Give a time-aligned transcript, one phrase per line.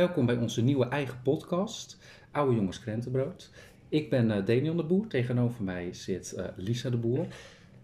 [0.00, 1.98] Welkom bij onze nieuwe eigen podcast,
[2.30, 3.50] Oude Jongens Krentenbrood.
[3.88, 7.26] Ik ben uh, Daniel de Boer, tegenover mij zit uh, Lisa de Boer.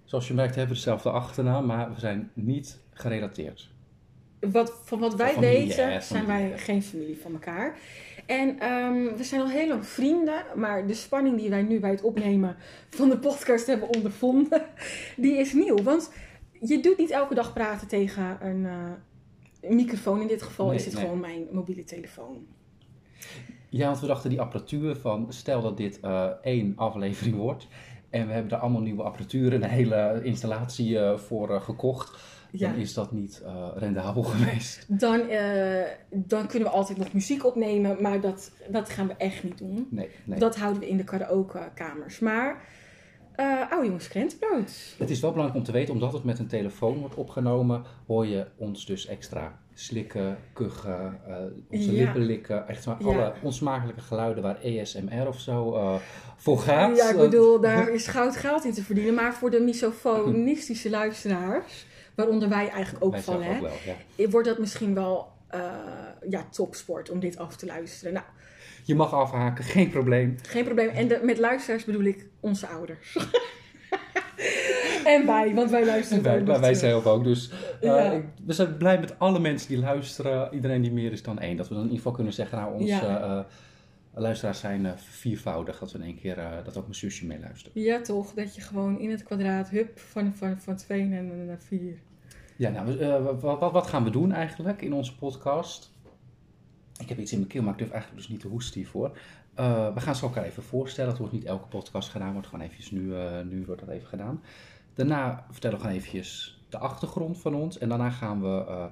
[0.04, 3.70] Zoals je merkt hebben we dezelfde achternaam, maar we zijn niet gerelateerd.
[4.40, 7.78] Wat, van wat wij familie, weten zijn wij geen familie van elkaar.
[8.26, 11.90] En um, we zijn al heel lang vrienden, maar de spanning die wij nu bij
[11.90, 12.56] het opnemen
[12.90, 14.62] van de podcast hebben ondervonden,
[15.16, 15.82] die is nieuw.
[15.82, 16.12] Want
[16.60, 18.90] je doet niet elke dag praten tegen een, uh,
[19.60, 20.20] microfoon.
[20.20, 22.46] In dit geval is het gewoon mijn mobiele telefoon.
[23.68, 27.68] Ja, want we dachten die apparatuur van, stel dat dit uh, één aflevering wordt
[28.10, 32.74] en we hebben er allemaal nieuwe apparatuur en een hele installatie uh, voor gekocht dan
[32.74, 33.42] is dat niet
[33.74, 34.84] rendabel geweest.
[34.88, 35.20] Dan,
[36.10, 39.88] dan kunnen we altijd nog muziek opnemen, maar dat, dat gaan we echt niet doen.
[39.90, 40.38] Nee, nee.
[40.38, 42.18] Dat houden we in de karaoke-kamers.
[42.18, 42.64] Maar,
[43.40, 44.94] uh, oude jongens, krentenbrood.
[44.98, 48.26] Het is wel belangrijk om te weten, omdat het met een telefoon wordt opgenomen, hoor
[48.26, 51.20] je ons dus extra slikken, kuchen,
[51.70, 52.04] onze ja.
[52.04, 52.68] lippen likken.
[52.68, 55.78] Echt maar alle onsmakelijke geluiden waar ESMR of zo
[56.36, 56.96] voor gaat.
[56.96, 59.14] Ja, ik bedoel, daar is goud geld in te verdienen.
[59.14, 63.58] Maar voor de misofonistische luisteraars waaronder wij eigenlijk ook vallen, hè,
[64.16, 64.28] ja.
[64.28, 65.60] wordt dat misschien wel uh,
[66.28, 68.12] ja, topsport om dit af te luisteren.
[68.12, 68.26] Nou,
[68.86, 70.36] je mag afhaken, geen probleem.
[70.42, 70.88] Geen probleem.
[70.88, 73.16] En de, met luisteraars bedoel ik onze ouders.
[75.04, 77.24] en wij, want wij luisteren wij, wij, wij zelf ook.
[77.24, 78.10] Dus uh, ja.
[78.10, 80.54] ik, we zijn blij met alle mensen die luisteren.
[80.54, 81.56] Iedereen die meer is dan één.
[81.56, 83.36] Dat we dan in ieder geval kunnen zeggen, nou, onze ja.
[84.14, 85.78] uh, luisteraars zijn uh, viervoudig.
[85.78, 87.74] Dat we in één keer, dat ook mijn zusje meeluistert.
[87.74, 88.32] Ja, toch?
[88.32, 91.94] Dat je gewoon in het kwadraat, hup, van, van, van twee naar, naar vier.
[92.56, 95.94] Ja, nou, wat, wat, gaan we doen eigenlijk in onze podcast?
[96.98, 99.18] Ik heb iets in mijn keel, maar ik durf eigenlijk dus niet te hoesten hiervoor.
[99.58, 101.10] Uh, we gaan ze elkaar even voorstellen.
[101.10, 104.08] Het wordt niet elke podcast gedaan, wordt gewoon eventjes nu, uh, nu wordt dat even
[104.08, 104.42] gedaan.
[104.94, 107.78] Daarna vertellen we gewoon eventjes de achtergrond van ons.
[107.78, 108.88] En daarna gaan we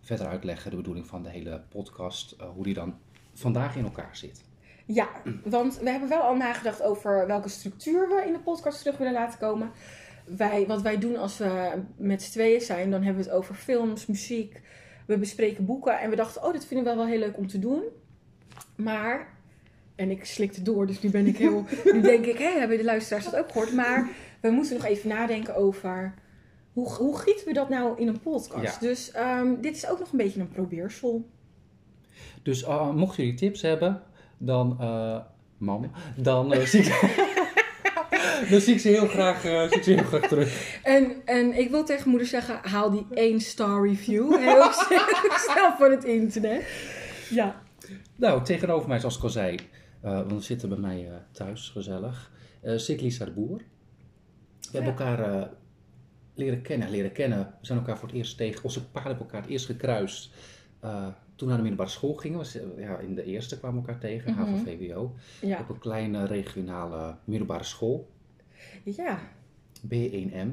[0.00, 2.94] verder uitleggen de bedoeling van de hele podcast, hoe die dan
[3.32, 4.44] vandaag in elkaar zit.
[4.86, 5.08] Ja,
[5.44, 9.12] want we hebben wel al nagedacht over welke structuur we in de podcast terug willen
[9.12, 9.70] laten komen
[10.24, 13.54] wij, wat wij doen als we met z'n tweeën zijn, dan hebben we het over
[13.54, 14.60] films, muziek.
[15.06, 16.00] We bespreken boeken.
[16.00, 17.82] En we dachten, oh, dit vinden we wel heel leuk om te doen.
[18.76, 19.28] Maar,
[19.94, 21.64] en ik slikte door, dus nu ben ik heel.
[21.92, 23.72] nu denk ik, hé, hebben de luisteraars dat ook gehoord?
[23.72, 24.10] Maar
[24.40, 26.14] we moeten nog even nadenken over.
[26.72, 28.80] Hoe, hoe gieten we dat nou in een podcast?
[28.80, 31.28] Dus um, dit is ook nog een beetje een probeersel.
[32.42, 34.02] Dus uh, mocht jullie tips hebben,
[34.38, 34.76] dan.
[34.80, 35.18] Uh,
[35.56, 37.30] mam, dan uh, zie ik.
[38.50, 40.80] Dan zie ik ze heel graag, uh, zie ik ze heel graag terug.
[40.82, 44.72] En, en ik wil tegen moeder zeggen, haal die één star review heel
[45.36, 46.64] snel van het internet.
[47.30, 47.62] Ja.
[48.16, 51.68] Nou, tegenover mij, zoals ik al zei, uh, want we zitten bij mij uh, thuis,
[51.68, 52.32] gezellig,
[52.62, 53.56] uh, zit Lisa de Boer.
[53.56, 53.64] We
[54.60, 54.70] ja.
[54.70, 55.50] hebben elkaar
[56.34, 57.38] leren kennen, leren kennen.
[57.38, 60.30] We zijn elkaar voor het eerst tegen, onze paarden hebben elkaar het eerst gekruist.
[60.80, 60.90] toen
[61.36, 64.32] we naar de middelbare school gingen, was, ja, in de eerste kwamen we elkaar tegen,
[64.32, 64.54] mm -hmm.
[64.54, 65.14] HAVO-VWO.
[65.40, 65.60] Ja.
[65.60, 68.10] Op een kleine regionale middelbare school.
[68.84, 69.18] Ja.
[69.86, 70.48] B1M.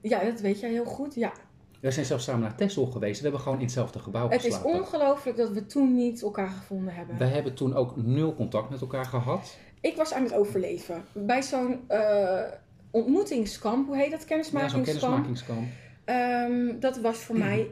[0.00, 1.32] Ja, dat weet jij heel goed, ja.
[1.80, 3.16] We zijn zelfs samen naar Texel geweest.
[3.16, 4.70] We hebben gewoon in hetzelfde gebouw het geslapen.
[4.70, 7.16] Het is ongelooflijk dat we toen niet elkaar gevonden hebben.
[7.18, 9.56] We hebben toen ook nul contact met elkaar gehad.
[9.80, 11.04] Ik was aan het overleven.
[11.12, 12.42] Bij zo'n uh,
[12.90, 14.24] ontmoetingskamp, hoe heet dat?
[14.24, 14.86] Kennismakingskamp.
[14.86, 15.68] Ja, zo'n kennismakingskamp.
[16.04, 17.70] Um, dat was voor mij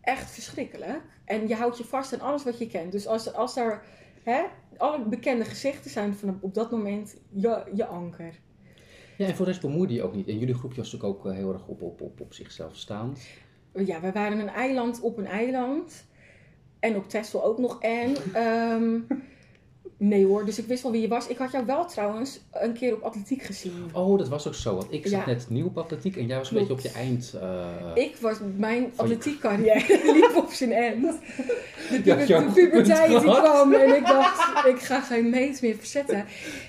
[0.00, 1.00] echt verschrikkelijk.
[1.24, 2.92] En je houdt je vast aan alles wat je kent.
[2.92, 3.82] Dus als, als er
[4.22, 4.42] hè,
[4.76, 8.34] alle bekende gezichten zijn van op dat moment je, je anker.
[9.18, 10.28] Ja, en voor de rest bemoeide je ook niet.
[10.28, 13.26] En jullie groepje was natuurlijk ook eh, heel erg op, op, op, op zichzelf staand.
[13.74, 16.06] Ja, we waren een eiland op een eiland.
[16.78, 17.80] En op Texel ook nog.
[17.82, 19.06] En um,
[20.00, 21.26] Nee hoor, dus ik wist wel wie je was.
[21.26, 23.90] Ik had jou wel trouwens een keer op atletiek gezien.
[23.92, 24.74] Oh, dat was ook zo.
[24.74, 27.34] Want ik zat net nieuw op atletiek en jij was een beetje op je eind.
[27.34, 31.18] Uh, ik was, mijn atletiek carrière liep op zijn eind.
[31.90, 36.24] De, ja, de puberteit die kwam en ik dacht, ik ga geen meet meer verzetten.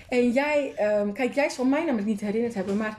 [0.08, 2.98] En jij, um, kijk, jij zal mij namelijk niet herinnerd hebben, maar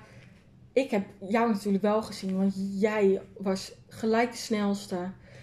[0.72, 2.36] ik heb jou natuurlijk wel gezien.
[2.36, 4.96] Want jij was gelijk de snelste.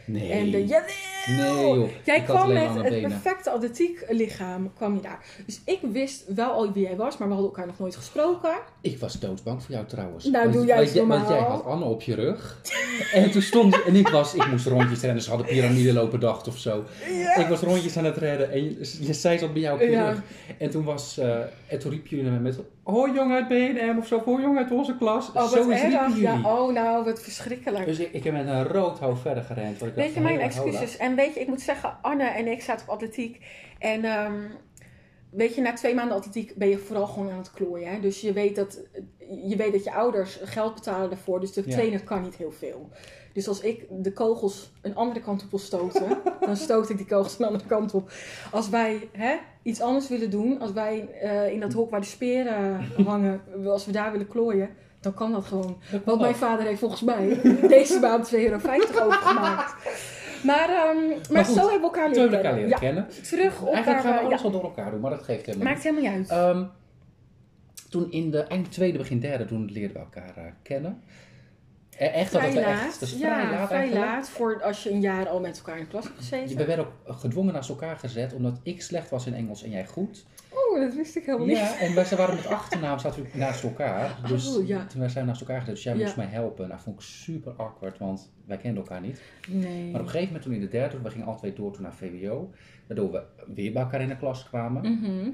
[0.08, 0.32] Nee.
[0.32, 0.84] En de,
[1.28, 1.90] Nee joh.
[2.04, 5.26] Jij kwam met het perfecte atletiek lichaam, kwam je daar.
[5.46, 8.52] Dus ik wist wel al wie jij was, maar we hadden elkaar nog nooit gesproken.
[8.82, 10.26] Ik was doodsbang voor jou trouwens.
[10.26, 11.18] Nou, want, doe jij want, normaal.
[11.18, 12.62] want jij had Anne op je rug.
[13.14, 15.24] en toen stond en ik was, ik moest rondjes rennen.
[15.24, 16.84] Ze hadden piramide lopen dacht of zo.
[17.10, 17.36] Ja.
[17.36, 19.90] Ik was rondjes aan het redden en je, je zei zat bij jou op je
[19.92, 20.10] Ja.
[20.10, 20.22] rug.
[20.58, 22.60] En toen was, uh, en toen riep jullie naar me met,
[22.92, 25.28] hoi jongen uit BNM of zo, hoi jongen uit onze klas.
[25.28, 26.22] Oh, wat zo is jullie.
[26.22, 27.86] Ja, oh, nou, wat verschrikkelijk.
[27.86, 29.78] Dus ik, ik heb met een rood hoofd verder gerend.
[29.80, 30.98] want Ik Weet dacht je, mijn excuses.
[30.98, 33.46] En weet je, ik moet zeggen, Anne en ik zaten op atletiek.
[33.80, 34.34] En ehm,
[35.30, 37.92] weet je, na twee maanden atletiek ben je vooral gewoon aan het klooien.
[37.92, 38.00] Hè?
[38.00, 38.80] Dus je weet, dat,
[39.48, 41.40] je weet dat je ouders geld betalen daarvoor.
[41.40, 41.72] Dus de Ja.
[41.76, 42.90] trainer kan niet heel veel.
[43.38, 47.06] Dus als ik de kogels een andere kant op wil stoten, dan stoot ik die
[47.06, 48.12] kogels een andere kant op.
[48.52, 52.06] Als wij hè, iets anders willen doen, als wij eh, in dat hok waar de
[52.06, 54.70] speren hangen, als we daar willen klooien,
[55.00, 55.78] dan kan dat gewoon.
[56.06, 58.56] Want mijn vader heeft volgens mij deze maand 2,50 euro
[59.06, 59.76] overgemaakt.
[60.44, 62.56] Maar, ehm, maar, Maar goed, zo hebben we elkaar leren elkaar kennen.
[62.56, 63.08] leren Ja, kennen.
[63.24, 65.68] terug op Eigenlijk gaan we alles Ja, wel door elkaar doen, maar dat geeft helemaal
[65.68, 66.30] maakt helemaal niet uit.
[66.30, 66.64] Ehm,
[67.90, 71.02] toen in de eind tweede, begin derde, toen leerden we elkaar eh, kennen.
[71.98, 72.80] Eh, Echt dat vrij we laat.
[72.86, 75.58] echt, dat is ja, vrij laat vrij laat voor als je een jaar al met
[75.58, 76.68] elkaar in de klas hebt We gezeten.
[76.68, 80.26] werden ook gedwongen naast elkaar gezet, omdat ik slecht was in Engels en jij goed.
[80.50, 81.58] Oh, dat wist ik helemaal niet.
[81.58, 84.18] Ja, en wij waren met achternaam zaten we naast elkaar.
[84.28, 84.86] Dus Oh, ja.
[84.86, 86.68] toen wij zijn naast elkaar gezet, dus jij moest mij helpen.
[86.68, 89.22] Nou, vond ik super awkward, want wij kenden elkaar niet.
[89.48, 89.84] Nee.
[89.92, 91.82] Maar op een gegeven moment toen in de derde, we gingen alle twee door toen
[91.84, 92.52] naar VWO.
[92.88, 93.24] Waardoor we
[93.56, 94.82] weer bij elkaar in de klas kwamen.
[94.82, 95.30] Mhm.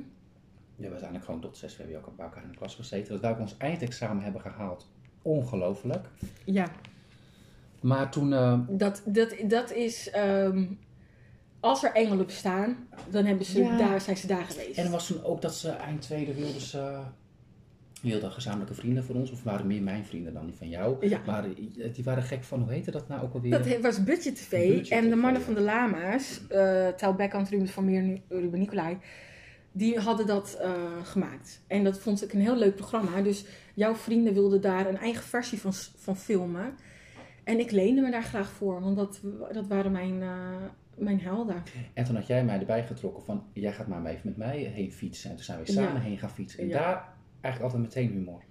[0.75, 3.21] We hebben uiteindelijk gewoon tot zes VWO bij elkaar in de klas gezeten.
[3.21, 4.91] Dat ook ons eindexamen hebben gehaald.
[5.23, 6.05] Ongelooflijk.
[6.45, 6.67] Ja,
[7.81, 10.09] Maar toen, eh, dat, dat, dat is...
[10.09, 10.65] ehm,
[11.59, 13.77] als er engelen bestaan, dan hebben ze, Ja.
[13.77, 14.77] daar, zijn ze daar geweest.
[14.77, 16.99] en er was toen ook dat ze eind tweede wilden ze...
[18.01, 21.07] wilden gezamenlijke vrienden voor ons, of waren meer mijn vrienden dan die van jou.
[21.07, 21.19] Ja.
[21.25, 21.45] Maar
[21.93, 23.51] die waren gek van, hoe heette dat nou ook alweer?
[23.51, 24.67] Dat was Budget TV.
[24.67, 25.45] Budget en de mannen ja.
[25.45, 28.97] van de Lama's, eh Tel Bekkant, Ruben van Meer en Ruben Nicolai,
[29.71, 30.71] die hadden dat eh,
[31.03, 31.61] gemaakt.
[31.67, 33.21] En dat vond ik een heel leuk programma.
[33.21, 36.75] Dus jouw vrienden wilden daar een eigen versie van, van filmen.
[37.43, 39.21] En ik leende me daar graag voor, want dat,
[39.51, 40.55] dat waren mijn, eh,
[40.95, 41.63] mijn helden.
[41.93, 44.91] En toen had jij mij erbij getrokken van, jij gaat maar even met mij heen
[44.91, 45.29] fietsen.
[45.29, 45.99] En toen zijn we samen Ja.
[45.99, 46.59] heen gaan fietsen.
[46.59, 46.79] En Ja.
[46.79, 48.41] daar eigenlijk altijd meteen humor.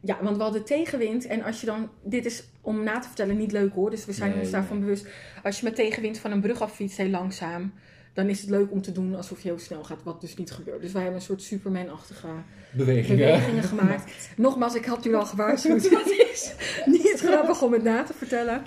[0.00, 1.26] Ja, want we hadden tegenwind.
[1.26, 1.90] En als je dan.
[2.02, 3.90] Dit is om na te vertellen niet leuk hoor.
[3.90, 5.08] Dus we zijn Nee, ons daarvan bewust.
[5.42, 7.72] Als je met tegenwind van een brug af fietst, heel langzaam.
[8.14, 10.02] Dan is het leuk om te doen alsof je heel snel gaat.
[10.02, 10.80] Wat dus niet gebeurt.
[10.82, 12.26] Dus wij hebben een soort Superman-achtige
[12.72, 13.16] Bewegingen.
[13.26, 14.12] bewegingen gemaakt.
[14.36, 15.82] Nogmaals, ik had u al gewaarschuwd.
[15.90, 16.54] het is
[17.02, 18.62] niet grappig om het na te vertellen.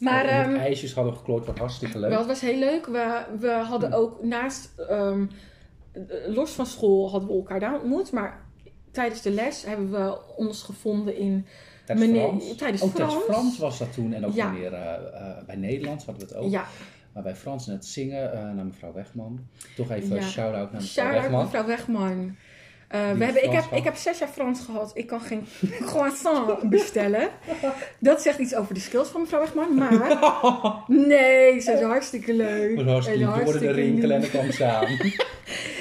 [0.00, 0.24] Maar.
[0.24, 2.18] Oh, ehm, ijsjes hadden we geklooid, wat hartstikke leuk.
[2.18, 2.86] het was heel leuk.
[2.86, 5.26] We, we hadden ook naast, ehm,
[5.92, 8.12] eh, los van school hadden we elkaar daar ontmoet.
[8.12, 8.44] Maar
[8.90, 11.46] tijdens de les hebben we ons gevonden in,
[11.84, 12.56] Tijdens meneer- Frans.
[12.56, 13.28] tijdens ook tijdens Frans.
[13.38, 14.12] Frans was dat toen.
[14.12, 14.54] En ook Ja.
[14.54, 16.50] eh, eh, bij Nederlands hadden we het ook.
[16.50, 16.64] ja,
[17.16, 19.40] Maar bij Frans en het zingen eh, naar mevrouw Wegman.
[19.76, 20.16] Toch even Ja.
[20.16, 21.42] een shout-out naar mevrouw shout-out Wegman.
[21.44, 22.36] mevrouw Wegman.
[22.88, 24.90] Eh, we hebben, ik, heb, ik heb zes jaar Frans gehad.
[24.94, 25.46] Ik kan geen
[25.86, 27.28] croissant bestellen.
[27.98, 29.74] Dat zegt iets over de skills van mevrouw Wegman.
[29.74, 29.90] Maar
[31.08, 32.76] nee, ze is hartstikke leuk.
[32.76, 34.86] Was hartstikke En hoorde de hartstikke rinkelen en kwam aan.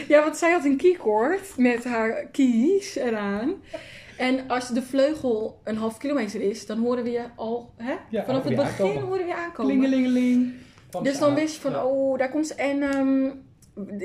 [0.07, 3.53] Ja, want zij had een keycord met haar keys eraan.
[4.17, 7.93] En als de vleugel een half kilometer is, dan horen we je al, hè?
[8.09, 9.01] Ja, Vanaf het begin aankomen.
[9.01, 9.77] horen we je aankomen.
[9.79, 10.53] Klingelingeling.
[11.03, 11.85] Dus dan wist je van, Ja.
[11.85, 12.53] oh, daar komt ze.
[12.53, 13.29] En ehm,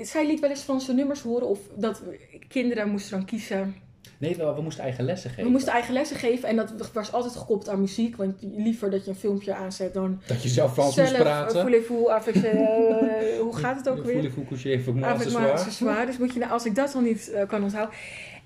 [0.05, 1.49] zij liet wel eens van zijn nummers horen.
[1.49, 2.03] Of dat
[2.49, 3.75] kinderen moesten dan kiezen.
[4.19, 5.45] Nee, we, we moesten eigen lessen geven.
[5.45, 6.49] We moesten eigen lessen geven.
[6.49, 8.17] En dat was altijd gekoppeld aan muziek.
[8.17, 11.09] Want liever dat je een filmpje aanzet dan Dat je zelf Frans zelf.
[11.09, 11.61] moest praten.
[11.61, 14.13] voulez-vous avec, eh, hoe gaat het ook weer?
[14.15, 16.07] Voulez-vous coucher avec moi accessoire.
[16.07, 17.95] Dus moet je, als ik dat dan niet eh, kan onthouden.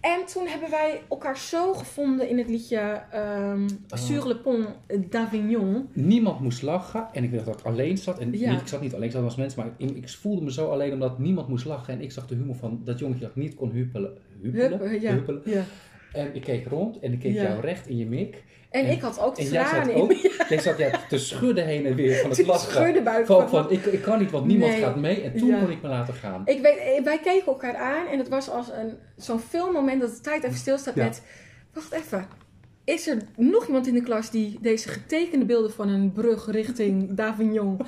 [0.04, 3.64] En toen hebben wij elkaar zo gevonden in het liedje Oh.
[3.88, 4.66] Sur le pont
[5.10, 5.88] d'Avignon.
[5.92, 8.18] Niemand moest lachen en ik dacht dat ik alleen zat.
[8.18, 8.50] En Ja.
[8.50, 10.68] niet, ik zat niet alleen, ik zat als mensen, maar ik, ik voelde me zo
[10.68, 11.94] alleen omdat niemand moest lachen.
[11.94, 14.12] En ik zag de humor van dat jongetje dat niet kon huppelen.
[14.42, 14.78] Huppelen?
[14.90, 15.42] Hup, ja, Huppelen.
[15.44, 15.62] ja.
[16.12, 18.44] En ik keek rond en ik keek jou recht in je mik.
[18.74, 21.86] En, En- ik had ook jij tranen zat in jij zat ja, te schudden heen
[21.86, 23.04] en weer van het lachen.
[23.04, 24.80] buiten Van, van- ik, ik kan niet, want niemand Nee.
[24.82, 25.22] gaat mee.
[25.22, 25.58] En toen Ja.
[25.60, 26.42] kon ik me laten gaan.
[26.44, 30.10] Ik weet, eh, wij keken elkaar aan en het was als een, zo'n filmmoment dat
[30.14, 31.22] de tijd even stilstaat met...
[31.72, 32.26] Wacht even,
[32.84, 37.14] is er nog iemand in de klas die deze getekende beelden van een brug richting
[37.14, 37.80] Davignon...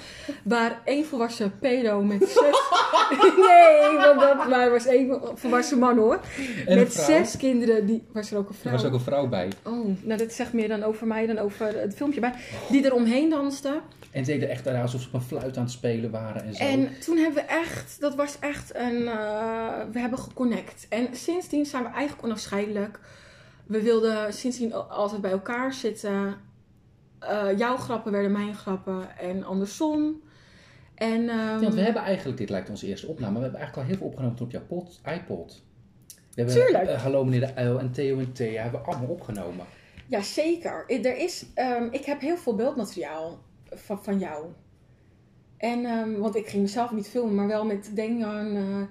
[0.43, 2.63] waar één volwassen pedo met zes...
[3.47, 6.21] nee, want dat maar was één volwassen man hoor.
[6.67, 8.73] En met zes kinderen, die, was er ook een Er vrouw.
[8.73, 9.49] was ook een vrouw bij.
[9.63, 12.21] Oh, nou dat zegt meer dan over mij dan over het filmpje.
[12.21, 13.81] Maar die er omheen danste.
[14.11, 16.63] En ze deden echt alsof ze op een fluit aan het spelen waren en zo.
[16.63, 20.87] En toen hebben we echt, dat was echt een, eh, we hebben geconnect.
[20.89, 22.99] En sindsdien zijn we eigenlijk onafscheidelijk.
[23.67, 26.35] We wilden sindsdien al- altijd bij elkaar zitten.
[27.19, 30.21] Eh, jouw grappen werden mijn grappen en andersom.
[30.95, 33.89] En, ehm, Ja, we hebben eigenlijk, dit lijkt onze eerste opname, maar we hebben eigenlijk
[33.89, 35.63] al heel veel opgenomen op jouw pod, iPod.
[36.35, 36.85] We hebben Tuurlijk.
[36.89, 39.67] eh, Hallo meneer de Uil en Theo en Thea hebben we allemaal opgenomen.
[40.07, 40.85] Ja, zeker.
[40.89, 44.47] Er is, ehm, ik heb heel veel beeldmateriaal van, van jou.
[45.57, 48.57] En, ehm, want ik ging mezelf niet filmen, maar wel met Denjan.
[48.57, 48.83] eh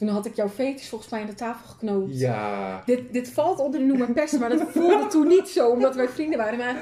[0.00, 2.18] toen had ik jouw veters volgens mij aan de tafel geknoopt.
[2.18, 2.82] Ja.
[2.86, 6.08] Dit, dit valt onder de noemer pest, maar dat voelde toen niet zo, omdat wij
[6.08, 6.58] vrienden waren.
[6.58, 6.74] Maar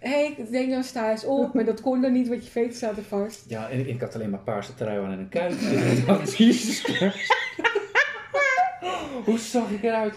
[0.00, 2.50] hé, hey, ik denk dan sta eens op, maar dat kon dan niet, want je
[2.50, 3.44] veters zaten vast.
[3.48, 5.58] Ja, en ik, ik had alleen maar paarse trui aan en een kuit.
[5.62, 6.86] En ik dacht, Jezus.
[9.24, 10.14] Hoe zag ik eruit?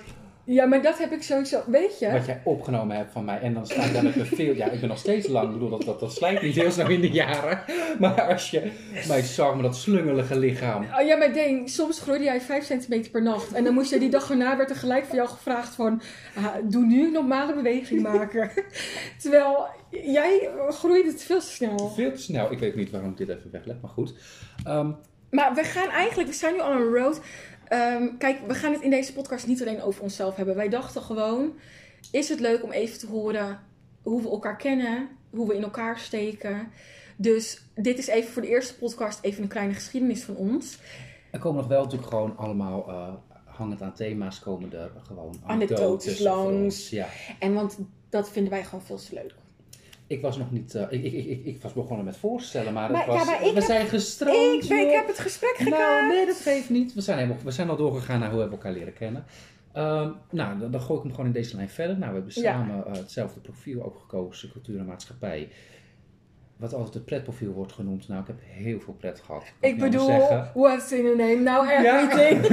[0.50, 2.12] Ja, maar dat heb ik sowieso, weet je?
[2.12, 3.40] Wat jij opgenomen hebt van mij.
[3.40, 4.56] En dan sta ik daar met mijn veel...
[4.56, 5.48] Ja, ik ben nog steeds lang.
[5.48, 7.64] Ik bedoel, dat, dat, dat slijt niet heel snel in de jaren.
[8.00, 8.72] Maar als je
[9.08, 10.84] mij zag met dat slungelige lichaam.
[11.00, 13.54] Oh, ja, maar Deen, soms groeide jij 5 centimeter per nacht.
[13.54, 16.02] En dan moest je die dag erna, werd er gelijk van jou gevraagd van...
[16.36, 18.52] ah, doe nu een normale beweging maken.
[19.22, 21.90] Terwijl jij groeide het veel te snel.
[21.90, 22.52] Veel te snel.
[22.52, 24.14] Ik weet niet waarom ik dit even wegleg, maar goed.
[24.64, 24.92] Ehm,
[25.30, 27.22] Maar we gaan eigenlijk, we zijn nu al on een road.
[27.68, 30.56] Ehm, kijk, we gaan het in deze podcast niet alleen over onszelf hebben.
[30.56, 31.54] Wij dachten gewoon,
[32.12, 33.60] is het leuk om even te horen
[34.02, 36.72] hoe we elkaar kennen, hoe we in elkaar steken.
[37.18, 40.78] Dus dit is even voor de eerste podcast even een kleine geschiedenis van ons.
[41.32, 42.88] er komen nog wel natuurlijk gewoon allemaal...
[42.90, 43.14] eh,
[43.58, 46.52] hangend aan thema's komen er gewoon Anekdotes langs.
[46.52, 46.90] ons.
[46.90, 47.08] Ja.
[47.40, 47.78] En want
[48.10, 49.34] dat vinden wij gewoon veel te leuk.
[50.08, 50.76] Ik was nog niet...
[50.76, 53.42] eh, ik, ik, ik, ik was begonnen met voorstellen, maar, Maar- het was, ja, maar
[53.42, 55.56] ik we heb- zijn gestroomd, Ik, ben- ik heb het gesprek.
[55.70, 56.94] Nou, nee, dat geeft niet.
[56.94, 59.26] We zijn, helemaal, we zijn al doorgegaan naar hoe we elkaar leren kennen.
[59.74, 61.98] Ehm, nou, dan, dan gooi ik hem gewoon in deze lijn verder.
[61.98, 62.42] Nou, we hebben Ja.
[62.42, 65.50] samen eh, hetzelfde profiel ook gekozen, cultuur en maatschappij.
[66.58, 68.08] Wat altijd het pretprofiel wordt genoemd.
[68.08, 69.44] Nou, ik heb heel veel pret gehad.
[69.60, 71.36] Ik anders bedoel, what's in a name?
[71.36, 72.48] Nou, everything.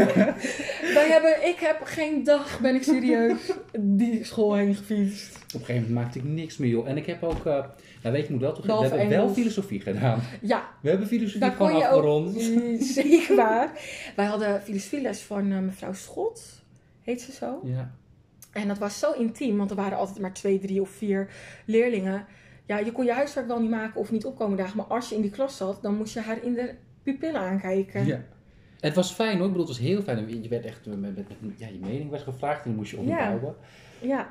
[0.94, 5.36] Wij hebben, ik heb geen dag, ben ik serieus, die school heen gefietst.
[5.36, 6.88] Op een gegeven moment maakte ik niks meer, joh.
[6.88, 7.44] En ik heb ook...
[7.44, 7.64] nou,
[8.02, 10.20] weet je, moet wel toegeven, we hebben wel filosofie gedaan.
[10.40, 12.40] Ja, We hebben filosofie daar gewoon afgerond.
[12.94, 13.72] Zeker waar.
[14.16, 16.62] Wij hadden filosofieles van eh, mevrouw Schot,
[17.02, 17.60] heet ze zo.
[17.64, 17.94] Ja.
[18.52, 21.28] En dat was zo intiem, want er waren altijd maar twee, drie of vier
[21.64, 22.26] leerlingen.
[22.66, 25.14] Ja, je kon je huiswerk wel niet maken of niet opkomen dagen, maar als je
[25.14, 28.06] in die klas zat, dan moest je haar in de pupillen aankijken.
[28.06, 28.22] Ja.
[28.80, 30.42] Het was fijn hoor, ik bedoel, het was heel fijn.
[30.42, 32.96] Je werd echt, met, met, met- ja, je mening werd gevraagd en die moest je
[32.98, 33.54] onderbouwen.
[34.00, 34.28] ja.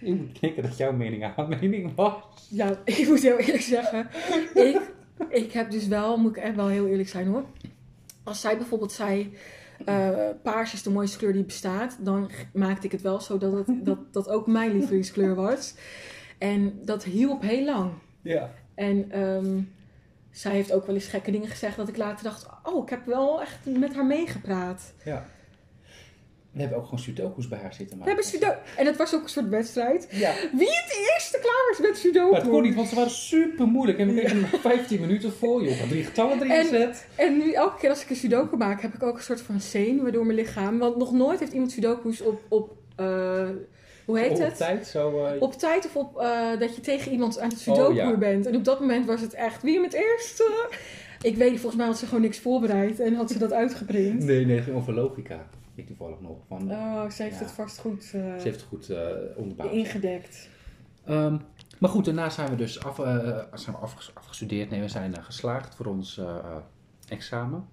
[0.00, 2.48] Ik moet denken dat jouw mening haar mening was.
[2.50, 4.08] Ja, ik moet heel eerlijk zeggen.
[4.54, 4.80] Ik,
[5.28, 7.44] ik heb dus wel, moet ik echt wel heel eerlijk zijn hoor.
[8.24, 9.34] Als zij bijvoorbeeld zei,
[9.84, 10.08] eh,
[10.42, 13.66] paars is de mooiste kleur die bestaat, dan maakte ik het wel zo dat het,
[13.84, 15.74] dat, dat ook mijn lievelingskleur was.
[16.40, 17.90] En dat hielp heel lang.
[18.22, 18.50] Ja.
[18.74, 19.60] En ehm,
[20.30, 23.06] zij heeft ook wel eens gekke dingen gezegd dat ik later dacht, oh, ik heb
[23.06, 24.92] wel echt met haar meegepraat.
[25.04, 25.26] ja.
[26.52, 28.14] We hebben ook gewoon sudoku's bij haar zitten We maken.
[28.14, 28.56] hebben sudoku.
[28.76, 30.08] En het was ook een soort wedstrijd.
[30.10, 30.32] Ja.
[30.52, 32.30] Wie het eerste klaar was met sudoku.
[32.30, 33.98] Maar het kon niet, want ze waren super moeilijk.
[33.98, 35.62] En we kregen maar 15 minuten voor.
[35.62, 37.06] Je had drie getallen erin En- gezet.
[37.16, 39.60] En nu elke keer als ik een sudoku maak, heb ik ook een soort van
[39.60, 40.78] zenuwen door mijn lichaam.
[40.78, 43.48] Want nog nooit heeft iemand sudoku's op, op eh,
[44.10, 44.56] hoe heet Op het?
[44.56, 45.24] tijd, zo...
[45.24, 48.16] eh, Op tijd of op eh, dat je tegen iemand aan het sudoku Oh, ja.
[48.16, 48.46] bent.
[48.46, 50.68] En op dat moment was het echt, wie hem het eerste?
[51.22, 54.22] Ik weet volgens mij had ze gewoon niks voorbereid en had ze dat uitgeprint.
[54.24, 55.46] Nee, nee, het ging over logica.
[55.74, 56.36] Ik toevallig nog.
[56.48, 57.42] Van, Oh, ze heeft Ja.
[57.42, 59.72] het vast goed eh, Ze heeft het goed eh onderbouwd.
[59.72, 60.48] ingedekt.
[61.04, 61.36] Ehm,
[61.78, 64.70] maar goed, daarna zijn we dus af, eh, zijn we afges- afgestudeerd.
[64.70, 66.56] Nee, we zijn eh, geslaagd voor ons eh, eh,
[67.08, 67.64] examen.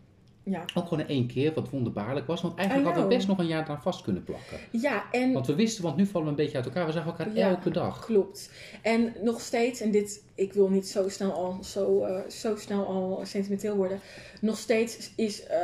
[0.50, 0.64] Ja.
[0.74, 2.42] Ook gewoon in één keer, wat wonderbaarlijk was.
[2.42, 4.58] Want eigenlijk hadden we best nog een jaar eraan vast kunnen plakken.
[4.72, 6.86] Ja, en Want we wisten, want nu vallen we een beetje uit elkaar.
[6.86, 7.50] We zagen elkaar Ja.
[7.50, 8.06] elke dag.
[8.06, 8.52] Klopt.
[8.82, 12.86] En nog steeds, en dit, ik wil niet zo snel al, zo, eh, zo snel
[12.86, 14.00] al sentimenteel worden.
[14.42, 15.60] Nog steeds is eh,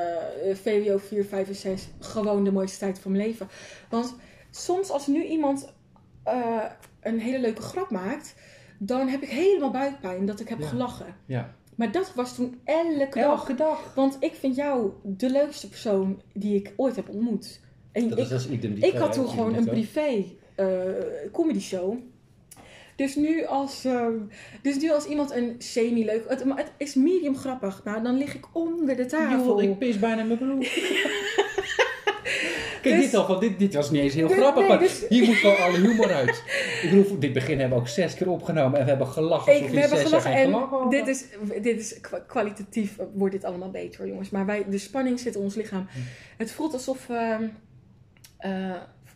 [0.53, 3.47] VWO 4, 5 en 6 gewoon de mooiste tijd van mijn leven.
[3.89, 4.15] Want
[4.51, 5.73] soms als nu iemand
[6.23, 6.63] eh,
[7.01, 8.35] een hele leuke grap maakt,
[8.79, 10.67] dan heb ik helemaal buikpijn dat ik heb Ja.
[10.67, 11.15] gelachen.
[11.25, 11.55] Ja.
[11.75, 13.39] Maar dat was toen elke dag.
[13.39, 13.93] Elke dag.
[13.95, 17.61] Want ik vind jou de leukste persoon die ik ooit heb ontmoet.
[17.91, 20.25] En Dat ik, is als idem ik had toen gewoon een privé
[20.55, 20.65] eh
[21.31, 21.97] comedy show.
[22.95, 24.13] Dus nu, als, ehm,
[24.61, 26.25] dus nu als iemand een semi-leuk...
[26.27, 27.83] Het, maar het is medium grappig.
[27.83, 29.45] Nou, dan lig ik onder de tafel.
[29.45, 30.63] Joh, ik pis bijna in mijn broek.
[32.83, 34.79] Kijk, Dus- dit, al, van, dit, dit was niet eens heel Dit- grappig, nee, maar
[34.79, 36.43] dus- hier moet wel alle humor uit.
[36.83, 39.55] Ik bedoel, dit begin hebben we ook zes keer opgenomen en we hebben gelachen.
[39.55, 40.89] Ik, we hebben gelachen en gelach hadden.
[40.89, 41.25] dit is,
[41.61, 44.29] dit is kwa- kwalitatief eh, wordt dit allemaal beter jongens.
[44.29, 45.87] Maar wij, de spanning zit in ons lichaam.
[45.91, 45.99] Hm.
[46.37, 47.49] Het voelt alsof we
[48.37, 48.71] eh,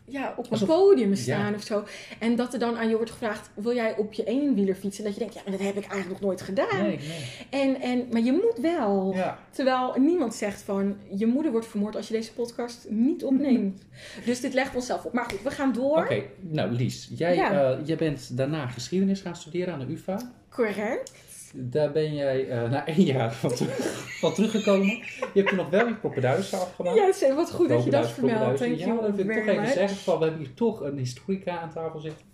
[0.09, 1.55] ja, op een Alsof- podium staan ja.
[1.55, 1.83] of zo.
[2.19, 5.03] En dat er dan aan je wordt gevraagd, wil jij op je eenwieler fietsen?
[5.03, 6.83] Dat je denkt, ja, maar dat heb ik eigenlijk nog nooit gedaan.
[6.83, 7.61] Nee, nee.
[7.61, 9.11] En, en, maar je moet wel.
[9.15, 9.39] Ja.
[9.51, 13.81] Terwijl niemand zegt van, je moeder wordt vermoord als je deze podcast niet opneemt.
[14.25, 15.13] dus dit legt onszelf op.
[15.13, 15.97] Maar goed, we gaan door.
[15.97, 17.51] Oké, nou Lies, jij, Ja.
[17.71, 20.31] eh, jij bent daarna geschiedenis gaan studeren aan de UvA.
[20.49, 21.11] Correct.
[21.59, 23.75] Daar ben jij eh, na één jaar van, terug,
[24.19, 24.85] van teruggekomen.
[24.85, 26.97] Je hebt toen nog wel je poppenduizen afgemaakt.
[26.97, 28.59] Ja, zeg, wat goed dat je dat vermeldt.
[28.59, 29.97] Ja, dat you wil ik toch even zeggen.
[29.97, 32.25] Van, we hebben hier toch een historica aan tafel zitten.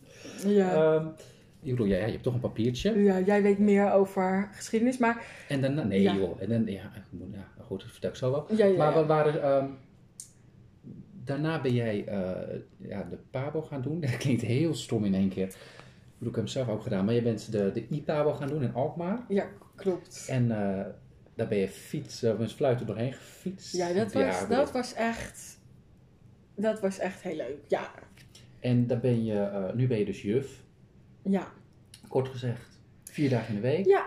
[0.48, 0.74] Ja.
[0.74, 1.08] Ehm,
[1.62, 3.04] ik bedoel, ja, ja, je hebt toch een papiertje.
[3.04, 5.26] ja, jij weet meer over geschiedenis, maar...
[5.48, 6.16] En daarna, nee Ja.
[6.16, 8.46] joh, en dan, ja, ja, goed, dat vertel ik zo wel.
[8.56, 9.66] Ja, ja, Maar we waren, ehm,
[11.24, 14.00] daarna ben jij eh, ja, de PABO gaan doen.
[14.02, 15.56] Dat klinkt heel stom in één keer.
[16.32, 17.06] Hem zelf ook gedaan.
[17.06, 19.20] Maar je bent de, de IPABO gaan doen in Alkmaar.
[19.28, 20.26] Ja, klopt.
[20.30, 20.86] En eh,
[21.36, 23.76] daar ben je fiets, of een fluiten doorheen gefietst.
[23.76, 25.60] Ja, dat was, dat was echt...
[26.56, 27.58] Dat was echt heel leuk.
[27.68, 27.92] Ja,
[28.60, 30.64] En dan ben je, eh, nu ben je dus juf.
[31.22, 31.48] ja.
[32.08, 33.86] Kort gezegd, vier dagen in de week.
[33.86, 34.06] Ja,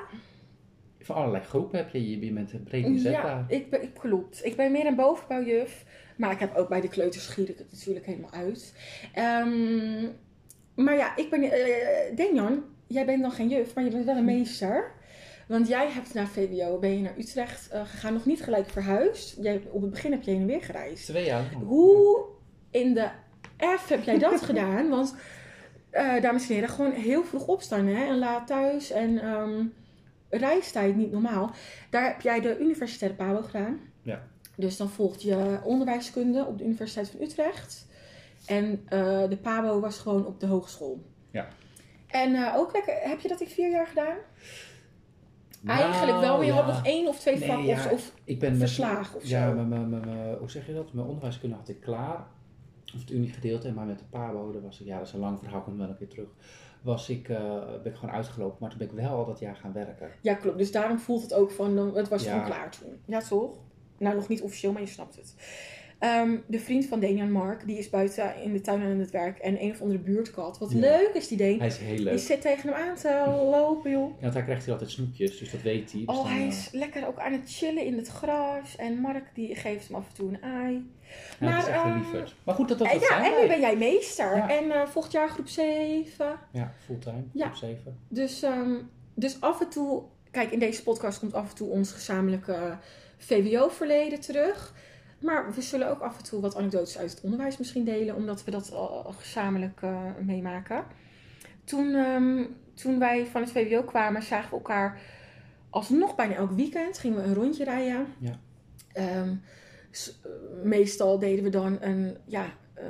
[1.01, 3.39] Van allerlei groepen heb je, je bent breed inzetbaar.
[3.39, 4.45] ja ik ben, ik, klopt.
[4.45, 5.85] Ik ben meer een bovenbouwjuf.
[6.17, 8.75] Maar ik heb ook bij de kleuters schier ik het natuurlijk helemaal uit.
[9.15, 10.07] Ehm,
[10.77, 11.41] maar ja, ik ben...
[12.17, 14.95] Denjan, jij bent dan geen juf, maar je bent wel een meester.
[15.47, 19.37] Want jij hebt na VWO, ben je naar Utrecht eh, gegaan, nog niet gelijk verhuisd.
[19.41, 21.07] Jij, op het begin heb je heen en weer gereisd.
[21.07, 21.53] Twee jaar.
[21.65, 22.25] Hoe
[22.71, 23.09] in de
[23.79, 24.89] F heb jij dat gedaan?
[24.89, 25.15] Want,
[25.91, 28.07] eh dames en heren, gewoon heel vroeg opstaan hè?
[28.07, 28.91] en laat thuis.
[28.91, 29.65] En ehm,
[30.31, 31.51] reistijd niet normaal.
[31.91, 33.81] Daar heb jij de universitaire PABO gedaan.
[34.03, 34.23] Ja.
[34.57, 37.87] Dus dan volgt je onderwijskunde op de Universiteit van Utrecht.
[38.47, 41.05] En eh, de PABO was gewoon op de hogeschool.
[41.31, 41.49] Ja.
[42.07, 44.17] En eh, ook lekker, heb je dat in vier jaar gedaan?
[45.67, 48.13] Eigenlijk wel, maar je Nou, had nog één of twee Nee, vakken ja, of, of
[48.25, 49.65] Ik ben met- verslagen of Ja, zo.
[49.65, 50.93] mijn- hoe zeg je dat?
[50.93, 52.27] Mijn onderwijskunde had ik klaar.
[52.95, 55.39] Of het uniegedeelte, maar met de PABO, dat was ik, ja, dat is een lang
[55.39, 56.29] verhaal, komt wel een keer terug.
[56.83, 57.39] Was ik, eh,
[57.83, 60.11] ben ik gewoon uitgelopen, maar toen ben ik wel al dat jaar gaan werken.
[60.21, 60.59] Ja, klopt.
[60.59, 62.31] Dus daarom voelt het ook van, het was Ja.
[62.31, 63.01] gewoon klaar toen.
[63.05, 63.57] Ja, toch?
[63.99, 65.35] Nou, nog niet officieel, maar je snapt het.
[65.99, 69.39] Ehm, de vriend van Danian Mark, die is buiten in de tuin aan het werk.
[69.39, 70.59] En een of andere buurtkat.
[70.59, 70.79] Wat Ja.
[70.79, 71.59] leuk is die Deen.
[71.59, 72.19] Hij is heel Die leuk.
[72.19, 74.09] zit tegen hem aan te lopen, joh.
[74.17, 76.05] Ja, want hij krijgt hier altijd snoepjes, dus dat weet hij.
[76.07, 78.77] Dus Oh, dan, hij eh, is lekker ook aan het chillen in het gras.
[78.77, 80.91] En Mark, die geeft hem af en toe een ei.
[81.41, 82.35] ja, hij is maar, lieverd.
[82.45, 84.37] Maar goed, dat, dat, En dat ja, zijn en nu ben jij meester.
[84.37, 84.51] Ja.
[84.51, 86.39] En eh, volgend jaar groep 7.
[86.53, 87.47] Ja, fulltime, Ja.
[87.47, 87.99] op 7.
[88.09, 88.75] Dus, ehm,
[89.15, 92.79] dus af en toe, kijk, in deze podcast komt af en toe ons gezamenlijke
[93.19, 94.75] VWO-verleden terug.
[95.19, 98.45] Maar we zullen ook af en toe wat anekdotes uit het onderwijs misschien delen, omdat
[98.45, 100.85] we dat al gezamenlijk eh, meemaken.
[101.65, 102.45] Toen, ehm,
[102.75, 105.01] toen wij van het VWO kwamen, zagen we elkaar
[105.71, 106.99] alsnog bijna elk weekend.
[106.99, 108.07] Gingen we een rondje rijden.
[108.19, 108.39] Ja.
[108.93, 110.31] Ehm, eh,
[110.63, 112.87] meestal deden we dan een, ja, eh,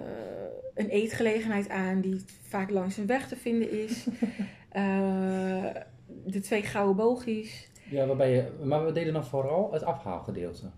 [0.75, 4.05] een eetgelegenheid aan die vaak langs een weg te vinden is.
[6.25, 7.69] De twee gouden bogies.
[7.91, 10.71] Ja, waarbij je, maar we deden dan vooral het afhaalgedeelte.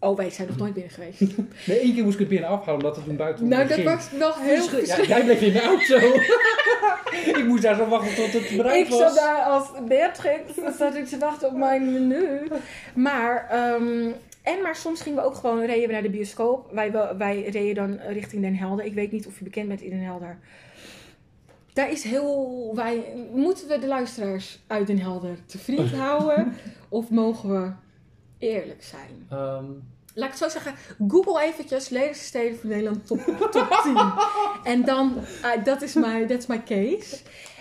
[0.00, 1.20] Oh, wij zijn nog nooit binnen geweest.
[1.66, 3.88] Nee, één keer moest ik het binnen afhalen, omdat het toen buiten nou, dat ging.
[3.88, 5.96] was wel heel Verschil- Ja, jij bleef in de auto.
[7.40, 9.00] ik moest daar zo wachten tot het bereikt Ik was.
[9.00, 12.48] zat daar als Beatrix, dan zat ik te wachten op mijn menu.
[12.94, 14.10] Maar, ehm,
[14.42, 16.68] en maar soms gingen we ook gewoon, reden we naar de bioscoop.
[16.72, 18.84] Wij, wij reden dan richting Den Helder.
[18.84, 20.38] Ik weet niet of je bekend bent in Den Helder.
[21.72, 26.52] Daar is heel, wij, moeten we de luisteraars uit Den Helder te vriend houden?
[26.88, 27.70] of mogen we
[28.38, 29.26] eerlijk zijn?
[29.28, 29.64] Ehm,
[30.14, 30.74] Laat ik het zo zeggen,
[31.08, 33.18] google eventjes lelijkste steden van Nederland top,
[33.50, 33.96] top 10.
[34.72, 37.16] En dan, eh, dat is my, that's my case.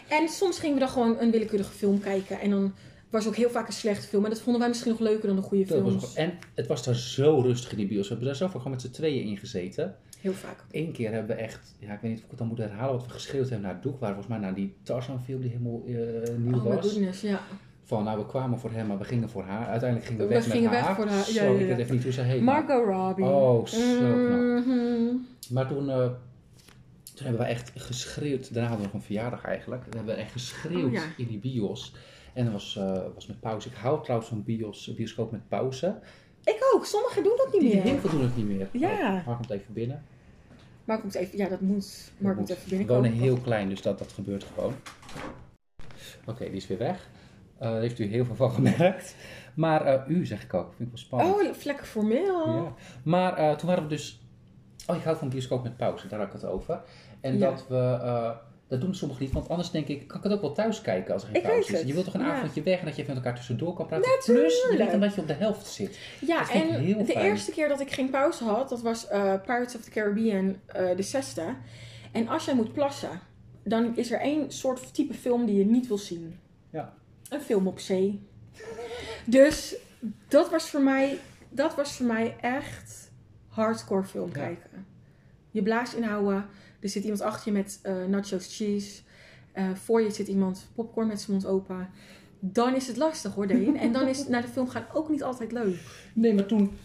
[0.08, 2.40] En soms gingen we dan gewoon een willekeurige film kijken.
[2.40, 2.74] En dan
[3.10, 4.22] was ook heel vaak een slechte film.
[4.22, 6.96] Maar dat vonden wij misschien nog leuker dan de goede ook- en het was daar
[6.96, 8.02] zo rustig in die bios.
[8.02, 9.96] We hebben daar zelf ook gewoon met z'n tweeën in gezeten.
[10.22, 10.64] Heel vaak.
[10.72, 12.96] Eén keer hebben we echt, ja, ik weet niet of ik het dan moet herhalen,
[12.96, 14.00] wat we geschreeuwd hebben naar het doek.
[14.00, 15.94] Waar volgens mij naar die Tarzan film die helemaal eh,
[16.38, 16.92] nieuw Oh was.
[16.92, 17.40] goodness, ja.
[17.88, 19.68] Van, nou, we kwamen voor hem, maar we gingen voor haar.
[19.68, 20.96] Uiteindelijk gingen we, We weg gingen met weg haar.
[20.96, 22.42] voor haar, ja, Zo, ja, ik weet even niet hoe ze heet.
[22.42, 23.26] Margot Robbie.
[23.26, 23.80] Oh, zo.
[24.16, 25.16] Mhm.
[25.50, 25.96] Maar toen, eh,
[27.14, 28.54] toen hebben we echt geschreeuwd.
[28.54, 29.84] Daarna hadden we nog een verjaardag eigenlijk.
[29.90, 31.96] We hebben echt geschreeuwd Oh, in die bios.
[32.34, 33.68] En dat was, eh, was met pauze.
[33.70, 35.96] Ik hou trouwens van bios, bioscoop met pauze.
[36.44, 36.86] Ik ook.
[36.86, 37.84] Sommigen doen dat niet Die meer.
[37.84, 38.68] heel veel doen het niet meer.
[38.72, 39.24] Ja.
[39.26, 40.04] Mark komt even binnen.
[40.84, 42.12] Maar komt even, ja, dat moet.
[42.18, 43.04] Mark moet even We binnenkomen.
[43.12, 44.74] wonen heel klein, dus dat, dat gebeurt gewoon.
[46.26, 47.10] Oké, die is weer weg.
[47.60, 49.16] Eh, daar heeft u heel veel van gemerkt.
[49.56, 51.58] Maar eh, u zeg ik ook, vind ik wel spannend.
[51.58, 52.50] Oh, lekker formeel.
[52.56, 52.74] Ja.
[53.04, 54.22] Maar eh, toen waren we dus.
[54.88, 56.82] Oh, ik hou van bioscoop met pauze, daar had ik het over.
[57.22, 57.50] En Ja.
[57.50, 58.36] dat we.
[58.68, 61.14] dat doen sommigen niet, want anders denk ik, kan ik het ook wel thuis kijken
[61.14, 61.82] als er geen Ik pauze is.
[61.82, 62.36] Je wilt toch een ja.
[62.36, 64.12] avondje weg en dat je even met elkaar tussendoor kan praten.
[64.12, 64.80] Plus, je Natuurlijk.
[64.80, 66.00] weet dan dat je op de helft zit.
[66.22, 67.26] Ja, Dat en heel de fijn.
[67.26, 69.08] eerste keer dat ik geen pauze had, dat was
[69.46, 70.56] Pirates of the Caribbean,
[70.96, 71.56] de zesde.
[72.12, 73.10] En als jij moet plassen,
[73.64, 76.40] dan is er één soort type film die je niet wil zien.
[76.72, 76.94] Ja.
[77.30, 78.22] Een film op zee.
[79.26, 79.76] Dus
[80.28, 83.12] dat was voor mij, dat was voor mij echt
[83.48, 84.34] hardcore film Ja.
[84.34, 84.86] kijken.
[85.52, 86.46] Je blaas inhouden,
[86.80, 89.02] er zit iemand achter je met eh, nachos cheese.
[89.52, 91.90] Eh, voor je zit iemand popcorn met zijn mond open.
[92.40, 93.78] Dan is het lastig hoor, Deen.
[93.78, 95.76] En dan is naar de film gaan ook niet altijd leuk.
[96.14, 96.78] Nee, maar toen.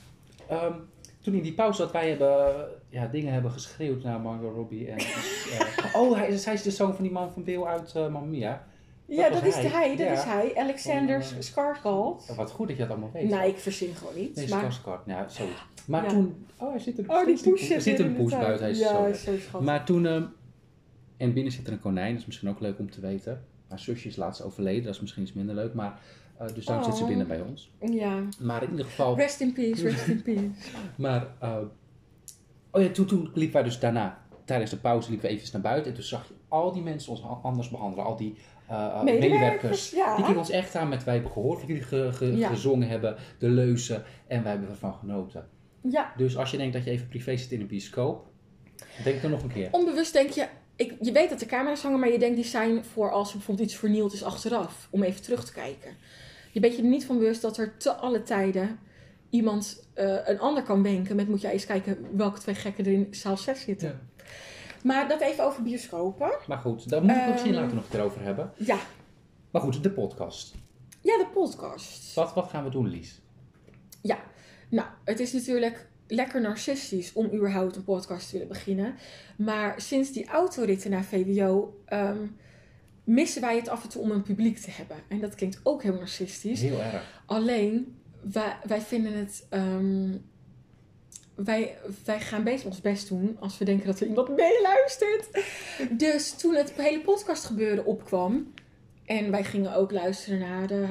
[0.49, 0.73] ehm,
[1.21, 4.89] toen in die pauze dat wij hebben, ja, dingen hebben geschreeuwd naar Margot Robbie.
[4.89, 8.21] En, eh, oh, hij, zij is de zoon van die man van Bill uit Mamma
[8.21, 8.67] Mia.
[9.07, 9.67] Ja, dat is hij.
[9.67, 9.89] hij.
[9.97, 10.13] Dat Ja.
[10.13, 10.53] is hij.
[10.57, 11.85] Alexander eh, Skarsgård.
[12.31, 13.31] Oh, wat goed dat je dat allemaal weet.
[13.31, 14.35] Nee, ik verzin gewoon niet.
[14.37, 14.59] Nee, maar...
[14.73, 15.07] Skarsgård.
[15.07, 15.65] Ja, zoiets.
[15.87, 16.09] Maar Ja.
[16.09, 16.47] toen...
[16.57, 18.61] Oh, hij zit er Oh, die poes Er zit een poes buiten.
[18.61, 19.61] Hij is Ja, zo schattig.
[19.61, 20.07] Maar toen...
[20.07, 20.25] ehm,
[21.17, 22.11] en binnen zit er een konijn.
[22.13, 23.45] Dat is misschien ook leuk om te weten.
[23.69, 24.85] Haar zusje is laatst overleden.
[24.85, 25.75] Dat is misschien iets minder leuk.
[25.75, 25.99] Maar...
[26.39, 27.09] eh, dus daarom zit ze Oh.
[27.09, 27.71] binnen bij ons.
[27.81, 28.23] Ja.
[28.41, 29.17] Maar in ieder geval...
[29.17, 30.49] Rest in peace, rest in peace.
[30.97, 31.27] Maar...
[31.41, 31.57] eh,
[32.75, 35.61] Oh ja, toen, toen liepen wij dus daarna, tijdens de pauze liepen we even naar
[35.63, 35.91] buiten.
[35.91, 38.05] En toen zag je al die mensen ons anders behandelen.
[38.05, 38.37] Al die
[38.69, 39.91] eh, Medewerkers, medewerkers.
[39.91, 40.17] ja.
[40.17, 42.49] Die keken ons echt aan met wij hebben gehoord wat jullie ge- ge- Ja.
[42.49, 43.17] gezongen hebben.
[43.39, 44.05] De leuzen.
[44.27, 45.49] En wij hebben ervan genoten.
[45.83, 48.27] Ja, Dus als je denkt dat je even privé zit in een bioscoop.
[49.05, 49.69] Denk dan nog een keer.
[49.71, 52.85] onbewust denk je, ik, je weet dat de camera's hangen, maar je denkt die zijn
[52.85, 55.91] voor als er bijvoorbeeld iets vernield is achteraf, om even terug te kijken.
[56.53, 58.79] Je bent je er niet van bewust dat er te alle tijden
[59.31, 62.93] iemand eh, een ander kan wenken met moet je eens kijken welke twee gekken er
[62.93, 63.89] in zaal 6 zitten.
[63.89, 64.01] Ja.
[64.83, 66.31] Maar dat even over bioscopen.
[66.47, 67.61] Maar goed, daar moet ik het misschien Ehm.
[67.61, 68.53] later nog een keer over hebben.
[68.57, 68.79] Ja,
[69.51, 70.55] Maar goed, de podcast.
[71.01, 72.15] ja de podcast.
[72.15, 73.21] Wat, wat gaan we doen, Lies?
[74.03, 74.19] Ja,
[74.69, 78.95] nou, het is natuurlijk lekker narcistisch om überhaupt een podcast te willen beginnen.
[79.37, 82.27] Maar sinds die autoritten naar VWO ehm,
[83.05, 84.97] missen wij het af en toe om een publiek te hebben.
[85.09, 86.61] En dat klinkt ook heel narcistisch.
[86.61, 87.23] Heel erg.
[87.27, 87.97] Alleen,
[88.33, 89.47] wij, wij vinden het...
[89.51, 90.17] ehm,
[91.45, 95.29] wij, wij gaan beter ons best doen als we denken dat er iemand meeluistert.
[95.91, 98.53] Dus toen het hele podcast gebeuren opkwam...
[99.05, 100.87] En wij gingen ook luisteren naar de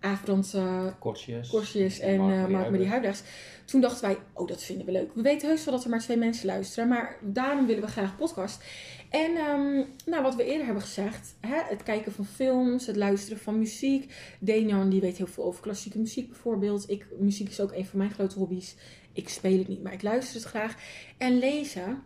[0.00, 0.54] avond...
[0.54, 1.48] eh, Kortjes.
[1.48, 2.88] Korsjes en Mark eh, Mark Marie.
[2.88, 3.22] Huibrechts.
[3.64, 5.14] Toen dachten wij, oh dat vinden we leuk.
[5.14, 8.16] We weten heus wel dat er maar twee mensen luisteren, maar daarom willen we graag
[8.16, 8.64] podcast.
[9.10, 13.38] En ehm, nou, wat we eerder hebben gezegd, hè, het kijken van films, het luisteren
[13.38, 14.14] van muziek.
[14.38, 16.90] Denian die weet heel veel over klassieke muziek bijvoorbeeld.
[16.90, 18.76] Ik, muziek is ook een van mijn grote hobby's.
[19.14, 20.76] Ik speel het niet, maar ik luister het graag.
[21.18, 22.02] En lezen,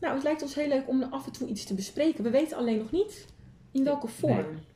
[0.00, 2.24] nou het lijkt ons heel leuk om af en toe iets te bespreken.
[2.24, 3.26] We weten alleen nog niet
[3.70, 4.34] in welke vorm.
[4.36, 4.70] Nee.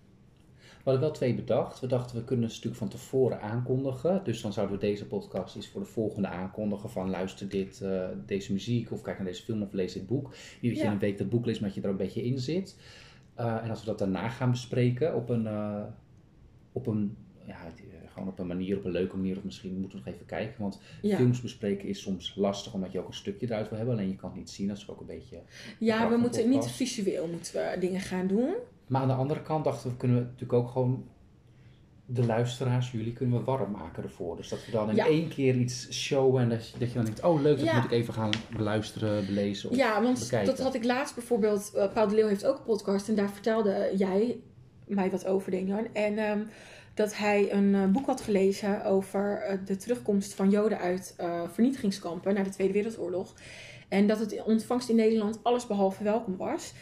[0.57, 1.81] We hadden wel twee bedacht.
[1.81, 4.21] We dachten we kunnen een stuk van tevoren aankondigen.
[4.25, 6.91] Dus dan zouden we deze podcast eens voor de volgende aankondigen.
[6.91, 10.35] Van luister dit, eh, deze muziek of kijk naar deze film of lees dit boek.
[10.61, 10.93] Niet dat je Ja.
[10.93, 12.77] een week dat boek leest, maar dat je er een beetje in zit.
[13.35, 15.83] Eh, en als we dat daarna gaan bespreken op een, eh,
[16.73, 17.59] op een, ja,
[18.17, 19.37] gewoon op een manier, op een leuke manier.
[19.37, 20.55] Of misschien moeten we nog even kijken.
[20.63, 21.17] Want Ja.
[21.17, 23.97] films bespreken is soms lastig omdat je ook een stukje eruit wil hebben.
[23.97, 24.69] Alleen je kan het niet zien.
[24.69, 25.39] Dat is ook een beetje...
[25.79, 28.55] Ja, we moeten niet visueel moeten we dingen gaan doen.
[28.87, 31.05] Maar aan de andere kant dachten we, kunnen we natuurlijk ook gewoon
[32.09, 34.37] de luisteraars, jullie, kunnen we warm maken ervoor.
[34.37, 35.07] Dus dat we dan in Ja.
[35.07, 37.75] één keer iets showen en dat je, dat je dan denkt, oh leuk, dat Ja.
[37.75, 39.71] moet ik even gaan beluisteren, belezen.
[39.71, 40.47] Of, Ja, want bekijken.
[40.57, 41.73] dat had ik laatst bijvoorbeeld.
[41.75, 44.37] eh Paul de Leeuw heeft ook een podcast en daar vertelde jij
[44.87, 45.87] mij wat over, Denian.
[45.95, 46.41] En ehm,
[46.97, 51.43] dat hij een eh, boek had gelezen over eh, de terugkomst van Joden uit eh,
[51.53, 53.35] vernietigingskampen na de Tweede Wereldoorlog.
[53.89, 56.73] En dat het ontvangst in Nederland allesbehalve welkom was.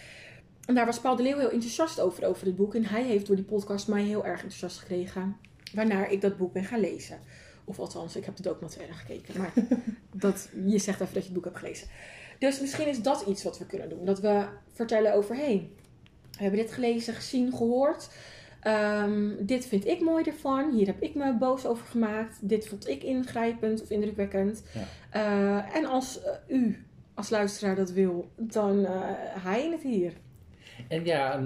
[0.67, 2.75] En daar was Paul de Leeuw heel enthousiast over, over dit boek.
[2.75, 5.37] En hij heeft door die podcast mij heel erg enthousiast gekregen.
[5.73, 7.19] Waarna ik dat boek ben gaan lezen.
[7.65, 9.39] Of althans, ik heb de documentaire gekeken.
[9.39, 9.53] Maar
[10.25, 11.89] dat, je zegt even dat je het boek hebt gelezen.
[12.39, 14.05] Dus misschien is dat iets wat we kunnen doen.
[14.05, 15.71] Dat we vertellen over, hey,
[16.31, 18.09] we hebben dit gelezen, gezien, gehoord.
[18.65, 20.71] Ehm, dit vind ik mooi ervan.
[20.73, 22.39] Hier heb ik me boos over gemaakt.
[22.49, 24.63] Dit vond ik ingrijpend of indrukwekkend.
[24.75, 24.81] Ja.
[25.11, 28.93] Eh, en als eh, u als luisteraar dat wil, dan eh
[29.45, 30.13] hij het hier.
[30.89, 31.43] En ja,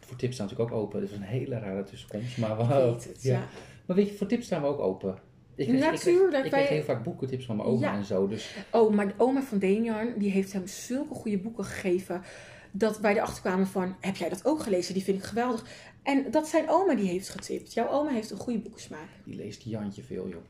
[0.00, 1.00] voor tips staan we natuurlijk ook open.
[1.00, 2.38] Dat is een hele rare tussenkomst.
[2.38, 3.42] Maar, we, Ik weet het, ja.
[3.86, 5.18] maar weet je, voor tips staan we ook open.
[5.54, 7.96] Ik kreeg, ik Natuurlijk, ik wij- kreeg heel vaak boekentips van mijn oma Ja.
[7.96, 8.26] en zo.
[8.26, 12.22] Dus Oh, maar de oma van Denian, die heeft hem zulke goede boeken gegeven.
[12.74, 14.94] Dat wij erachter kwamen van, heb jij dat ook gelezen?
[14.94, 15.64] Die vind ik geweldig.
[16.02, 17.72] En dat zijn oma die heeft getipt.
[17.74, 19.08] Jouw oma heeft een goede boekensmaak.
[19.24, 20.42] die leest Jantje veel, joh.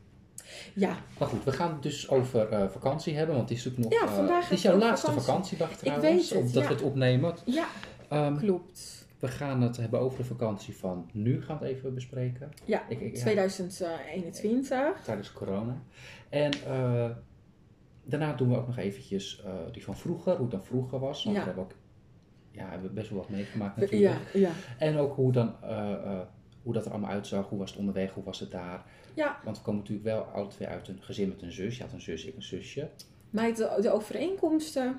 [0.75, 3.37] Ja, Maar goed, we gaan het dus over eh, vakantie hebben.
[3.37, 4.03] Want het is natuurlijk nog...
[4.03, 5.27] Ja, eh, vandaag het is jouw laatste vakantie.
[5.57, 6.09] vakantiedag trouwens.
[6.11, 6.69] weet het, Omdat ja.
[6.69, 7.35] we het opnemen.
[7.45, 7.67] ja,
[8.09, 9.07] Ehm, klopt.
[9.19, 12.53] We gaan het hebben over de vakantie van nu, gaan we het even bespreken.
[12.65, 15.01] Ja, Ik, ik, ja, 2021.
[15.05, 15.83] tijdens corona.
[16.29, 17.11] En eh,
[18.05, 21.25] daarna doen we ook nog eventjes die van vroeger, hoe het dan vroeger was.
[21.25, 21.43] Want Ja.
[21.43, 21.73] we hebben ook
[22.53, 24.15] ja, we hebben best wel wat meegemaakt natuurlijk.
[24.33, 24.51] Ja, ja.
[24.79, 26.19] En ook hoe, dan, eh, eh,
[26.63, 28.85] hoe dat er allemaal uitzag, hoe was het onderweg, hoe was het daar.
[29.15, 31.77] Ja, Want we komen natuurlijk wel alle twee uit een gezin met een zus.
[31.77, 32.89] Je had een zus, ik een zusje.
[33.31, 34.99] maar de, de overeenkomsten.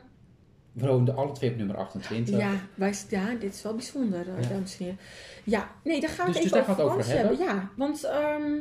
[0.71, 2.37] We woonden alle twee op nummer 28.
[2.37, 4.47] Ja, wij, ja, dit is wel bijzonder, Ja.
[4.47, 4.99] dames en heren.
[5.43, 8.03] Ja, nee, daar gaan we Dus- het dus even we het over vakantie Ja, want
[8.03, 8.53] ehm,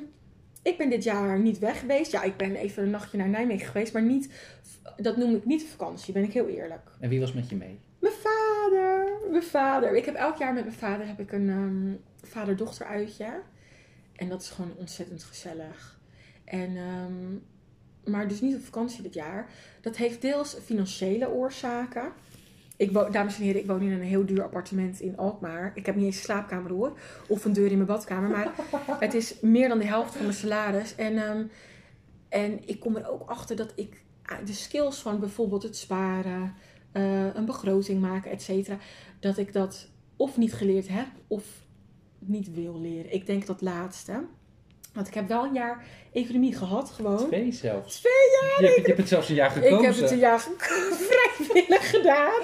[0.62, 2.12] ik ben dit jaar niet weg geweest.
[2.12, 4.32] Ja, ik ben even een nachtje naar Nijmegen geweest, maar niet,
[4.96, 6.90] dat noem ik niet vakantie, ben ik heel eerlijk.
[7.00, 7.78] En wie was met je mee?
[7.98, 8.41] Mijn vader,
[9.32, 9.96] mijn vader.
[9.96, 11.94] Ik heb elk jaar met mijn vader heb ik een ehm,
[12.30, 13.40] vader-dochter uitje.
[14.16, 16.00] En dat is gewoon ontzettend gezellig.
[16.44, 17.38] En, ehm,
[18.12, 19.48] maar dus niet op vakantie dit jaar.
[19.80, 22.12] Dat heeft deels financiële oorzaken.
[22.76, 25.72] Ik wo- dames en heren, ik woon in een heel duur appartement in Alkmaar.
[25.74, 26.98] Ik heb niet eens een slaapkamer hoor.
[27.28, 28.30] Of een deur in mijn badkamer.
[28.30, 28.52] Maar
[29.00, 30.94] het is meer dan de helft van mijn salaris.
[30.94, 31.44] En, ehm,
[32.28, 36.54] en ik kom er ook achter dat ik ah, de skills van bijvoorbeeld het sparen,
[36.92, 38.78] eh, een begroting maken, et cetera,
[39.20, 41.44] dat ik dat of niet geleerd heb of
[42.18, 43.12] niet wil leren.
[43.12, 44.24] Ik denk dat laatste.
[44.92, 47.26] Want ik heb wel een jaar economie gehad, gewoon.
[47.26, 47.96] Twee zelfs.
[48.00, 48.60] Twee jaar?
[48.60, 49.78] Je, hebt- je hebt het zelfs een jaar gekozen.
[49.78, 50.40] Ik heb het een jaar
[51.08, 52.40] vrijwillig gedaan.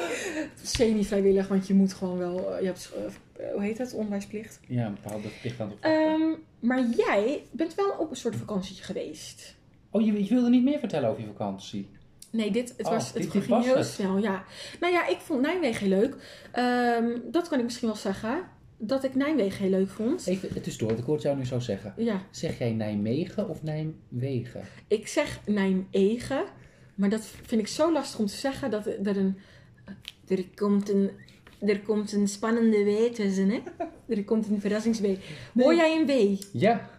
[0.63, 2.55] Semi-vrijwillig, want je moet gewoon wel...
[2.55, 2.93] eh, Je hebt,
[3.37, 3.93] eh, hoe heet het?
[3.95, 4.61] Onderwijsplicht.
[4.69, 8.85] Ja, een bepaalde plicht aan het Ehm, maar jij bent wel op een soort vakantietje
[8.85, 9.55] geweest.
[9.91, 11.89] Oh, je, je wilde niet meer vertellen over je vakantie.
[12.31, 13.87] Nee, dit, het, Oh, was, het ging was heel het.
[13.87, 14.45] snel, ja.
[14.81, 16.17] Nou ja, ik vond Nijmegen heel leuk.
[16.53, 18.43] Ehm, dat kan ik misschien wel zeggen.
[18.77, 20.27] Dat ik Nijmegen heel leuk vond.
[20.27, 21.95] Even, het is door, ik hoor het jou nu zo zeggen.
[21.97, 24.63] Ja, Zeg jij Nijmegen of Nijmegen?
[24.89, 26.45] ik zeg Nijmegen.
[26.95, 29.39] Maar dat vind ik zo lastig om te zeggen dat er een...
[30.29, 31.11] Er komt een,
[31.61, 33.61] er komt een spannende W tussen, hè?
[34.15, 35.07] Er komt een verrassings-W.
[35.55, 36.43] Hoor jij een W?
[36.53, 36.91] Ja.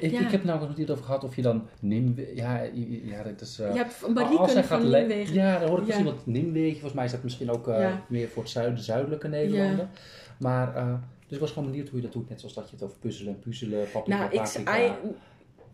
[0.00, 0.20] Ik, Ja.
[0.20, 2.34] ik heb nou nog niet over gehad of je dan Nimwe...
[2.34, 2.62] Ja,
[3.02, 3.58] ja dat is...
[3.58, 5.34] eh, Je hebt Marieken van Nijmegen.
[5.34, 6.72] Ja, dan hoor ik misschien wat Nimwegen.
[6.72, 9.90] Volgens mij is dat misschien ook eh, meer voor het zuiden, zuidelijke Nederlanden.
[10.38, 10.94] Maar, eh,
[11.26, 12.28] dus ik was gewoon benieuwd hoe je dat doet.
[12.28, 14.78] Net zoals dat je het over puzzelen en puzzelen, paprika, Nou, ik, paprika.
[14.86, 14.92] I-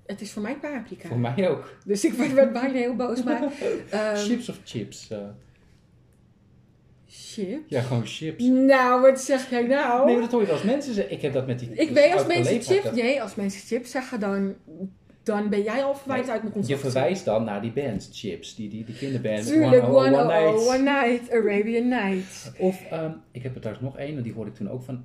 [0.06, 1.08] het is voor mij paprika.
[1.08, 1.76] Voor mij ook.
[1.84, 3.22] Dus ik werd, bijna heel boos.
[3.22, 3.42] Maar,
[3.90, 5.10] ehm, chips of chips?
[7.34, 7.62] Chips?
[7.68, 8.44] ja, gewoon chips.
[8.44, 10.04] Nou, wat zeg jij nou?
[10.04, 11.12] Nee, maar dat hoor je als mensen zeggen.
[11.12, 11.68] Ik heb dat met die...
[11.74, 14.54] ik weet als oud mensen chips, nee, als mensen chips zeggen, dan,
[15.22, 16.80] dan ben jij al verwijderd uit mijn Je concept.
[16.80, 18.54] verwijst dan naar die band, chips.
[18.54, 19.46] Die, die, die kinderband.
[19.46, 20.66] Tuurlijk, One, one, one Night.
[20.68, 22.52] one night, Arabian Night.
[22.58, 25.04] Of, ehm, ik heb er trouwens nog één, en die hoorde ik toen ook van...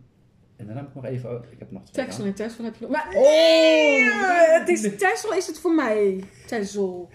[0.56, 1.30] En dan heb ik nog even...
[1.32, 2.06] oh, Ik heb nog twee.
[2.06, 2.92] Texel en Tessel heb je nog.
[2.92, 3.22] Maar Oh!
[3.22, 6.24] nee, het is Tessel is het voor mij.
[6.48, 7.10] Tessel.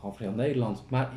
[0.00, 0.84] Half heel Nederland.
[0.90, 1.12] Maar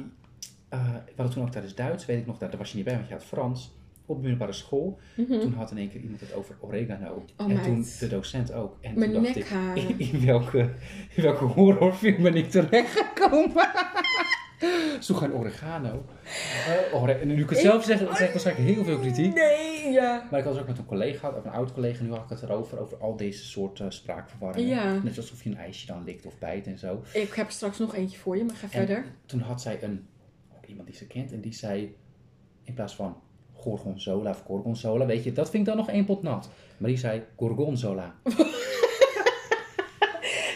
[0.70, 2.96] eh we hadden toen ook tijdens Duits, weet ik nog, daar was je niet bij,
[2.96, 3.78] want je had Frans.
[4.06, 5.00] Op de middelbare school.
[5.16, 5.40] Mhm.
[5.40, 7.26] Toen had in één keer iemand het over oregano.
[7.38, 7.64] Oh, en meid.
[7.64, 8.78] toen de docent ook.
[8.82, 10.60] En Mijn toen dacht ik, in, in welke,
[11.16, 13.70] in welke horrorfilm ben ik terechtgekomen?
[15.00, 16.06] Zo geen oregano.
[16.68, 19.34] Eh, ore- en nu ik het zelf zeg, krijg ik waarschijnlijk heel veel kritiek.
[19.34, 20.28] Nee, ja.
[20.32, 22.42] Maar ik was ook met een collega, of een oud collega, nu had ik het
[22.42, 24.70] erover, over al deze soort eh, spraakverwarringen.
[24.76, 25.00] Ja.
[25.04, 27.04] Net alsof je een ijsje dan likt of bijt en zo.
[27.14, 29.06] Ik heb straks nog eentje voor je, maar ga En verder.
[29.26, 30.08] Toen had zij een,
[30.70, 31.96] iemand die ze kent, en die zei,
[32.64, 33.18] in plaats van
[33.54, 36.50] gorgonzola of gorgonzola, weet je, dat vind ik dan nog één pot nat.
[36.78, 38.16] Maar die zei gorgonzola.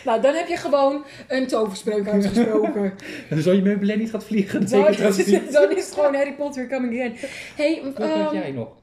[0.06, 2.94] Nou, dan heb je gewoon een toverspreuk uitgesproken.
[3.30, 4.98] En zo je meubilair niet gaat vliegen, dat dan, dat
[5.52, 7.14] dan is het gewoon Harry Potter coming again.
[7.56, 8.82] Hey, Wat had jij nog?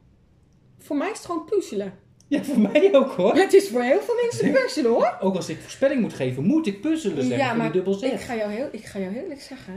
[0.78, 1.92] voor mij is het gewoon puzzelen.
[2.28, 3.34] Ja, voor mij ook hoor.
[3.34, 5.16] Het is voor heel veel mensen puzzelen hoor.
[5.20, 8.52] Ook als ik voorspelling moet geven, moet ik puzzelen zeggen Ja, maar ik ga, jou
[8.52, 9.74] heel, ik ga jou heel eerlijk zeggen,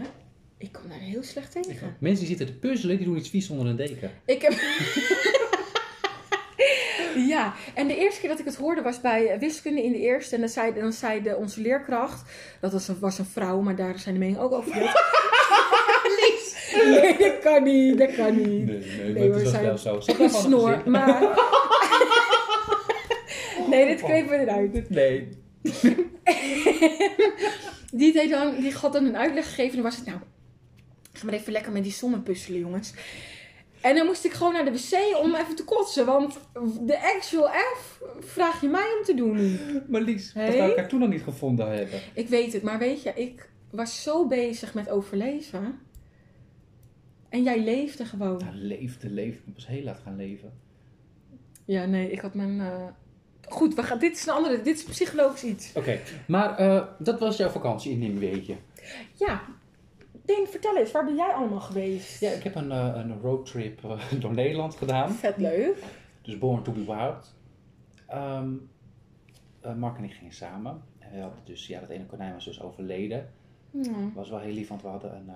[0.63, 1.95] ik kom daar heel slecht tegen.
[1.99, 4.12] Mensen die zitten te puzzelen, die doen iets vies onder een deken.
[4.26, 4.54] Ik heb...
[7.34, 10.36] ja, en de eerste keer dat ik het hoorde was bij wiskunde in de eerste.
[10.36, 13.76] En dan zei, dan zei de, onze leerkracht, dat was een, was een vrouw, maar
[13.76, 15.02] daar zijn de meningen ook over verdeeld.
[16.73, 18.65] Nee, dat kan niet, dat kan niet.
[18.65, 19.99] Nee, nee, Nee, maar het is wel zo.
[20.23, 21.21] Een snor, maar...
[23.69, 24.89] nee, dit knippen we eruit.
[24.89, 25.28] Nee.
[27.91, 29.69] Die, deed dan, die had dan een uitleg gegeven.
[29.69, 30.19] En dan was het, nou,
[31.23, 32.93] ga maar even lekker met die sommen puzzelen, jongens.
[33.81, 36.05] En dan moest ik gewoon naar de wc om even te kotsen.
[36.05, 36.39] Want
[36.81, 39.59] de actual F vraag je mij om te doen.
[39.88, 40.51] Maar Lies, dat Hey?
[40.51, 41.99] we elkaar toen nog niet gevonden hebben.
[42.13, 45.79] Ik weet het, maar weet je, ik was zo bezig met overleven.
[47.29, 48.39] En jij leefde gewoon.
[48.45, 49.41] Ja, leefde, leefde.
[49.47, 50.53] Ik was heel laat gaan leven.
[51.65, 52.59] Ja, nee, ik had mijn...
[52.59, 52.86] eh,
[53.49, 55.71] Goed, we gaan, dit is een andere, dit is psychologisch iets.
[55.75, 58.57] Oké, maar eh, dat was jouw vakantie in Nimwegen.
[59.13, 59.41] Ja,
[60.25, 62.19] Deen, vertel eens, waar ben jij allemaal geweest?
[62.19, 65.12] Ja, ik heb een, eh, een roadtrip eh, door Nederland gedaan.
[65.12, 65.83] Vet leuk.
[66.21, 67.36] Dus Born to be Wild.
[68.07, 68.53] Ehm,
[69.62, 70.81] eh, Mark en ik gingen samen.
[70.99, 73.29] En we hadden dus, ja, dat ene konijn was dus overleden.
[74.13, 75.31] Was wel heel lief, want we hadden een,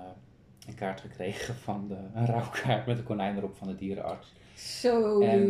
[0.67, 4.33] een kaart gekregen van de, een rouwkaart met een konijn erop van de dierenarts.
[4.55, 5.47] Zo En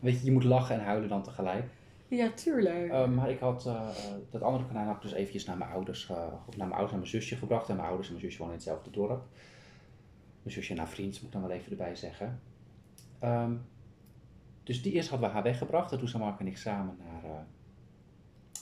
[0.00, 1.64] weet je, je moet lachen en huilen dan tegelijk.
[2.08, 2.90] Ja, tuurlijk.
[2.92, 3.88] Eh, maar ik had, eh, eh,
[4.30, 6.92] dat andere konijn had ik dus eventjes naar mijn ouders, eh, of naar mijn ouders
[6.92, 7.68] en mijn zusje gebracht.
[7.68, 9.22] En mijn ouders en mijn zusje wonen in hetzelfde dorp.
[10.42, 12.40] Mijn zusje naar vriend, moet ik dan wel even erbij zeggen.
[13.18, 13.52] Ehm,
[14.62, 15.92] dus die eerst hadden we haar weggebracht.
[15.92, 17.38] En toen zijn Mark en ik samen naar eh,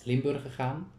[0.05, 0.90] Limburg gegaan.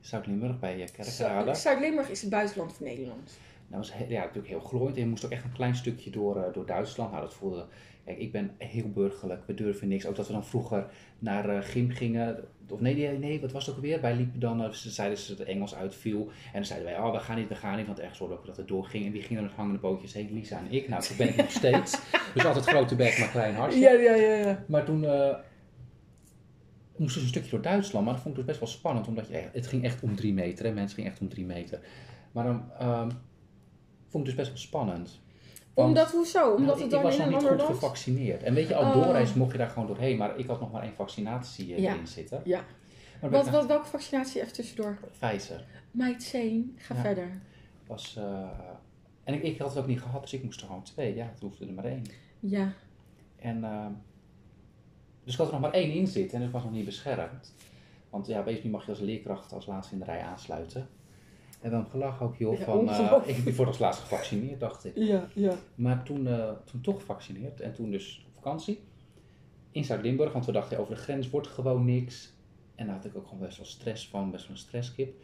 [0.00, 1.54] Zuid-Limburg bij uh, Kerkrade.
[1.54, 3.38] Zu- Zuid-Limburg is het buitenland van Nederland.
[3.68, 4.96] Dat was he- ja, natuurlijk heel glooiend.
[4.96, 7.10] En je moest ook echt een klein stukje door, eh, door Duitsland.
[7.10, 7.66] Nou, dat voelde...
[8.04, 9.46] Kijk, ik ben heel burgerlijk.
[9.46, 10.06] We durven niks.
[10.06, 10.86] Ook dat we dan vroeger
[11.18, 12.44] naar eh, gym gingen.
[12.68, 14.00] Of nee, nee, nee, wat was het ook weer?
[14.00, 16.20] Wij liepen dan, eh, ze zeiden ze dat het Engels uitviel.
[16.46, 17.86] En dan zeiden wij, oh, we gaan niet, we gaan niet.
[17.86, 19.06] Want ergens hoorde ook dat het doorging.
[19.06, 20.32] En wie ging er met hangende bootjes heen?
[20.32, 20.88] Lisa en ik.
[20.88, 22.00] Nou, dat ben ik nog steeds.
[22.34, 23.80] Dus altijd grote bek, maar klein hartje.
[23.80, 24.64] ja, ja, ja.
[24.68, 25.34] Maar toen eh
[26.96, 28.04] moesten we een stukje door Duitsland.
[28.04, 29.08] Maar dat vond ik dus best wel spannend.
[29.08, 30.64] Omdat je, echt- het ging echt om drie meter.
[30.64, 30.72] Hè?
[30.72, 31.80] Mensen gingen echt om drie meter.
[32.32, 33.10] Maar dan ehm,
[34.08, 35.20] vond ik dus best wel spannend.
[35.74, 36.44] Want- Omdat, hoezo?
[36.44, 37.80] Omdat nou, het ik dan was in nog een niet ander goed land...
[37.80, 38.42] gevaccineerd.
[38.42, 38.92] En weet je, al Oh.
[38.92, 40.16] doorreis mocht je daar gewoon doorheen.
[40.16, 41.92] Maar ik had nog maar één vaccinatie eh, Ja.
[41.92, 42.40] erin zitten.
[42.44, 42.64] Ja.
[43.20, 44.98] Maar Wat, wat, welke vaccinatie even tussendoor?
[45.18, 47.00] Pfizer Meid Zeen, ga Ja.
[47.00, 47.40] verder.
[47.86, 48.16] was...
[48.16, 48.48] eh,
[49.24, 51.14] en ik, ik had het ook niet gehad, dus ik moest er gewoon twee.
[51.14, 52.02] Ja, het hoefde er maar één.
[52.40, 52.72] Ja.
[53.38, 53.86] En, eh,
[55.24, 57.54] dus ik had er nog maar één in zitten en ik was nog niet beschermd.
[58.10, 60.88] Want ja, nu mag je als leerkracht als laatste in de rij aansluiten.
[61.62, 63.38] En dan gelachen ook Ja, van, ongelooflijk.
[63.38, 64.92] ik word als laatste gevaccineerd, dacht ik.
[64.94, 65.54] Ja, ja.
[65.74, 68.80] Maar toen, eh, toen toch gevaccineerd en toen dus op vakantie
[69.70, 72.32] in Zuid-Limburg, want we dachten over de grens wordt gewoon niks.
[72.74, 75.14] En daar had ik ook gewoon best wel stress van, best wel een stresskip.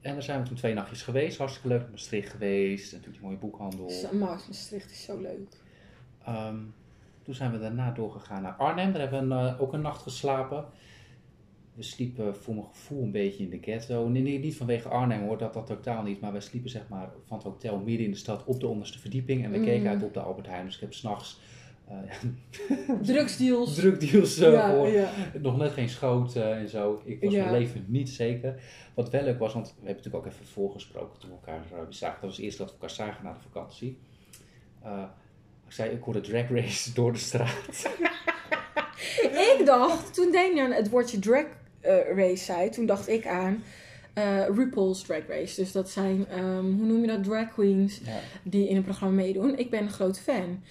[0.00, 3.18] En daar zijn we toen twee nachtjes geweest, hartstikke leuk, naar Maastricht geweest, en natuurlijk
[3.18, 3.90] die mooie boekhandel.
[4.12, 5.56] Maastricht is zo leuk.
[6.24, 6.56] Ehm,
[7.22, 8.92] toen zijn we daarna doorgegaan naar Arnhem.
[8.92, 10.64] Daar hebben we een, eh, ook een nacht geslapen.
[11.74, 14.08] We sliepen voor mijn gevoel een beetje in de ghetto.
[14.08, 16.20] Nee, nee, niet vanwege Arnhem hoor, dat, dat totaal niet.
[16.20, 18.98] Maar we sliepen zeg maar van het hotel midden in de stad op de onderste
[18.98, 19.44] verdieping.
[19.44, 19.64] En we Mm.
[19.64, 20.64] keken uit op de Albert Heijn.
[20.64, 21.40] Dus ik heb s'nachts
[21.90, 21.98] uh,
[23.02, 23.78] Drugsdeals.
[23.78, 24.92] uh, ja, gehoord.
[24.92, 25.10] ja.
[25.40, 27.02] Nog net geen schoten en zo.
[27.04, 27.44] Ik was Ja.
[27.44, 28.62] mijn leven niet zeker.
[28.94, 31.78] Wat wel leuk was, want we hebben natuurlijk ook even voorgesproken toen we elkaar uh,
[31.88, 32.14] zagen.
[32.20, 33.98] Dat was het eerste dat we elkaar zagen na de vakantie.
[34.84, 35.02] Uh,
[35.66, 37.90] ik zei, ik hoorde drag race door de straat.
[39.58, 41.44] ik dacht, toen Daniel het woordje drag
[42.14, 43.62] race zei, toen dacht ik aan
[44.18, 45.60] uh, RuPaul's Drag Race.
[45.60, 48.18] Dus dat zijn, um, hoe noem je dat, drag queens Ja.
[48.42, 49.58] die in een programma meedoen.
[49.58, 50.62] Ik ben een groot fan.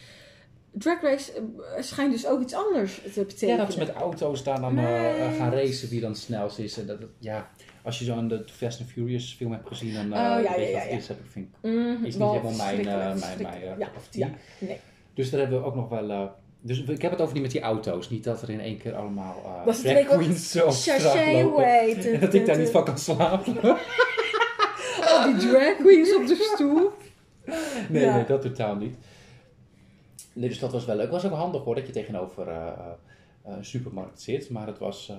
[0.71, 1.31] Drag Race
[1.77, 3.55] uh, schijnt dus ook iets anders te betekenen.
[3.55, 4.83] Ja, dat ze met auto's daar dan uh,
[5.37, 6.77] gaan racen wie dan het snelst is.
[6.77, 7.49] En dat, dat- ja,
[7.83, 10.55] als je zo aan de Fast and Furious film hebt gezien, dan uh, Oh, ja,
[10.55, 11.07] weet je ja, is.
[11.07, 14.79] Heb ik vind Mm, is niet helemaal mijn, mijn, mijn uh, ja, nee.
[15.13, 16.31] Dus daar hebben we ook nog wel...
[16.61, 18.09] dus ik heb het over die met die auto's.
[18.09, 20.65] Niet dat er in één keer allemaal uh, Dat is drag queens zo
[21.41, 22.19] lopen.
[22.19, 23.61] dat ik daar niet van kan slapen.
[25.09, 26.91] Al die drag queens op de stoel.
[27.89, 28.15] Nee, Ja.
[28.15, 28.95] nee, dat totaal niet.
[30.33, 31.11] Nee, dus dat was wel leuk.
[31.11, 32.85] Het was ook handig hoor, dat je tegenover eh, eh,
[33.45, 34.49] een supermarkt zit.
[34.49, 35.15] Maar het was, eh,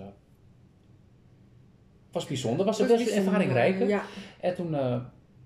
[2.12, 2.66] was bijzonder.
[2.66, 3.88] Was, was ervaringrijker.
[3.88, 4.02] Ja.
[4.40, 5.00] En toen, eh,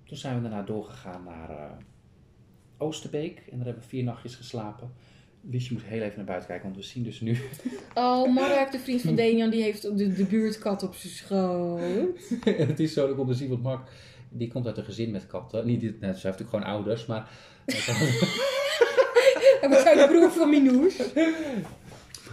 [0.04, 1.70] toen zijn we daarna doorgegaan naar eh,
[2.78, 3.38] Oosterbeek.
[3.38, 4.92] En daar hebben we vier nachtjes geslapen.
[5.50, 7.38] Liesje moet heel even naar buiten kijken, want we zien dus nu...
[7.94, 11.80] Oh, Mark, de vriend van Daniel, die heeft de, de buurtkat op zijn schoot.
[12.44, 13.88] en het is zo, dat komt te zien, want Mark...
[14.28, 15.66] Die komt uit een gezin met katten.
[15.66, 17.28] Niet, dit- nou, ze heeft natuurlijk gewoon ouders, maar...
[19.60, 21.04] En we zijn de broer van Minouche.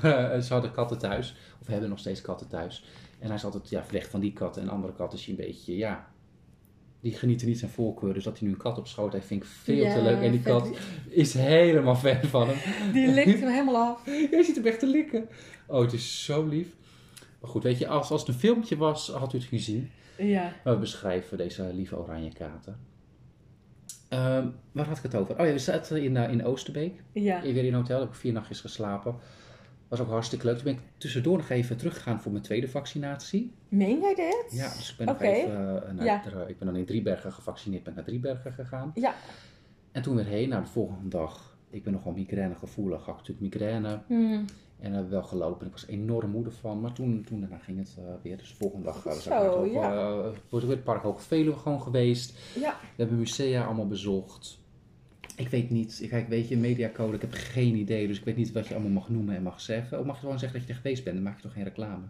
[0.01, 1.35] Eh, ze hadden katten thuis.
[1.61, 2.85] Of hebben nog steeds katten thuis.
[3.19, 4.61] En hij is altijd ja, weg van die katten.
[4.61, 6.12] En andere katten is hij een beetje, ja...
[7.03, 8.13] Die genieten niet zijn voorkeur.
[8.13, 10.21] Dus dat hij nu een kat op schoot heeft, vind ik veel te leuk.
[10.21, 10.69] En die kat
[11.09, 12.93] is helemaal fan van hem.
[12.93, 14.05] Die likt hem helemaal af.
[14.05, 15.27] Hij ziet hem echt te likken.
[15.67, 16.67] Oh, het is zo lief.
[17.41, 19.89] Maar goed, weet je, als, als het een filmpje was, had u het gezien.
[20.17, 20.53] Ja.
[20.63, 22.79] Maar we beschrijven deze lieve oranje katen.
[24.09, 25.39] Ehm, waar had ik het over?
[25.39, 27.03] Oh ja, we zaten in, eh, in Oosterbeek.
[27.11, 27.41] Ja.
[27.41, 29.15] Weer in een hotel, heb ik vier nachtjes geslapen.
[29.93, 30.55] Was ook hartstikke leuk.
[30.55, 33.51] Toen ben ik tussendoor nog even teruggegaan voor mijn tweede vaccinatie.
[33.69, 34.45] Meen jij dit?
[34.49, 36.25] Ja, dus ik ben nog even eh, naar, Ja.
[36.25, 38.91] er- ik ben dan in Driebergen gevaccineerd, ben naar Driebergen gegaan.
[38.95, 39.13] Ja.
[39.91, 43.39] En toen weer heen, nou de volgende dag, ik ben nogal migraine gevoelig, had natuurlijk
[43.53, 43.99] migraine.
[44.07, 44.45] Hmm.
[44.79, 45.65] En heb wel gelopen.
[45.65, 46.81] Ik was enorm moe van.
[46.81, 48.37] Maar toen, toen daarna ging het eh, weer.
[48.37, 50.21] Dus de volgende dag uh, Zo, ook, ja.
[50.49, 52.39] wordt weer het Park Hoge Veluwe gewoon geweest.
[52.59, 52.75] Ja.
[52.81, 54.59] We hebben musea allemaal bezocht.
[55.35, 58.07] Ik weet niet, kijk, weet je, mediacode, ik heb geen idee.
[58.07, 59.99] Dus ik weet niet wat je allemaal mag noemen en mag zeggen.
[59.99, 61.63] Of mag je gewoon zeggen dat je er geweest bent, dan maak je toch geen
[61.63, 62.05] reclame.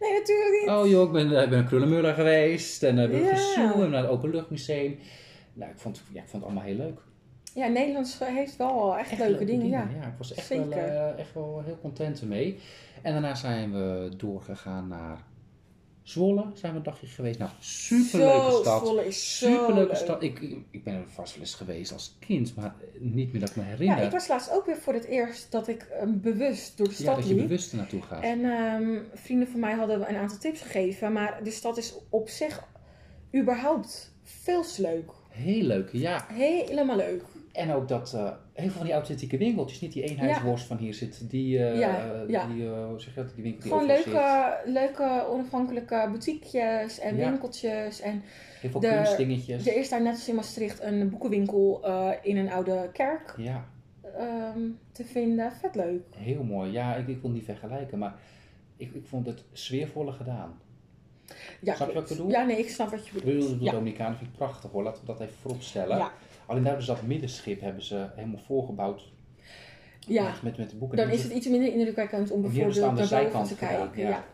[0.00, 0.70] Nee, natuurlijk niet.
[0.70, 2.82] Oh joh, ik ben, ik ben naar Krullenmuller geweest.
[2.82, 3.36] En uh, Ja.
[3.36, 4.98] Zoo en naar het Openluchtmuseum.
[5.52, 7.00] Nou, ik vond, ja, ik vond het allemaal heel leuk.
[7.54, 9.88] Ja, Nederlands heeft wel echt, leuke, dingen, ja.
[10.00, 12.58] Ja, ik was echt wel, eh, echt wel heel content ermee.
[13.02, 15.18] En daarna zijn we doorgegaan naar
[16.04, 16.44] Zwolle.
[16.54, 17.38] Zijn we een dagje geweest.
[17.38, 18.80] Nou, superleuke Zo, stad.
[18.80, 19.96] Zwolle is zo Superleuke leuk.
[20.02, 20.22] stad.
[20.22, 23.50] Ik, ik, ik ben er vast wel eens geweest als kind, maar niet meer dat
[23.50, 23.98] ik me herinner.
[23.98, 26.92] Ja, ik was laatst ook weer voor het eerst dat ik eh, bewust door de
[26.96, 27.42] Ja, stad dat je liep.
[27.46, 28.22] bewust er naartoe gaat.
[28.22, 31.12] En ehm, vrienden van mij hadden een aantal tips gegeven.
[31.12, 32.64] Maar de stad is op zich
[33.34, 35.10] überhaupt veel leuk.
[35.28, 36.26] Heel leuk, ja.
[36.32, 37.22] Helemaal leuk.
[37.54, 40.94] En ook dat eh, heel veel van die authentieke winkeltjes, niet die eenheidsworst van hier
[40.94, 42.46] zit, die, eh, Ja, ja.
[42.46, 44.72] die hoe zeg je dat, die winkel die Gewoon leuke, zit.
[44.74, 48.00] leuke onafhankelijke boutiquejes en winkeltjes.
[48.00, 48.22] En
[48.60, 49.66] Heel veel de- kunstdingetjes.
[49.66, 51.84] er is daar net als in Maastricht een boekenwinkel
[52.22, 53.64] in een oude kerk Ja,
[54.18, 54.60] ehm,
[54.92, 55.52] te vinden.
[55.52, 56.02] Vet leuk.
[56.16, 56.72] heel mooi.
[56.72, 58.14] Ja, ik, ik wil niet vergelijken, maar
[58.76, 60.60] ik, ik vond het sfeervolle gedaan.
[61.60, 62.30] Ja, Snap je wat ik bedoel?
[62.30, 63.40] Ja, nee, ik snap wat je Ik bedoelt.
[63.42, 63.70] bedoel, de Ja.
[63.72, 65.96] Dominicanen vind ik prachtig hoor, laten we dat even voorop stellen.
[65.96, 66.12] Ja.
[66.46, 69.12] Alleen daar hebben ze dat middenschip hebben ze helemaal voorgebouwd
[70.00, 70.96] Ja, met, met, met de boeken.
[70.98, 73.76] dan is het iets minder indrukwekkend om bijvoorbeeld aan de naar boven zijkant te gedaan.
[73.92, 74.02] kijken.
[74.10, 74.24] Ja.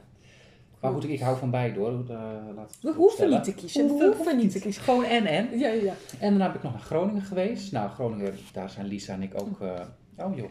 [0.80, 1.92] Maar goed, ik, ik hou van beide hoor.
[2.10, 2.18] Uh,
[2.56, 3.98] laat We hoeven niet te kiezen.
[3.98, 4.82] We hoeven niet te kiezen.
[4.82, 5.58] Gewoon en en.
[5.58, 5.94] Ja, ja.
[6.18, 7.72] En daarna ben ik nog naar Groningen geweest.
[7.72, 9.60] Nou, Groningen, daar zijn Lisa en ik ook...
[9.60, 9.80] eh,
[10.26, 10.50] oh joh,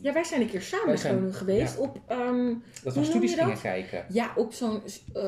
[0.00, 1.82] Ja, wij zijn een keer samen in zijn- Groningen geweest ja.
[1.82, 4.04] op, ehm, Dat we studies gingen kijken.
[4.08, 4.82] ja, op zo'n,
[5.14, 5.22] eh,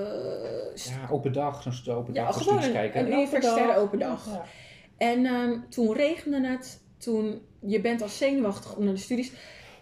[0.75, 3.12] Ja, open dag, zo'n open Ja, dag gewoon studies een- kijken.
[3.12, 3.77] een open dag.
[3.77, 4.29] open dag.
[4.97, 6.80] En ehm, toen regende het.
[6.99, 9.32] Toen, je bent al zenuwachtig om naar de studies.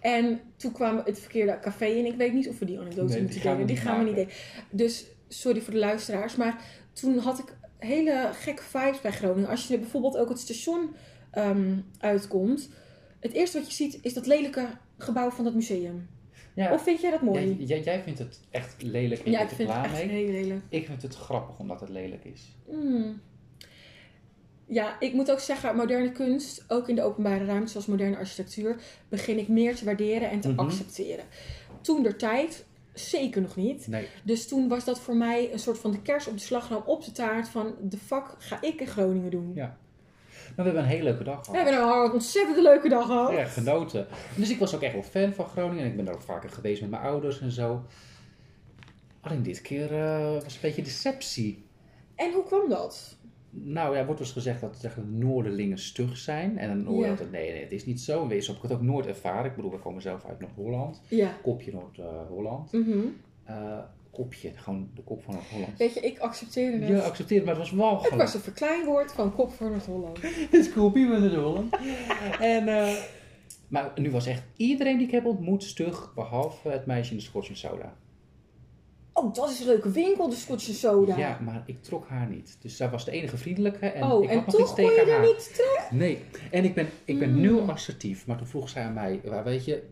[0.00, 2.06] En toen kwam het verkeerde café in.
[2.06, 3.66] Ik weet niet of we die anekdote Nee, moeten delen.
[3.66, 4.32] Die gaan we niet delen.
[4.70, 6.36] Dus sorry voor de luisteraars.
[6.36, 9.48] Maar toen had ik hele gekke vibes bij Groningen.
[9.48, 10.94] Als je bijvoorbeeld ook het station
[11.30, 12.70] ehm, uitkomt.
[13.20, 14.66] Het eerste wat je ziet is dat lelijke
[14.98, 16.08] gebouw van dat museum.
[16.54, 16.72] Ja.
[16.72, 17.56] Of vind jij dat mooi?
[17.58, 20.08] Jij, jij, vindt het echt lelijk en ja, ik vind het echt mee.
[20.08, 20.60] heel lelijk.
[20.68, 22.56] Ik vind het grappig omdat het lelijk is.
[22.66, 23.20] Hmm.
[24.66, 28.76] Ja, ik moet ook zeggen, moderne kunst, ook in de openbare ruimte, zoals moderne architectuur,
[29.08, 30.58] begin ik meer te waarderen en te Mhm.
[30.60, 31.24] accepteren.
[31.80, 33.86] Toen der tijd, zeker nog niet.
[33.88, 34.08] Nee.
[34.24, 37.04] Dus toen was dat voor mij een soort van de kers op de slagroom op
[37.04, 39.52] de taart van de vak ga ik in Groningen doen.
[39.54, 39.76] Ja.
[40.56, 41.68] Maar we hebben een hele leuke dag We gehad.
[41.68, 43.32] hebben een ontzettend leuke dag gehad.
[43.32, 44.06] Ja, genoten.
[44.36, 45.84] Dus ik was ook echt wel fan van Groningen.
[45.84, 47.82] En ik ben er ook vaker geweest met mijn ouders en zo.
[49.20, 51.64] Alleen dit keer eh, was een beetje deceptie.
[52.14, 53.16] En hoe kwam dat?
[53.56, 56.58] Nou ja, wordt dus gezegd dat zeg, Noorderlingen stug zijn.
[56.58, 57.16] En dan hoor je Ja.
[57.30, 58.26] nee, nee, het is niet zo.
[58.26, 59.44] Wees op, ik had ook Noord ervaren.
[59.50, 61.00] Ik bedoel, we komen zelf uit Noord-Holland.
[61.08, 61.38] Ja.
[61.42, 62.72] Kopje Noord-Holland.
[62.72, 62.98] Mhm.
[63.44, 63.78] Eh,
[64.10, 65.78] kopje, gewoon de kop van Noord-Holland.
[65.78, 66.88] Weet je, ik accepteerde het.
[66.88, 70.22] Je accepteert, maar het was wel het was een verkleinwoord van kop voor Noord-Holland.
[70.50, 71.76] Het is kopje van Noord-Holland.
[72.40, 72.94] en, eh,
[73.68, 77.22] maar nu was echt iedereen die ik heb ontmoet stug, behalve het meisje in de
[77.22, 77.94] Scotch and Soda.
[79.16, 81.16] Oh, dat is een leuke winkel, de Scotch Soda.
[81.16, 82.56] Ja, maar ik trok haar niet.
[82.60, 85.00] Dus zij was de enige vriendelijke en oh, ik en had nog iets tegen je
[85.00, 85.26] er haar.
[85.26, 85.90] niet terug?
[85.90, 86.18] Nee,
[86.50, 87.40] en ik ben, ik ben Mm.
[87.40, 88.26] nul assertief.
[88.26, 89.82] Maar toen vroeg zij aan mij, "Waar, weet je,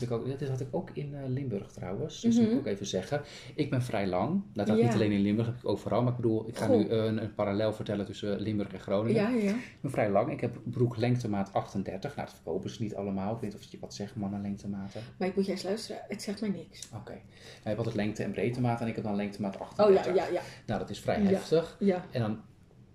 [0.00, 2.20] heb ik ook, dat had ik ook in eh, Limburg trouwens.
[2.20, 2.52] Dus dat Mhm.
[2.52, 3.22] moet ik ook even zeggen.
[3.54, 4.42] Ik ben vrij lang.
[4.52, 4.74] Dat Ja.
[4.74, 6.02] niet alleen in Limburg, heb ik overal.
[6.02, 6.76] Maar ik bedoel, ik ga Goh.
[6.76, 9.22] nu een, een parallel vertellen tussen Limburg en Groningen.
[9.22, 9.50] Ja, ja.
[9.54, 10.30] Ik ben vrij lang.
[10.30, 12.16] Ik heb broek lengtemaat 38.
[12.16, 13.34] Nou, dat verkopen ze niet allemaal.
[13.34, 15.00] Ik weet niet of je wat zegt, mannen lengtematen.
[15.18, 16.88] Maar ik moet juist luisteren, het zegt mij niks.
[16.94, 17.10] Oké.
[17.10, 17.20] Nou,
[17.62, 20.06] je hebt altijd lengte- en breedtemaat en ik heb dan lengtemaat Oh 38.
[20.14, 20.40] ja, ja, ja.
[20.66, 21.76] Nou, dat is vrij heftig.
[21.80, 22.04] ja.
[22.10, 22.40] En dan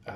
[0.04, 0.14] eh,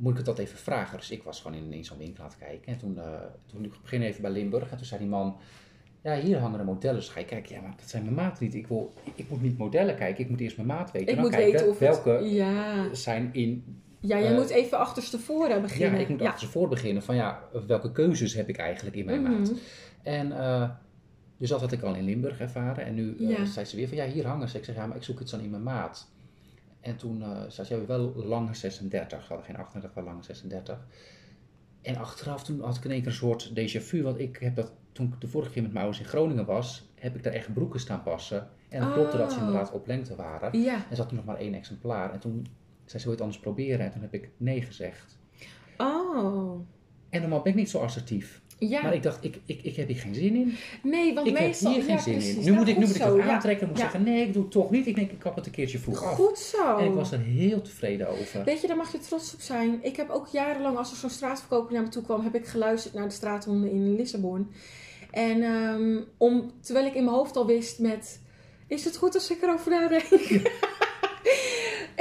[0.00, 0.98] moet ik het dat even vragen.
[0.98, 2.72] Dus ik was gewoon in, in zo'n winkel aan het kijken.
[2.72, 3.04] En toen, eh
[3.46, 4.70] toen ik begin even bij Limburg.
[4.70, 5.36] En toen zei die man,
[6.02, 6.96] ja, hier hangen de modellen.
[6.96, 8.54] Dus ga je kijken, ja, maar dat zijn mijn maat niet.
[8.54, 11.00] Ik, wil, ik moet niet modellen kijken, ik moet eerst mijn maat weten.
[11.00, 12.30] Ik en dan moet kijken weten of welke het...
[12.32, 13.64] Ja, zijn in...
[14.00, 15.94] ja jij Eh, moet even achterstevoren beginnen.
[15.98, 19.04] Ja, ik moet achter ze voor beginnen van ja, welke keuzes heb ik eigenlijk in
[19.04, 19.30] mijn Mhm.
[19.32, 19.52] maat.
[20.02, 20.70] En eh,
[21.36, 22.84] dus dat had ik al in Limburg ervaren.
[22.84, 23.44] En nu Ja.
[23.44, 24.58] zei ze weer van ja, hier hangen ze.
[24.58, 26.08] Ik zeg ja, maar ik zoek iets dan in mijn maat.
[26.80, 29.20] En toen zei ze, ja, wel lange 36.
[29.22, 30.86] Ze hadden geen 38, wel lange 36.
[31.82, 34.02] En achteraf toen had ik in één keer een soort déjà vu.
[34.02, 36.88] Want ik heb dat, toen ik de vorige keer met mijn ouders in Groningen was,
[36.94, 38.48] heb ik daar echt broeken staan passen.
[38.68, 39.44] En dan klopte dat ze Oh.
[39.44, 40.60] inderdaad op lengte waren.
[40.60, 40.74] Ja.
[40.90, 42.12] En had toen nog maar één exemplaar.
[42.12, 42.46] En toen
[42.84, 43.80] zei ze, wil je het anders proberen?
[43.86, 45.18] En toen heb ik nee gezegd.
[45.76, 46.60] Oh.
[47.10, 48.42] En normaal ben ik niet zo assertief.
[48.68, 48.82] Ja.
[48.82, 50.54] Maar ik dacht, ik, ik, ik heb hier geen zin in.
[50.82, 51.72] nee, want ik meestal...
[51.72, 52.38] heb hier geen ja, zin in.
[52.38, 53.60] Nu Nou, moet ik, nu moet ik dat aantrekken.
[53.60, 53.90] Dan moet ik Ja.
[53.90, 54.86] zeggen, nee, ik doe het toch niet.
[54.86, 56.14] Ik denk, ik kap het een keertje vroeg af.
[56.14, 56.76] Goed zo.
[56.76, 58.44] En ik was er heel tevreden over.
[58.44, 59.78] Weet je, daar mag je trots op zijn.
[59.82, 62.94] Ik heb ook jarenlang, als er zo'n straatverkoper naar me toe kwam, heb ik geluisterd
[62.94, 64.50] naar de straathonden in Lissabon.
[65.10, 68.20] En ehm, om, terwijl ik in mijn hoofd al wist met,
[68.66, 70.04] is het goed als ik erover nadenk?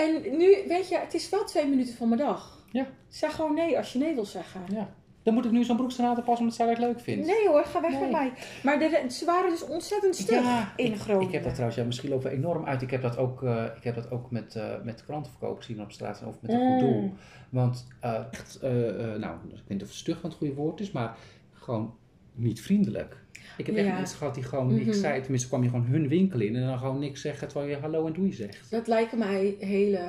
[0.05, 2.63] en nu, weet je, het is wel twee minuten van mijn dag.
[2.71, 2.87] Ja.
[3.07, 4.61] Zeg gewoon nee als je nee wil zeggen.
[4.71, 4.93] Ja.
[5.29, 7.25] Dan moet ik nu zo'n broekstraat passen omdat zij dat leuk vindt.
[7.25, 7.99] Nee hoor, ga weg Nee.
[8.01, 8.31] met mij.
[8.63, 11.27] Maar de, ze waren dus ontzettend stug Ja, in ik, Groningen.
[11.27, 12.81] ik heb dat trouwens, ja, misschien lopen we enorm uit.
[12.81, 15.91] Ik heb dat ook, eh, ik heb dat ook met, eh met krantenverkoop zien op
[15.91, 16.79] straat of met een goed Mm.
[16.79, 17.13] doel.
[17.49, 21.17] Want eh, echt, nou, ik weet niet of stug van het goede woord is, maar
[21.53, 21.93] gewoon
[22.33, 23.17] niet vriendelijk.
[23.57, 23.93] Ik heb echt Ja.
[23.93, 24.97] mensen gehad die gewoon niks Mhm.
[24.99, 25.21] zeiden.
[25.21, 28.05] Tenminste, kwam je gewoon hun winkel in en dan gewoon niks zeggen terwijl je hallo
[28.07, 28.71] en doei zegt.
[28.71, 29.99] Dat lijken mij hele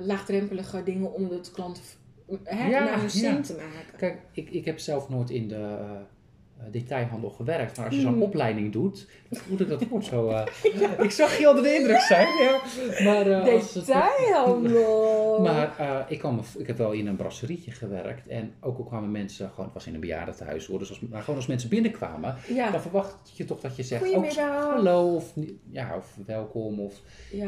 [0.00, 1.80] laagdrempelige dingen om het klant
[2.44, 3.40] hè, Ja, naar zin ja.
[3.40, 3.98] te maken.
[3.98, 5.90] Kijk, ik, ik heb zelf nooit in de eh,
[6.70, 7.76] detailhandel gewerkt.
[7.76, 8.22] Maar als je zo'n Hmm.
[8.22, 10.28] opleiding doet, dan ik dat goed zo.
[10.28, 10.42] eh.
[11.06, 12.26] Ik zag je onder de indruk zijn.
[12.42, 12.60] Ja.
[13.04, 15.20] Maar, eh, het- Detailhandel.
[15.42, 18.26] Maar eh, ik, me, ik heb wel in een brasserietje gewerkt.
[18.28, 20.78] En ook al kwamen mensen, gewoon, het was in een bejaardentehuis hoor.
[20.78, 24.12] Dus als, maar gewoon als mensen binnenkwamen, ja, dan verwacht je toch dat je zegt.
[24.48, 25.32] hallo of,
[25.70, 26.94] ja, of welkom of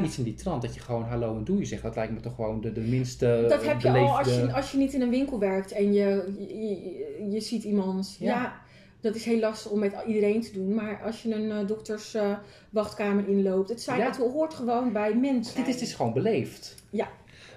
[0.03, 0.61] iets in die trant.
[0.61, 1.83] Dat je gewoon hallo en doei zegt.
[1.83, 4.71] Dat lijkt me toch gewoon de, de minste Dat heb je al als je, als
[4.71, 8.15] je niet in een winkel werkt en je, je, je- je ziet iemand.
[8.19, 8.63] Ja.
[9.05, 10.73] Dat is heel lastig om met iedereen te doen.
[10.73, 14.05] Maar als je een uh, dokterswachtkamer inloopt, het, zijn, Ja.
[14.05, 15.55] het hoort gewoon bij mensen.
[15.55, 16.75] Dit is dus gewoon beleefd.
[16.89, 17.07] Ja.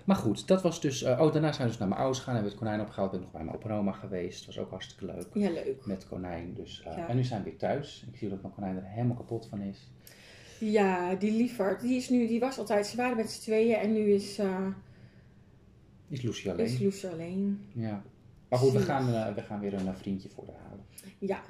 [0.04, 1.02] Maar goed, dat was dus...
[1.02, 2.34] eh, oh, daarna zijn we dus naar mijn ouders gegaan.
[2.34, 3.10] Hebben we het konijn opgehaald.
[3.10, 4.46] Ben nog bij mijn opa en oma geweest.
[4.46, 5.26] was ook hartstikke leuk.
[5.32, 5.86] Ja, leuk.
[5.86, 6.54] Met konijn.
[6.54, 7.08] Dus, eh, Ja.
[7.08, 8.04] En nu zijn we weer thuis.
[8.12, 9.90] Ik zie dat mijn konijn er helemaal kapot van is.
[10.60, 13.92] Ja, die liefert, die, is nu, die was altijd, ze waren met z'n tweeën en
[13.92, 14.66] nu is, eh
[16.08, 16.66] Is Lucie alleen.
[16.66, 17.60] is Loes alleen.
[17.72, 18.02] Ja.
[18.48, 20.67] Maar goed, we gaan, eh, we gaan weer een eh, vriendje voor haar.
[21.18, 21.40] Ja,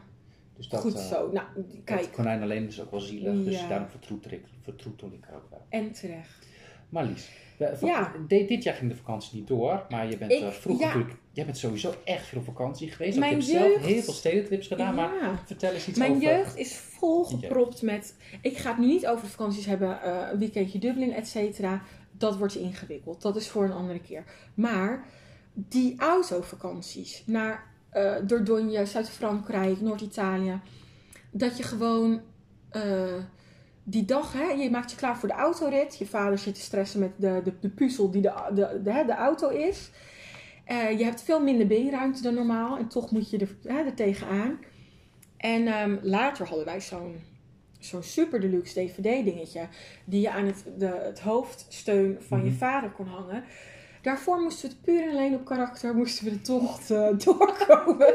[0.56, 1.30] Dus dat, goed eh, zo.
[1.32, 1.46] Nou,
[1.84, 2.12] kijk.
[2.12, 5.66] konijn alleen is ook wel zielig, dus daarom vertroetel ik, vertroetel ik ook wel.
[5.68, 6.46] En terecht.
[6.88, 7.28] Maar Lies,
[7.58, 8.12] we- va- Ja.
[8.28, 10.92] dit jaar ging de vakantie niet door, maar je bent Ik- eh, vroeger ja.
[10.94, 13.18] natuurlijk, jij bent sowieso echt veel op vakantie geweest.
[13.18, 16.22] Mijn ik heb zelf heel veel stedentrips gedaan, maar vertel eens iets Mijn over...
[16.28, 18.14] jeugd is volgepropt met.
[18.42, 21.82] Ik ga het nu niet over vakanties hebben, eh, een weekendje Dublin, et cetera.
[22.12, 23.22] Dat wordt ingewikkeld.
[23.22, 24.24] Dat is voor een andere keer.
[24.54, 25.04] Maar
[25.52, 30.60] die autovakanties naar eh Dordogne, Zuid-Frankrijk, Noord-Italië.
[31.30, 32.20] Dat je gewoon
[32.70, 33.14] eh,
[33.84, 35.98] die dag, hè, je maakt je klaar voor de autorit.
[35.98, 39.14] Je vader zit te stressen met de, de, de puzzel die de, de, de, de
[39.14, 39.90] auto is.
[40.64, 42.78] Eh, je hebt veel minder beenruimte dan normaal.
[42.78, 44.58] En toch moet je er, hè, er tegenaan.
[45.36, 47.16] En ehm, later hadden wij zo'n
[47.78, 49.68] zo'n super deluxe DVD dingetje.
[50.04, 52.58] Die je aan het, de, het hoofdsteun van je Mhm.
[52.58, 53.44] vader kon hangen.
[54.02, 55.94] Daarvoor moesten we het puur en alleen op karakter.
[55.94, 58.14] Moesten we de tocht eh, doorkomen.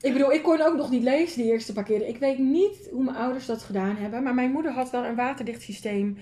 [0.00, 2.08] ik bedoel, ik kon ook nog niet lezen die eerste paar keren.
[2.08, 4.22] Ik weet niet hoe mijn ouders dat gedaan hebben.
[4.22, 6.18] Maar mijn moeder had wel een waterdicht systeem.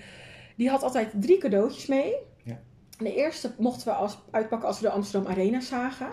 [0.57, 2.15] Die had altijd drie cadeautjes mee.
[2.45, 2.61] Ja.
[2.99, 6.09] De eerste mochten we als, uitpakken als we de Amsterdam Arena zagen.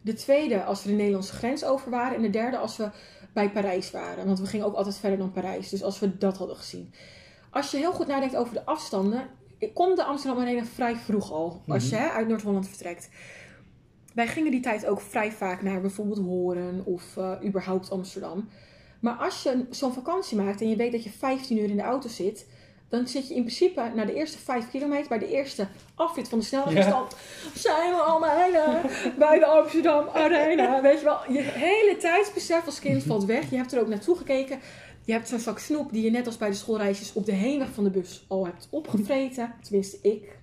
[0.00, 2.16] De tweede als we de Nederlandse grens over waren.
[2.16, 2.90] En de derde als we
[3.32, 4.26] bij Parijs waren.
[4.26, 5.68] Want we gingen ook altijd verder dan Parijs.
[5.68, 6.94] Dus als we dat hadden gezien.
[7.50, 9.28] Als je heel goed nadenkt over de afstanden.
[9.72, 11.62] Komt de Amsterdam Arena vrij vroeg al.
[11.68, 13.08] Als je hè, uit Noord-Holland vertrekt.
[14.14, 18.48] Wij gingen die tijd ook vrij vaak naar bijvoorbeeld Horen of eh, überhaupt Amsterdam.
[19.00, 21.82] Maar als je zo'n vakantie maakt en je weet dat je 15 uur in de
[21.82, 22.46] auto zit,
[22.88, 26.38] dan zit je in principe na de eerste 5 kilometer bij de eerste afrit van
[26.38, 26.88] de snelweg.
[26.88, 27.06] Dan
[27.54, 28.80] zijn we al bijna
[29.18, 30.80] bij de Amsterdam Arena.
[30.82, 33.50] Weet je wel, je hele tijdsbesef als kind valt weg.
[33.50, 34.60] Je hebt er ook naartoe gekeken.
[35.04, 37.68] Je hebt zo'n zak snoep die je net als bij de schoolreisjes op de heenweg
[37.70, 39.54] van de bus al hebt opgevreten.
[39.62, 40.38] Tenminste, ik.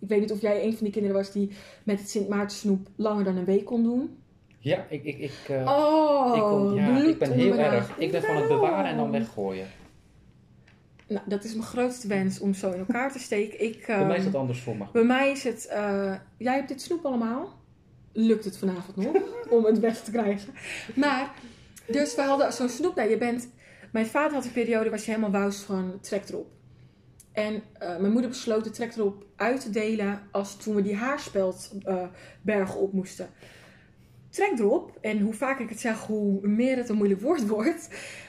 [0.00, 1.50] Ik weet niet of jij een van die kinderen was die
[1.84, 4.16] met het Sint Maarten snoep langer dan een week kon doen.
[4.58, 7.98] Ja, ik, ik, ik, eh, Oh, ik, kom- ja, ik ben heel erg.
[7.98, 9.66] Ik ben van het bewaren en dan weggooien.
[11.06, 13.60] Nou, dat is mijn grootste wens om zo in elkaar te steken.
[13.64, 14.76] Ik, Bij mij is ehm, dat andersom.
[14.76, 17.52] Maar bij mij is het, eh, jij hebt dit snoep allemaal.
[18.12, 19.16] Lukt het vanavond nog
[19.50, 20.54] om het weg te krijgen?
[20.94, 21.34] Maar,
[21.86, 22.94] dus we hadden zo'n snoep.
[22.94, 23.48] Nou, je bent,
[23.92, 26.46] mijn vader had een periode waar je helemaal wous van trek erop.
[27.32, 30.96] En eh, mijn moeder besloot de trek erop uit te delen als toen we die
[30.96, 32.10] haarspeldbergen
[32.42, 33.28] bergen op moesten.
[34.28, 37.88] Trek erop, en hoe vaak ik het zeg, hoe meer het een moeilijk woord wordt,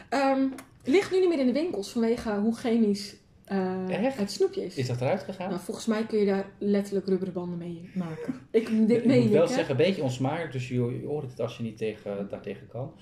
[0.10, 0.48] ehm,
[0.84, 4.18] ligt nu niet meer in de winkels vanwege hoe chemisch eh, Echt?
[4.18, 4.76] het snoepje is.
[4.76, 5.50] is dat eruit gegaan?
[5.50, 8.34] Nou, volgens mij kun je daar letterlijk rubberen banden mee maken.
[8.52, 9.54] Ik, ik dit meen moet wel hè?
[9.54, 12.94] zeggen, een beetje onsmakelijk, dus je, je hoort het als je niet tegen, daartegen kan.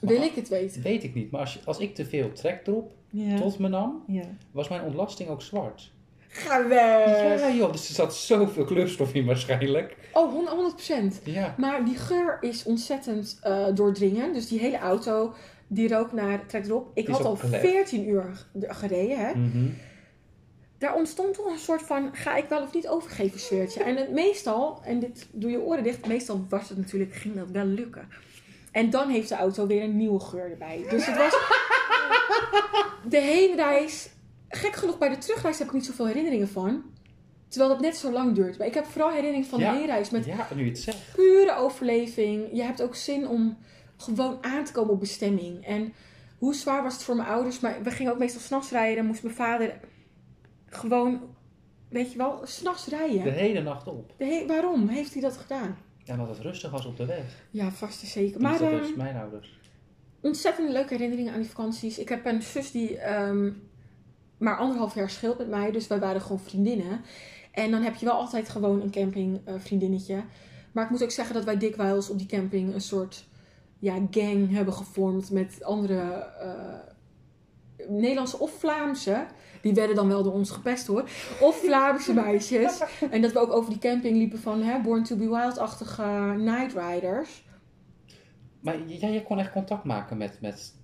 [0.00, 0.82] Maar Wil ik het weten?
[0.82, 3.36] Weet ik niet, maar als, als ik te veel trek erop Ja.
[3.36, 4.24] tot me nam, ja.
[4.50, 5.92] was mijn ontlasting ook zwart.
[6.28, 7.40] Ga weg!
[7.40, 9.96] Ja joh, dus er zat zoveel kleurstof in waarschijnlijk.
[10.12, 11.20] Oh, 100 procent.
[11.24, 11.54] Ja.
[11.58, 14.34] Maar die geur is ontzettend eh, doordringend.
[14.34, 15.32] Dus die hele auto,
[15.66, 16.90] die rook naar trek erop.
[16.94, 17.60] Ik Is had al ook klef.
[17.60, 19.34] 14 uur gereden, hè.
[19.34, 19.66] Mhm.
[20.78, 23.82] Daar ontstond toch een soort van, ga ik wel of niet overgeven sfeertje.
[23.82, 27.50] En het meestal, en dit doe je oren dicht, meestal was het natuurlijk, ging dat
[27.50, 28.08] wel lukken.
[28.70, 30.84] En dan heeft de auto weer een nieuwe geur erbij.
[30.90, 31.32] Dus het was
[33.08, 34.10] de heenreis,
[34.48, 36.82] gek genoeg bij de terugreis heb ik niet zoveel herinneringen van.
[37.48, 38.58] Terwijl het net zo lang duurt.
[38.58, 39.72] Maar ik heb vooral herinneringen van Ja.
[39.72, 40.98] de heenreis met Ja, nu het zegt.
[41.14, 42.48] pure overleving.
[42.52, 43.58] Je hebt ook zin om
[43.96, 45.66] gewoon aan te komen op bestemming.
[45.66, 45.92] En
[46.38, 47.60] hoe zwaar was het voor mijn ouders?
[47.60, 48.96] Maar we gingen ook meestal s'nachts rijden.
[48.96, 49.80] Dan moest mijn vader
[50.66, 51.20] gewoon,
[51.88, 53.22] weet je wel, s'nachts rijden.
[53.24, 54.12] De hele nacht op.
[54.16, 55.78] De he- waarom heeft hij dat gedaan?
[56.16, 57.24] Ja, omdat het rustig was op de weg.
[57.50, 58.40] Ja, vast en zeker.
[58.40, 59.58] Maar dat ehm, is mijn ouders.
[60.20, 61.98] ontzettend leuke herinneringen aan die vakanties.
[61.98, 63.50] Ik heb een zus die ehm,
[64.38, 65.70] maar anderhalf jaar scheelt met mij.
[65.70, 67.00] Dus wij waren gewoon vriendinnen.
[67.52, 70.18] En dan heb je wel altijd gewoon een camping eh.
[70.72, 73.24] Maar ik moet ook zeggen dat wij dikwijls op die camping een soort
[73.78, 76.00] ja, gang hebben gevormd met andere
[76.40, 79.26] eh, Nederlandse of Vlaamse.
[79.62, 81.04] Die werden dan wel door ons gepest hoor.
[81.40, 82.80] Of Vlaamse meisjes.
[83.10, 86.72] En dat we ook over die camping liepen van hè, Born to be Wild-achtige night
[86.72, 87.42] riders.
[88.60, 90.74] Maar jij, jij kon echt contact maken met, met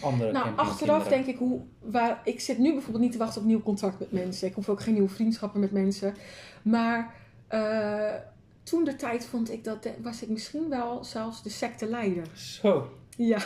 [0.00, 1.60] andere Nou, achteraf denk ik hoe.
[1.80, 4.48] Waar, ik zit nu bijvoorbeeld niet te wachten op nieuw contact met mensen.
[4.48, 6.14] Ik hoef ook geen nieuwe vriendschappen met mensen.
[6.62, 7.14] Maar
[7.48, 8.14] eh,
[8.62, 9.88] toen de tijd vond ik dat.
[10.02, 12.26] was ik misschien wel zelfs de secteleider.
[12.34, 12.92] Zo.
[13.16, 13.38] Ja.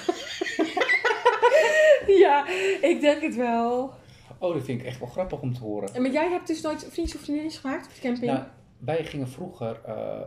[2.24, 2.48] ja,
[2.80, 3.94] ik denk het wel.
[4.38, 5.94] Oh, dat vind ik echt wel grappig om te horen.
[5.94, 8.32] En maar jij hebt dus nooit vriendjes of vriendinnetjes gemaakt op de camping?
[8.32, 8.44] Nou,
[8.78, 9.80] wij gingen vroeger...
[9.84, 10.20] eh,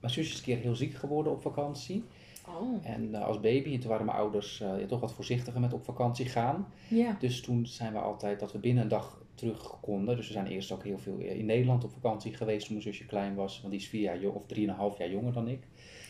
[0.00, 2.04] mijn zus is een keer heel ziek geworden op vakantie.
[2.48, 5.60] oh, En eh, als baby, en toen waren mijn ouders eh, ja, toch wat voorzichtiger
[5.60, 6.72] met op vakantie gaan.
[6.88, 7.16] ja.
[7.18, 10.16] Dus toen zijn we altijd dat we binnen een dag terug konden.
[10.16, 13.06] Dus we zijn eerst ook heel veel in Nederland op vakantie geweest toen mijn zusje
[13.06, 13.58] klein was.
[13.60, 15.62] Want die is vier jaar jong, of drieënhalf jaar jonger dan ik.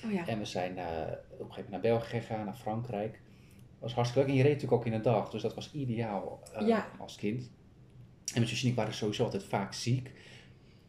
[0.05, 0.27] Oh ja.
[0.27, 0.85] En we zijn op een
[1.29, 3.21] gegeven moment naar België gegaan, naar Frankrijk.
[3.85, 4.37] Was hartstikke leuk.
[4.37, 5.31] En je reed natuurlijk ook in de dag.
[5.31, 6.87] Dus dat was ideaal eh, Ja.
[6.99, 7.43] als kind.
[7.43, 10.11] En mijn zusje en ik waren sowieso altijd vaak ziek.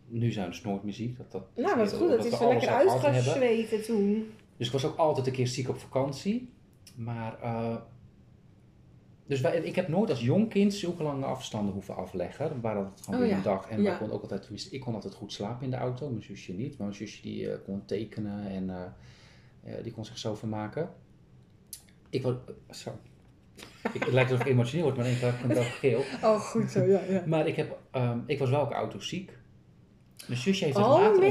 [0.07, 1.17] Nu zijn we dus nooit meer ziek.
[1.17, 1.99] Dat, dat, Nou, wat goed.
[2.09, 4.31] dat Dat is we wel lekker uitgezweten toen.
[4.57, 6.53] Dus ik was ook altijd een keer ziek op vakantie.
[6.95, 7.75] Maar, eh,
[9.25, 12.49] dus wij, ik heb nooit als jong kind zulke lange afstanden hoeven afleggen.
[12.49, 13.69] Dan waren dat gewoon Oh ja, een dag.
[13.69, 13.97] En ja.
[13.97, 16.09] konden ook altijd, ik kon altijd goed slapen in de auto.
[16.09, 16.77] Mijn zusje niet.
[16.77, 18.93] Maar mijn zusje die eh, kon tekenen en
[19.83, 20.89] die kon zich zo vermaken.
[22.15, 22.33] Ik was,
[22.67, 22.89] eh, zo.
[23.93, 25.99] Ik, het lijkt alsof ik emotioneel word, maar ik ben ik wel geel.
[26.23, 26.99] Oh, goed zo, ja.
[27.09, 27.23] ja.
[27.25, 29.31] Maar ik, heb, ehm, ik was wel ook autoziek.
[30.27, 31.23] Mijn zusje heeft het, Oh, later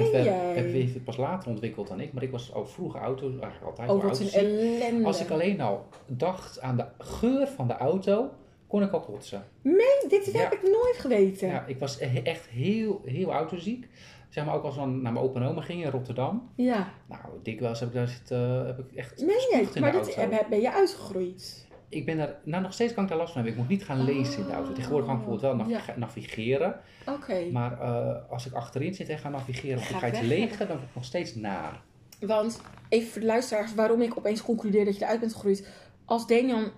[0.54, 2.12] heb- heeft het pas later ontwikkeld dan ik.
[2.12, 4.48] Maar ik was ook vroeger auto, eigenlijk altijd Oh, wel wat een autoziek.
[4.80, 5.06] ellende.
[5.06, 8.30] Als ik alleen al dacht aan de geur van de auto,
[8.66, 9.44] kon ik al kotsen.
[9.62, 10.38] Nee, dit Ja.
[10.40, 11.48] heb ik nooit geweten.
[11.48, 13.86] Ja, ik was echt heel, heel autoziek.
[14.34, 16.50] Zeg maar ook als we naar mijn opa en oma gingen in Rotterdam.
[16.56, 16.88] Ja.
[17.08, 21.66] Nou, dikwijls heb ik daar zitten, heb ik echt Nee, maar heb- ben je uitgegroeid.
[21.88, 23.60] Ik ben daar, nou nog steeds kan ik daar last van hebben.
[23.60, 24.72] Ik moet niet gaan lezen in de auto.
[24.72, 25.94] Tegenwoordig kan ik bijvoorbeeld wel Ja.
[25.96, 26.80] navigeren.
[27.06, 27.44] Oké.
[27.52, 30.76] Maar eh, als ik achterin zit en ga navigeren of ik ga iets legen, dan
[30.76, 31.82] word ik nog steeds naar.
[32.20, 35.68] Want, even voor de luisteraars, waarom ik opeens concludeer dat je eruit bent gegroeid.
[36.04, 36.70] Als Daniel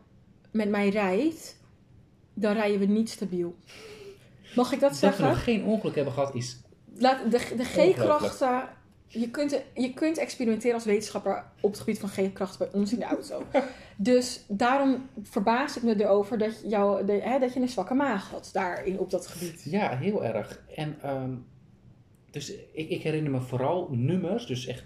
[0.53, 1.61] met mij rijdt,
[2.35, 3.55] dan rijden we niet stabiel.
[4.55, 5.25] Mag ik dat Dat we zeggen?
[5.25, 6.61] nog geen ongeluk hebben gehad is...
[6.99, 8.69] Laat, de de G-krachten.
[9.09, 12.99] Je kunt, je kunt experimenteren als wetenschapper op het gebied van G-krachten bij ons in
[12.99, 13.43] de auto.
[13.97, 18.31] Dus daarom verbaas ik me erover dat, jou, de, hè, dat je een zwakke maag
[18.31, 19.63] had daarin op dat gebied.
[19.65, 20.63] Ja, heel erg.
[20.75, 21.35] En ehm,
[22.31, 24.85] dus ik, ik herinner me vooral nummers, dus echt,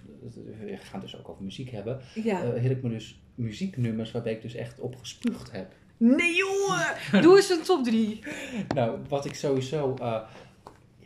[0.60, 2.00] we gaan het dus ook over muziek hebben.
[2.14, 2.42] Ja.
[2.42, 5.72] eh herinner ik me dus muzieknummers waarbij ik dus echt op gespuugd heb.
[5.96, 7.22] nee jongen!
[7.22, 8.20] Doe eens een top 3.
[8.74, 10.20] Nou, wat ik sowieso, eh,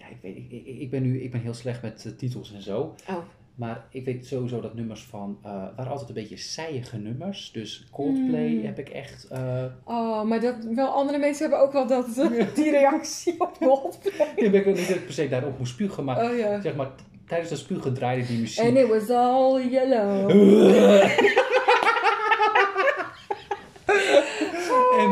[0.04, 2.62] ja, ik weet, ik, ik, ben nu, ik ben heel slecht met eh, titels en
[2.62, 2.94] zo.
[3.08, 3.16] Oh.
[3.54, 7.50] Maar ik weet sowieso dat nummers van, eh waren altijd een beetje saaiige nummers.
[7.52, 8.64] Dus Coldplay Hmm.
[8.64, 12.14] heb ik echt, eh, Oh, maar dat, wel andere mensen hebben ook wel dat,
[12.54, 14.32] die reactie op Coldplay.
[14.44, 16.60] ik weet niet dat ik per se daarop moest spugen, maar Oh ja.
[16.60, 16.90] zeg maar,
[17.26, 18.64] tijdens dat spugen draaide die muziek.
[18.64, 20.30] And it was all yellow.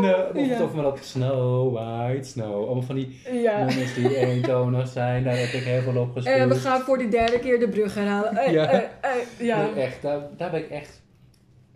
[0.04, 0.58] Eh nog Ja.
[0.58, 2.54] toch maar dat Snow White Snow.
[2.64, 3.58] Allemaal van die Ja.
[3.64, 5.24] nummers die eentonig zijn.
[5.24, 6.36] Daar heb ik heel veel op gespeeld.
[6.38, 8.36] En we gaan voor de derde keer de brug herhalen.
[8.36, 8.66] Eh, Ja.
[8.70, 9.62] eh, eh, ja.
[9.74, 11.00] Nee, echt, daar, daar ben ik echt...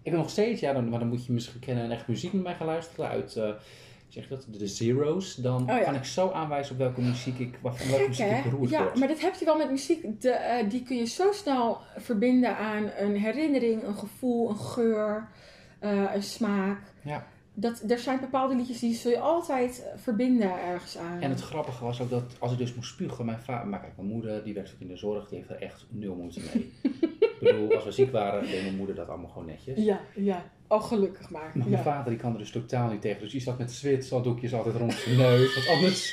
[0.03, 2.33] Ik ben nog steeds, ja, dan, maar dan moet je misschien kennen en echt muziek
[2.33, 3.49] met mij gaan luisteren uit, eh,
[4.09, 5.35] zeg dat, de Zero's.
[5.35, 5.79] Dan Oh ja.
[5.83, 8.99] kan ik zo aanwijzen op welke muziek ik, van welke muziek ik beroerd Ja, word.
[8.99, 10.20] maar dat heb je wel met muziek.
[10.22, 15.29] De, eh, die kun je zo snel verbinden aan een herinnering, een gevoel, een geur,
[15.79, 16.79] eh, een smaak.
[17.03, 17.27] Ja.
[17.59, 21.20] Dat, er zijn bepaalde liedjes die zul je altijd verbinden ergens aan.
[21.20, 23.92] En het grappige was ook dat als ik dus moest spugen, mijn vader, maar kijk,
[23.96, 26.72] mijn moeder die werkt ook in de zorg, die heeft er echt nul moeite mee.
[27.20, 29.84] ik bedoel, als we ziek waren, deed mijn moeder dat allemaal gewoon netjes.
[29.84, 30.44] Ja, ja.
[30.68, 31.50] Oh, gelukkig maar.
[31.54, 33.20] Maar mijn vader die kan er dus totaal niet tegen.
[33.20, 35.54] Dus die zat met zwitshanddoekjes altijd rond zijn neus.
[35.54, 36.12] Want anders,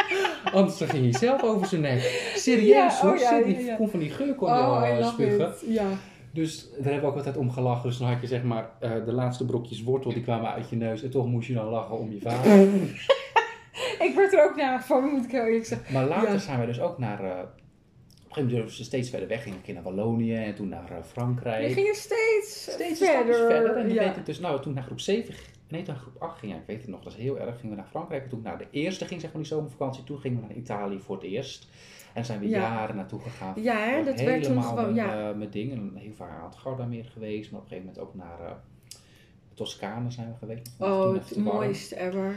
[0.58, 2.32] anders ging hij zelf over zijn nek.
[2.36, 3.12] Serieus Ja, hoor.
[3.12, 3.58] oh ja, serieus.
[3.58, 3.66] ja.
[3.66, 5.54] Die kon van die geur kon Oh, love spugen.
[5.72, 5.88] Ja.
[6.36, 7.88] Dus daar hebben we ook altijd om gelachen.
[7.88, 10.76] Dus dan had je zeg maar eh, de laatste brokjes wortel die kwamen uit je
[10.76, 11.02] neus.
[11.02, 12.62] En toch moest je dan lachen om je vader.
[14.06, 15.92] Ik werd er ook naar van, moet ik heel eerlijk zeggen.
[15.92, 16.38] Maar later Ja.
[16.38, 17.20] zijn we dus ook naar...
[17.24, 19.42] eh, op een gegeven moment durfden ze steeds verder weg.
[19.42, 21.66] Gingen een keer naar Wallonië en toen naar eh, Frankrijk.
[21.68, 23.34] We gingen steeds, steeds verder.
[23.34, 23.76] verder.
[23.76, 24.04] En ja.
[24.04, 25.34] weet ik dus, nou, toen naar groep 7,
[25.68, 27.54] nee, toen naar groep 8 ging, ja, ik weet het nog, dat is heel erg,
[27.60, 28.22] gingen we naar Frankrijk.
[28.22, 30.98] En toen naar de eerste ging, zeg maar, die zomervakantie, toen gingen we naar Italië
[30.98, 31.68] voor het eerst.
[32.16, 32.58] En zijn we Ja.
[32.60, 33.54] jaren naartoe gegaan.
[33.62, 35.28] Ja, hè, dat werd toen gewoon, mijn, ja.
[35.30, 35.72] eh, mijn ding.
[35.72, 38.52] En heel vaak aan het Goudameer geweest, maar op een gegeven moment ook naar eh
[39.54, 40.70] Toscane zijn we geweest.
[40.78, 42.34] Oh, het mooiste ever.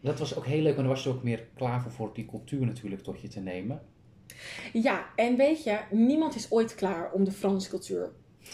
[0.00, 2.26] Dat was ook heel leuk, maar dan was je ook meer klaar voor, voor die
[2.26, 3.82] cultuur natuurlijk tot je te nemen.
[4.72, 8.10] Ja, en weet je, niemand is ooit klaar om de Franse cultuur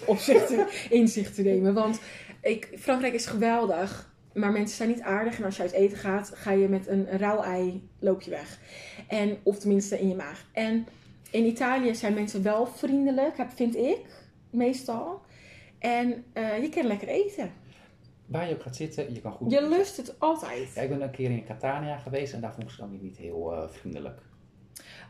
[0.06, 1.74] op zich te, in zich te nemen.
[1.74, 2.00] Want
[2.42, 5.38] ik, Frankrijk is geweldig, maar mensen zijn niet aardig.
[5.38, 8.58] En als je uit eten gaat, ga je met een rauw ei, loop je weg.
[9.08, 10.44] En, of tenminste in je maag.
[10.52, 10.86] En
[11.30, 14.00] in Italië zijn mensen wel vriendelijk, vind ik,
[14.50, 15.20] meestal.
[15.78, 17.52] En eh, je kan lekker eten.
[18.26, 19.68] Waar je ook gaat zitten, je kan goed Je eten.
[19.68, 20.72] lust het altijd.
[20.74, 23.16] Ja, ik ben een keer in Catania geweest en daar vond ik ze dan niet
[23.16, 24.18] heel eh, vriendelijk.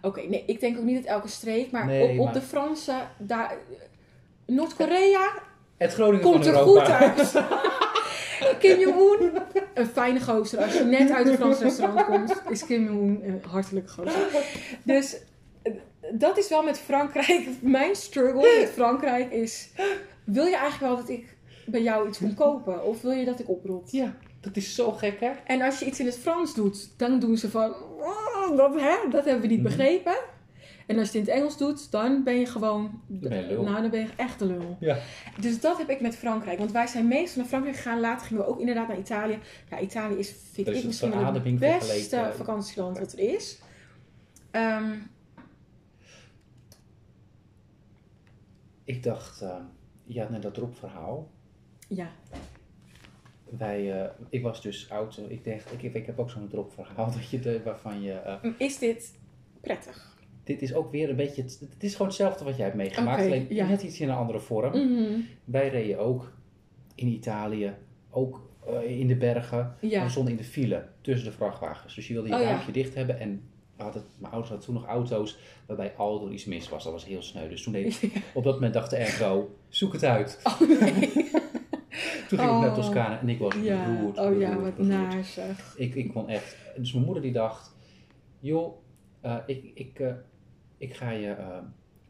[0.03, 2.41] Oké, nee, ik denk ook niet dat elke streek, maar, Nee, op, op maar- de
[2.41, 3.57] Franse, daar,
[4.47, 5.33] Noord-Korea
[5.77, 7.33] Het Groningen komt van er goed uit.
[8.59, 9.33] Kim Jong-un,
[9.75, 10.63] een fijne gozer.
[10.63, 14.27] Als je net uit een Frans restaurant komt, is Kim Jong-un een hartelijke gozer.
[14.83, 15.17] Dus
[15.63, 15.73] eh,
[16.13, 17.47] dat is wel met Frankrijk.
[17.61, 19.71] Mijn struggle met Frankrijk is:
[20.25, 22.85] wil je eigenlijk wel dat ik bij jou iets kom kopen?
[22.85, 23.91] Of wil je dat ik oprot?
[23.93, 25.31] Ja, Dat is zo gek, hè?
[25.47, 28.95] En als je iets in het Frans doet, dan doen ze van, "Oh, dat, hè,
[29.11, 29.69] dat hebben we niet Mhm.
[29.77, 30.15] begrepen.
[30.87, 33.47] En als je het in het Engels doet, dan ben je gewoon, Dan ben je
[33.47, 33.63] lul.
[33.63, 34.77] nou dan ben je echt de lul.
[34.81, 34.99] Ja.
[35.41, 36.59] Dus dat heb ik met Frankrijk.
[36.59, 38.01] Want wij zijn meestal naar Frankrijk gegaan.
[38.01, 39.39] Later gingen we ook inderdaad naar Italië.
[39.71, 43.59] Ja, Italië is, vind is ik een misschien wel het beste vakantieland wat er is.
[44.51, 44.93] Ehm,
[48.85, 49.57] Ik dacht, eh,
[50.05, 51.31] je had net dat dropverhaal.
[51.89, 52.09] ja,
[53.59, 55.17] Wij, eh, ik was dus oud.
[55.17, 58.13] eh, Ik, denk, ik, ik heb ook zo'n dropverhaal dat je de, waarvan je.
[58.13, 59.15] eh, is dit
[59.61, 60.14] prettig?
[60.45, 61.43] Dit is ook weer een beetje.
[61.43, 63.23] Het, het is gewoon hetzelfde wat jij hebt meegemaakt.
[63.23, 63.67] Alleen ja.
[63.69, 64.71] net iets in een andere vorm.
[64.71, 66.33] Mhm, Wij reden ook
[66.95, 67.75] in Italië,
[68.11, 69.59] ook eh, in de bergen.
[69.59, 71.95] Maar Ja, we stonden in de file tussen de vrachtwagens.
[71.95, 72.47] Dus je wilde je Oh, ja.
[72.49, 73.21] raampje dicht hebben.
[73.21, 73.43] En
[73.77, 76.85] we hadden, mijn ouders hadden toen nog auto's waarbij al door iets mis was.
[76.85, 77.49] Dat was heel sneu.
[77.49, 78.03] Dus toen deed
[78.35, 80.41] op dat moment dacht de ergo, zoek het uit.
[80.45, 81.11] Oh nee.
[82.29, 82.75] Toen ging ik naar Oh.
[82.75, 84.19] Toscane en ik was Ja, beroerd.
[84.19, 85.75] oh ja, wat naar zeg.
[85.77, 86.57] Ik, ik kon echt...
[86.77, 87.75] Dus mijn moeder die dacht,
[88.41, 88.75] joh,
[89.21, 90.13] eh, ik, ik, eh,
[90.79, 91.29] ik ga je...
[91.31, 91.47] eh,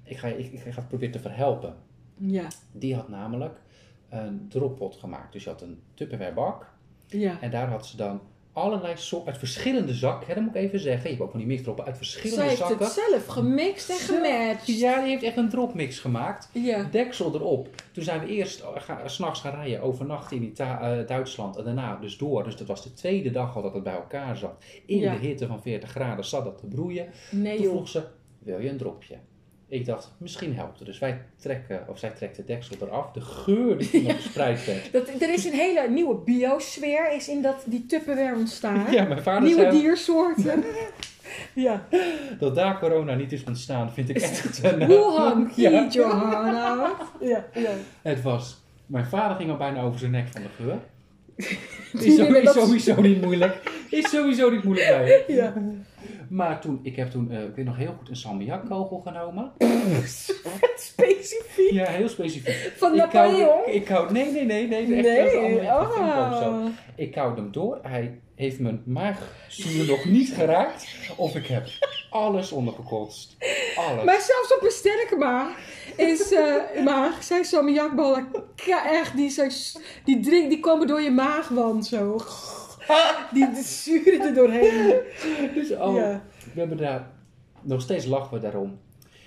[0.03, 1.75] ik, ga je ik, ik ga het proberen te verhelpen.
[2.17, 3.61] Ja, Die had namelijk
[4.11, 5.33] een droppot gemaakt.
[5.33, 6.73] Dus je had een Tupperware bak.
[7.07, 7.41] ja.
[7.41, 8.21] En daar had ze dan
[8.53, 11.03] allerlei soorten, uit verschillende zakken, hè, dat moet ik even zeggen.
[11.03, 12.79] Je hebt ook van die mixdroppen uit Zij verschillende heeft zakken.
[12.87, 14.67] het zelf gemixt en gematcht.
[14.67, 16.49] Ja, die heeft echt een dropmix gemaakt.
[16.53, 16.83] Ja.
[16.91, 17.69] Deksel erop.
[17.93, 21.65] Toen zijn we eerst eh, ga- s'nachts gaan rijden, overnachten in Ita- eh, Duitsland en
[21.65, 22.45] daarna dus door.
[22.45, 24.65] Dus dat was de tweede dag al dat het bij elkaar zat.
[24.87, 25.12] In Ja.
[25.15, 27.07] de hitte van 40 graden zat dat te broeien.
[27.31, 27.75] Nee Toen joh.
[27.75, 28.03] vroeg ze,
[28.45, 29.16] wil je een dropje?
[29.68, 30.86] Ik dacht, misschien helpt het.
[30.86, 33.12] Dus wij trekken, of zij trekt de deksel eraf.
[33.12, 34.92] De geur die toen nog verspreid werd.
[34.92, 38.92] Dat, er is een hele nieuwe biosfeer is in dat, die Tupperware ontstaan.
[38.92, 40.64] Ja, mijn vader Nieuwe zei diersoorten.
[41.55, 41.86] ja.
[42.38, 44.86] dat daar corona niet is ontstaan, vind ik echt een...
[44.86, 45.70] Wuhan, ja.
[45.70, 47.09] eat your heart out.
[47.20, 47.70] Ja, ja.
[48.03, 48.62] Het was...
[48.86, 50.78] Mijn vader ging al bijna over zijn nek van de geur.
[51.92, 53.70] Is, sowieso niet moeilijk.
[53.90, 55.34] Is sowieso niet moeilijk bij je.
[55.34, 55.55] Ja.
[56.28, 59.52] Maar toen, ik heb toen, eh, ik weet nog heel goed, een salmiakkogel genomen.
[60.76, 61.70] Specifiek.
[61.70, 62.72] Ja, heel specifiek.
[62.76, 63.61] Van Ik Napoleon?
[63.66, 64.86] Ik hou, nee, nee, nee, nee.
[65.09, 66.42] echt, Nee, oh.
[66.42, 66.68] zo.
[66.96, 67.78] Ik kauwde hem door.
[67.82, 70.86] Hij heeft mijn maagzuur nog niet geraakt.
[71.16, 71.66] Of ik heb
[72.11, 73.36] alles ondergekotst.
[73.76, 74.05] Alles.
[74.05, 75.48] Maar zelfs op een sterke maag
[75.96, 78.28] is eh maag, zijn salmiakballen
[78.90, 79.52] echt, die, zijn,
[80.05, 82.20] die, drink, die komen door je maagwand zo.
[83.35, 84.95] Die, er doorheen.
[85.55, 86.22] Dus, oh, Ja.
[86.53, 87.11] we hebben daar,
[87.62, 88.78] nog steeds lachen we daarom.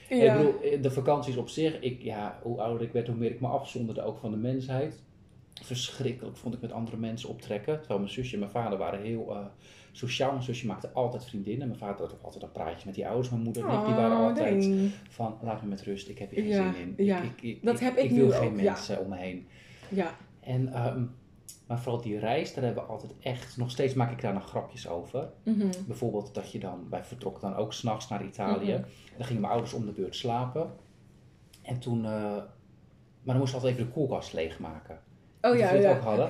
[0.10, 3.32] Ik bedoel, eh, de vakanties op zich, ik, ja, hoe ouder ik werd, hoe meer
[3.32, 5.02] ik me afzonderde ook van de mensheid.
[5.64, 7.78] Verschrikkelijk vond ik met andere mensen optrekken.
[7.80, 9.46] Terwijl mijn zusje en mijn vader waren heel eh,
[9.92, 10.32] sociaal.
[10.32, 11.68] Mijn zusje maakte altijd vriendinnen.
[11.68, 13.30] Mijn vader had ook altijd een praatje met die ouders.
[13.30, 14.92] Mijn moeder en ik, die waren Oh, altijd nee.
[15.10, 17.06] van, laat me met rust, ik heb hier geen Ja, zin in.
[17.06, 17.18] ja.
[17.22, 19.48] Ik, ik, ik, Dat heb ik wil nu geen ook, mensen om me heen.
[19.90, 20.16] Ja.
[20.40, 21.04] En, ehm,
[21.68, 24.50] maar vooral die reis, daar hebben we altijd echt, nog steeds maak ik daar nog
[24.50, 25.30] grapjes over.
[25.44, 25.68] Mhm.
[25.88, 28.72] Bijvoorbeeld dat je dan, wij vertrokken dan ook s'nachts naar Italië.
[28.72, 28.84] Mhm.
[29.18, 30.72] Dan gingen mijn ouders om de beurt slapen.
[31.62, 35.00] En toen, eh, maar dan moesten we altijd even de koelkast leegmaken.
[35.42, 35.92] Oh ja, we ja.
[35.92, 36.30] ook hadden.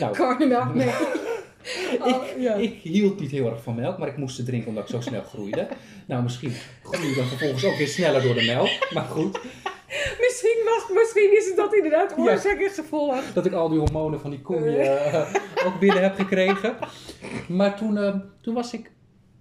[0.48, 0.90] nou, nee.
[2.00, 2.54] Oh, ja.
[2.54, 5.00] ik hield niet heel erg van melk, maar ik moest ze drinken omdat ik zo
[5.00, 5.68] snel groeide.
[6.06, 8.68] Nou, misschien groei je dan vervolgens ook weer sneller door de melk.
[8.94, 9.40] Maar goed,
[10.24, 12.22] Misschien, was, misschien is het dat inderdaad Ja.
[12.22, 13.32] oorzaak en gevolg.
[13.32, 15.34] dat ik al die hormonen van die koeien eh,
[15.66, 16.76] ook binnen heb gekregen.
[17.48, 18.90] Maar toen, eh, toen was ik,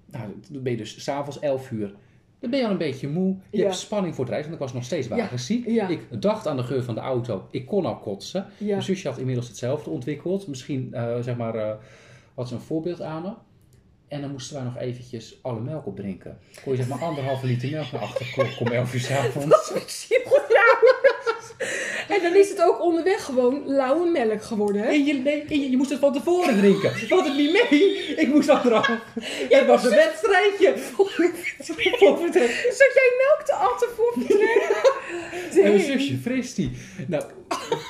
[0.06, 1.93] nou, toen ben je dus s'avonds 11 uur.
[2.39, 3.36] Dan ben je al een beetje moe.
[3.50, 3.64] Je Ja.
[3.64, 5.66] hebt spanning voor het reizen, want ik was nog steeds wagenziek.
[5.68, 5.88] Ja.
[5.88, 7.47] Ik dacht aan de geur van de auto.
[7.52, 8.45] Ik kon al kotsen.
[8.58, 8.66] Ja.
[8.68, 10.47] Mijn zusje had inmiddels hetzelfde ontwikkeld.
[10.47, 11.72] Misschien, eh, zeg maar, eh,
[12.36, 13.32] had ze een voorbeeld aan me.
[14.08, 16.38] En dan moesten wij nog eventjes alle melk opdrinken.
[16.64, 19.72] Kon je zeg maar anderhalve liter melk naar achter om 11 uur s'avonds.
[22.16, 24.88] En dan is het ook onderweg gewoon lauwe melk geworden, hè?
[24.88, 26.91] En je, nee, en je, je moest het van tevoren drinken.
[27.01, 28.16] Ik had het niet mee.
[28.16, 28.88] Ik moest achteraf.
[29.49, 30.74] Het was een wedstrijdje.
[32.80, 34.93] Zat jij melk te atten voor vertrek?
[35.51, 36.72] En mijn zusje, fris die.
[37.07, 37.24] Nou,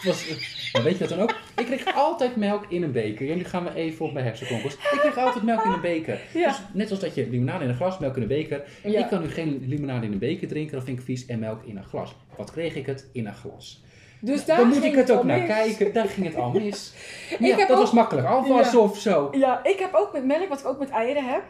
[0.04, 0.26] was,
[0.74, 1.36] maar weet je wat dan ook?
[1.58, 3.32] Ik kreeg altijd melk in een beker.
[3.32, 4.74] En nu gaan we even op mijn hersenklonkels.
[4.74, 6.22] Ik kreeg altijd melk in een beker.
[6.34, 6.48] Ja.
[6.48, 8.64] Dus net als dat je limonade in een glas, melk in een beker.
[8.84, 9.00] Ja.
[9.00, 11.26] Ik kan nu geen limonade in een beker drinken, dat vind ik vies.
[11.26, 12.16] En melk in een glas.
[12.38, 13.10] Wat kreeg ik het?
[13.12, 13.84] In een glas.
[14.22, 15.48] Dus daar Dan moet ik het ook naar mis.
[15.48, 15.94] kijken.
[15.94, 16.94] Daar ging het al mis.
[17.40, 18.28] Ja, dat ook- was makkelijk.
[18.28, 18.86] Afwassen Ja.
[18.86, 19.30] of zo.
[19.32, 21.44] Ja, ik heb ook met melk, wat ik ook met eieren heb.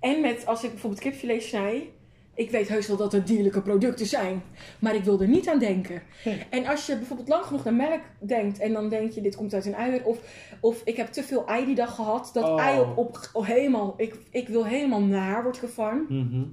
[0.00, 1.90] En met, als ik bijvoorbeeld kipfilet snij.
[2.34, 4.42] Ik weet heus wel dat het dierlijke producten zijn.
[4.78, 6.02] Maar ik wil er niet aan denken.
[6.24, 6.42] Nee.
[6.50, 8.58] En als je bijvoorbeeld lang genoeg naar melk denkt.
[8.58, 10.04] En dan denk je, dit komt uit een uier.
[10.04, 10.18] Of,
[10.60, 12.30] of ik heb te veel ei die dag gehad.
[12.32, 12.62] Dat Oh.
[12.64, 16.52] ei op, op, helemaal, ik, ik wil helemaal naar wordt gevangen.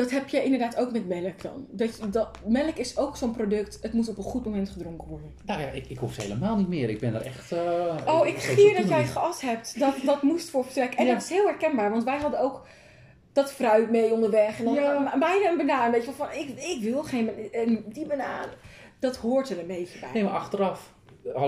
[0.00, 1.66] Dat heb je inderdaad ook met melk dan.
[1.70, 5.08] Dat, je- dat, melk is ook zo'n product, het moet op een goed moment gedronken
[5.08, 5.32] worden.
[5.44, 6.88] Nou ja, ik, ik hoef ze helemaal niet meer.
[6.88, 7.52] Ik ben er echt...
[7.52, 9.78] eh, Oh, ik gier dat jij geas hebt.
[9.78, 10.94] Dat, dat moest voor vertrek.
[10.94, 11.12] En Ja.
[11.12, 12.66] dat is heel herkenbaar, want wij hadden ook
[13.32, 14.58] dat fruit mee onderweg.
[14.58, 15.18] En dan Ja.
[15.18, 15.90] bijna een banaan.
[15.90, 17.52] Weet je, van ik, ik wil geen.
[17.52, 18.48] En die banaan,
[18.98, 20.10] dat hoort er een beetje bij.
[20.14, 20.94] Nee, maar achteraf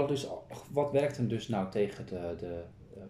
[0.08, 0.26] dus,
[0.72, 2.62] wat werkt hem dus nou tegen de, de,
[2.96, 3.02] eh,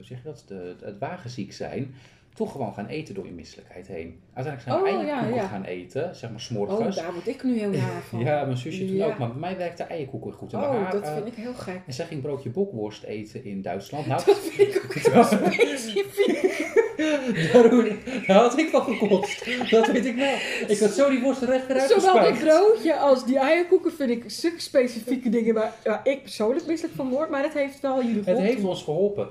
[0.00, 1.94] zeg je dat, de, het wagenziek zijn?
[2.34, 4.20] Toch gewoon gaan eten door je misselijkheid heen.
[4.34, 5.48] Uiteindelijk zijn we Oh, eierkoeken ja, ja.
[5.48, 6.96] gaan eten, zeg maar Oh, s'morgens.
[6.96, 8.18] daar word ik nu heel naar van.
[8.20, 9.06] ja, mijn zusje toen Ja.
[9.06, 10.52] ook, maar bij mij werkte eierkoeken goed.
[10.52, 11.80] En Oh, haar, dat vind ik heel gek.
[11.86, 14.06] En zij ging broodje bokworst eten in Duitsland.
[14.12, 16.61] Nou, Dat vind ik ook heel specifiek.
[17.52, 17.96] daar,
[18.26, 19.70] daar had ik van gekotst.
[19.70, 20.34] Dat weet ik wel.
[20.68, 22.40] Ik had zo die worst recht weer Zowel dat uitgespuigd.
[22.44, 27.08] broodje als die eierkoeken vind ik zulke specifieke dingen waar, waar ik persoonlijk misselijk van
[27.08, 27.30] word.
[27.30, 28.46] Maar dat heeft wel jullie Het geholpen.
[28.46, 29.28] heeft ons geholpen.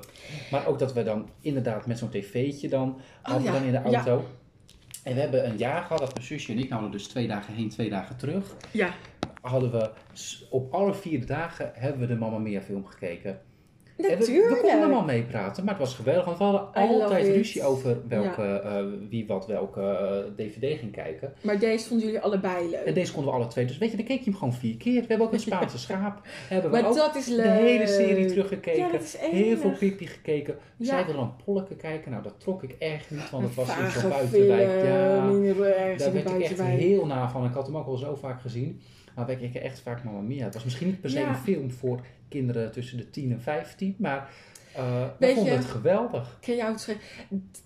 [0.52, 3.84] Maar ook dat we dan inderdaad met zo'n tv'tje dan, hadden Oh ja, dan in
[3.84, 4.06] de ja.
[4.06, 4.26] auto.
[5.04, 7.54] En we hebben een jaar gehad dat mijn zusje en ik, nou dus twee dagen
[7.54, 8.56] heen, twee dagen terug.
[8.72, 8.94] Ja,
[9.42, 9.90] Hadden we
[10.50, 13.40] op alle vier dagen hebben we de Mamma Mia film gekeken.
[14.04, 14.60] En we, we natuurlijk.
[14.62, 16.26] konden allemaal meepraten, maar het was geweldig.
[16.26, 20.92] Want we hadden I altijd ruzie over welke, eh, wie wat welke eh, dvd ging
[20.92, 21.34] kijken.
[21.42, 22.84] Maar deze vonden jullie allebei leuk.
[22.86, 23.66] En deze konden we alle twee.
[23.66, 25.02] Dus weet je, dan keek je hem gewoon vier keer.
[25.02, 26.22] We hebben ook een Spaanse schaap.
[26.50, 27.44] Hebben we Maar ook dat is leuk.
[27.44, 28.80] de hele serie teruggekeken.
[28.80, 29.72] Ja, dat is Heel veel.
[29.72, 30.56] Pippi gekeken.
[30.78, 30.86] Ja.
[30.86, 32.12] Zij wilde dan Polken kijken.
[32.12, 34.86] Nou, dat trok ik echt niet, want het was in vage zo'n buitenwijk.
[34.86, 35.26] Ja,
[35.98, 37.46] daar werd ik echt heel na van.
[37.46, 38.82] Ik had hem ook al zo vaak gezien.
[39.16, 40.44] Maar werd ik echt vaak Mamma Mia.
[40.44, 41.28] Het was misschien niet per se Ja.
[41.30, 42.00] een film voor
[42.32, 43.96] kinderen tussen de 10 en 15.
[43.98, 44.30] Maar
[45.20, 46.38] we vonden je- het geweldig.
[46.42, 46.98] Ken jou het?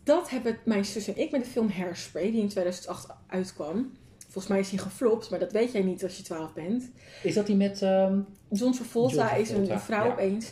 [0.03, 3.91] Dat hebben mijn zus en ik met de film Hairspray, die in 2008 uitkwam.
[4.23, 6.91] Volgens mij is die geflopt, maar dat weet jij niet als je 12 bent.
[7.23, 7.81] Is dat die met...
[7.81, 10.11] ehm, John Travolta is een vrouw ja.
[10.11, 10.51] opeens.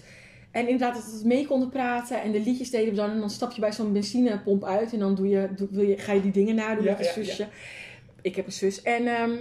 [0.52, 3.10] En inderdaad, dat we mee konden praten en de liedjes deden we dan.
[3.10, 5.98] En dan stap je bij zo'n benzinepomp uit en dan doe je, doe, wil je,
[5.98, 7.48] ga je die dingen nadoen Ja, met je ja, zusje.
[8.22, 8.82] Ik heb een zus.
[8.82, 9.32] En ehm,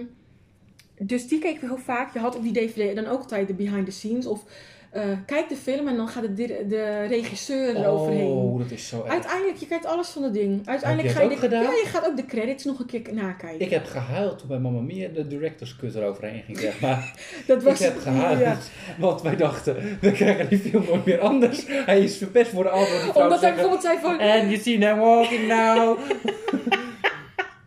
[1.05, 2.13] dus die keken we heel vaak.
[2.13, 4.27] Je had op die DVD dan ook altijd de behind the scenes.
[4.27, 4.45] Of
[4.93, 8.27] eh, kijk de film en dan gaat de, de regisseur eroverheen.
[8.27, 9.13] Oh, dat is zo erg.
[9.13, 10.67] Uiteindelijk, je kijkt alles van het ding.
[10.69, 11.63] Uiteindelijk je ga je, de, ook gedaan?
[11.63, 13.61] Ja, je gaat ook de credits nog een keer nakijken.
[13.61, 17.15] Ik heb gehuild toen bij Mamma Mia de director's cut eroverheen ging, zeg maar.
[17.47, 18.59] dat Ik heb gehuild, ja.
[18.99, 21.65] want wij dachten, we krijgen die film nooit meer anders.
[21.67, 24.19] Hij is verpest voor de vrouw Omdat hij bijvoorbeeld zei van...
[24.19, 25.99] And you see them walking now.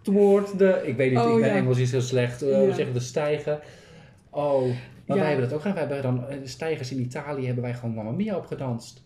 [0.06, 0.82] Toward de...
[0.86, 1.56] Ik weet niet, Oh, ik ben ja.
[1.56, 2.42] Engels is heel slecht.
[2.42, 3.60] eh, We zeggen de stijgen.
[4.30, 4.62] Oh,
[5.06, 5.88] maar wij hebben dat ook gedaan.
[5.88, 9.04] Wij hebben dan, eh, stijgers in Italië hebben wij gewoon Mamma Mia opgedanst.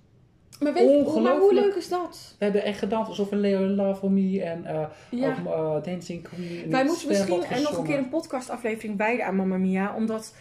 [0.60, 2.36] Maar, weet, maar hoe leuk is dat?
[2.40, 4.64] We hebben echt gedanst alsof we Leo Love for Me en
[5.12, 5.36] Ja.
[5.46, 6.70] eh, Dancing Queen.
[6.70, 9.96] Wij moeten misschien en nog een keer een podcastaflevering wijden aan Mamma Mia.
[9.96, 10.36] Omdat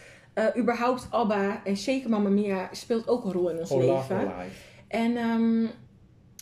[0.57, 4.25] überhaupt ABBA en zeker Mamma Mia speelt ook een rol in ons Oh, Love leven.
[4.25, 4.55] Life.
[4.87, 5.65] En ehm,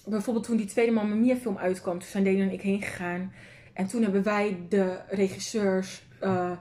[0.06, 3.32] bijvoorbeeld toen die tweede Mamma Mia film uitkwam, toen zijn Dana en ik heen gegaan.
[3.78, 6.52] En toen hebben wij de regisseurs eh,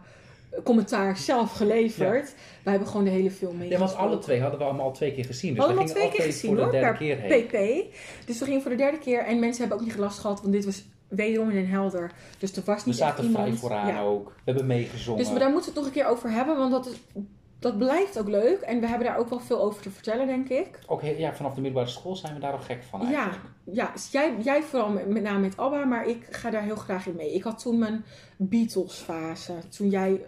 [0.65, 2.35] commentaar zelf geleverd.
[2.63, 3.95] Wij hebben gewoon de hele film Ja, meegesproken.
[3.97, 5.55] want alle twee hadden we allemaal twee keer gezien.
[5.55, 7.47] Dus Allemaal we twee keer gezien voor de hoor, derde per keer heen.
[7.47, 7.95] pp.
[8.27, 10.53] Dus we gingen voor de derde keer en mensen hebben ook niet gelast gehad, want
[10.53, 12.13] dit was wederom in een helder.
[12.39, 14.01] Dus er was We niet echt zaten vrij vooraan Ja.
[14.01, 14.27] ook.
[14.29, 15.23] We hebben meegezongen.
[15.25, 17.23] Dus we, daar moeten we het nog een keer over hebben, want dat, is,
[17.59, 18.61] dat blijft ook leuk.
[18.61, 20.79] En we hebben daar ook wel veel over te vertellen, denk ik.
[20.87, 23.45] Ook ja, vanaf de middelbare school zijn we daar ook gek van Ja, eigenlijk.
[23.65, 26.77] ja dus jij, jij vooral met, met name met ABBA, maar ik ga daar heel
[26.77, 27.35] graag in mee.
[27.35, 28.05] Ik had toen mijn
[28.37, 30.21] Beatles-fase, toen jij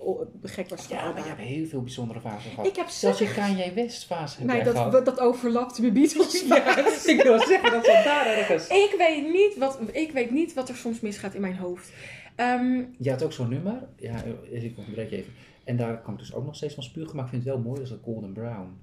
[0.00, 0.06] eh,
[0.42, 1.12] gek was van Ja, ABBA.
[1.20, 2.66] maar je hebt heel veel bijzondere fasen gehad.
[2.66, 5.04] Ik heb Zelfs je Kanye West fase heb Nee, dat, gehad.
[5.04, 6.42] dat overlapte met Beatles.
[6.48, 8.66] Ja, ik wil zeggen, dat zat daar ergens.
[8.68, 11.90] Ik weet, niet wat, ik weet niet wat er soms misgaat in mijn hoofd.
[12.36, 13.88] Ehm, Je had ook zo'n nummer.
[13.96, 15.32] Ja, ik ontbreek je even.
[15.64, 17.16] En daar kan ik dus ook nog steeds van spugen.
[17.16, 18.76] Maar ik vind het wel mooi, is dat Golden Brown.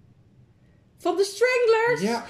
[0.98, 2.02] van de Stranglers.
[2.02, 2.26] Ja,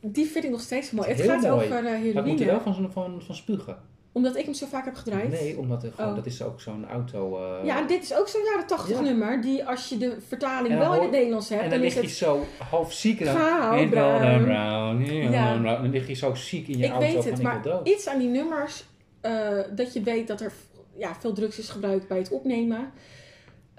[0.00, 1.08] Die vind ik nog steeds mooi.
[1.08, 1.52] Het gaat mooi.
[1.52, 2.44] over uh, maar ik moet er heroïne.
[2.46, 3.76] wel van, van, van spugen.
[4.12, 5.30] Omdat ik hem zo vaak heb gedraaid.
[5.30, 6.16] Nee, omdat er gewoon, Oh.
[6.16, 7.36] dat is ook zo'n auto...
[7.58, 9.02] eh, Ja, en dit is ook zo'n jaren 80 Ja.
[9.02, 9.40] nummer.
[9.42, 12.00] Die als je de vertaling wel in het Nederlands hebt, En dan, dan lig je
[12.00, 12.10] het...
[12.10, 13.20] zo half ziek.
[13.20, 14.20] En dan, Brown.
[14.20, 15.58] Golden Brown, ja.
[15.58, 17.88] Dan lig je zo ziek in je Ik auto weet van het, ik maar dood.
[17.88, 18.84] iets aan die nummers,
[19.20, 20.52] eh, dat je weet dat er
[20.96, 22.90] ja, veel drugs is gebruikt bij het opnemen,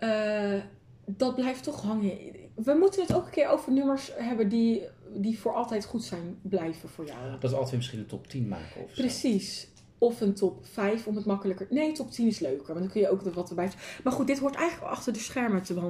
[0.03, 0.61] eh,
[1.05, 2.17] dat blijft toch hangen.
[2.55, 4.83] We moeten het ook een keer over nummers hebben die,
[5.13, 7.31] die voor altijd goed zijn blijven voor jou.
[7.39, 9.01] Dat is altijd misschien een top 10 maken of zo.
[9.01, 9.67] Precies.
[9.97, 11.67] Of een top 5 om het makkelijker.
[11.69, 13.71] Nee, top 10 is leuker, want dan kun je ook er wat erbij.
[14.03, 15.73] Maar goed, dit hoort eigenlijk achter de schermen te.
[15.73, 15.81] Ja.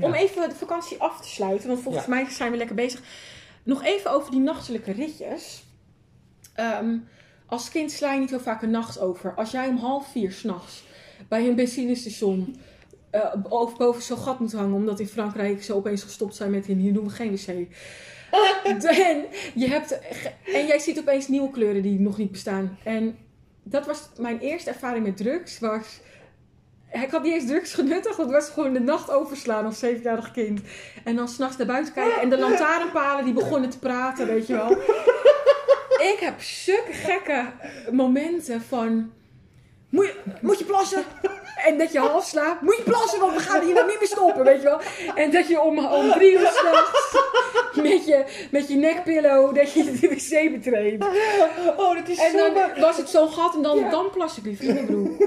[0.00, 2.10] Om even de vakantie af te sluiten, want volgens Ja.
[2.10, 3.02] mij zijn we lekker bezig.
[3.62, 5.64] Nog even over die nachtelijke ritjes.
[6.54, 6.98] Ehm,
[7.46, 9.34] als kind sla je niet heel vaak een nacht over.
[9.34, 10.84] Als jij om half vier s'nachts
[11.28, 12.56] bij een benzinestation
[13.16, 16.66] eh, boven, boven zo'n gat moet hangen, omdat in Frankrijk ze opeens gestopt zijn met
[16.66, 17.46] hier doen we geen wc.
[18.64, 19.98] en, je hebt,
[20.44, 22.78] en jij ziet opeens nieuwe kleuren die nog niet bestaan.
[22.82, 23.16] En
[23.62, 25.58] dat was mijn eerste ervaring met drugs.
[25.58, 26.00] Was,
[26.92, 28.16] ik had niet eens drugs genuttigd.
[28.16, 30.60] Dat was gewoon de nacht overslaan als zevenjarig kind.
[31.04, 32.20] En dan s'nachts naar buiten kijken.
[32.20, 34.70] En de lantaarnpalen die begonnen te praten, weet je wel.
[36.12, 37.46] Ik heb zulke gekke
[37.92, 39.12] momenten van...
[39.88, 41.04] Moet je, moet je plassen?
[41.66, 42.60] En dat je half slaapt.
[42.60, 44.80] Moet je plassen, want we gaan hier nou niet meer stoppen, weet je wel.
[45.14, 47.16] En dat je om, om drie uur s'nachts
[47.82, 51.04] met je, met je nekpillow, dat je de wc betreedt.
[51.76, 52.52] Oh, dat is En zo...
[52.54, 53.90] dan was het zo'n gat en dan, Ja.
[53.90, 55.18] dan plas ik liever in mijn broek.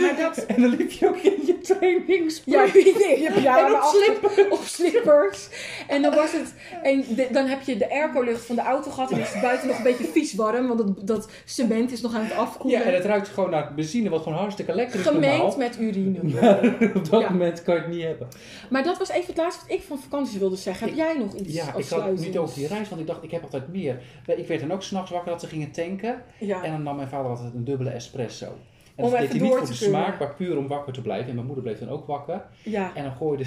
[0.00, 0.36] Maar dat...
[0.46, 2.54] En dan liep je ook in je trainingsbroek.
[2.56, 4.48] Ja, je ja, En op slippers.
[4.48, 5.48] Op slippers.
[5.88, 6.54] En dan was het...
[6.82, 9.66] En de- dan heb je de airco-lucht van de auto gehad en is het buiten
[9.68, 12.80] nog een beetje vies warm, want dat, dat cement is nog aan het afkoelen.
[12.80, 15.46] Ja, en het ruikt gewoon naar benzine, wat gewoon hartstikke lekker is Gemengd normaal.
[15.68, 16.22] Met urine.
[16.40, 16.64] Maar
[16.94, 17.30] op dat Ja.
[17.30, 18.28] moment kan je het niet hebben.
[18.70, 20.86] Maar dat was even het laatste wat ik van vakantie wilde zeggen.
[20.88, 23.22] Heb Ik- jij nog iets Ja, ik had niet over die reis, want ik dacht,
[23.22, 24.00] ik heb altijd meer.
[24.36, 26.22] Ik werd dan ook s'nachts wakker dat ze gingen tanken.
[26.38, 26.62] Ja.
[26.62, 28.46] En dan nam mijn vader altijd een dubbele espresso.
[28.46, 30.00] En Om dat deed hij niet voor de kunnen.
[30.00, 31.28] smaak, maar puur om wakker te blijven.
[31.28, 32.44] En mijn moeder bleef dan ook wakker.
[32.62, 32.94] ja.
[32.94, 33.44] En dan gooide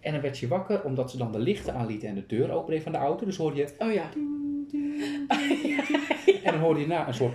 [0.00, 2.82] En dan werd je wakker omdat ze dan de lichten aanlieten en de deur opendeed
[2.82, 3.24] van de auto.
[3.24, 3.68] Dus hoorde je...
[3.78, 4.08] Oh ja.
[6.42, 7.32] En dan hoorde je na een soort...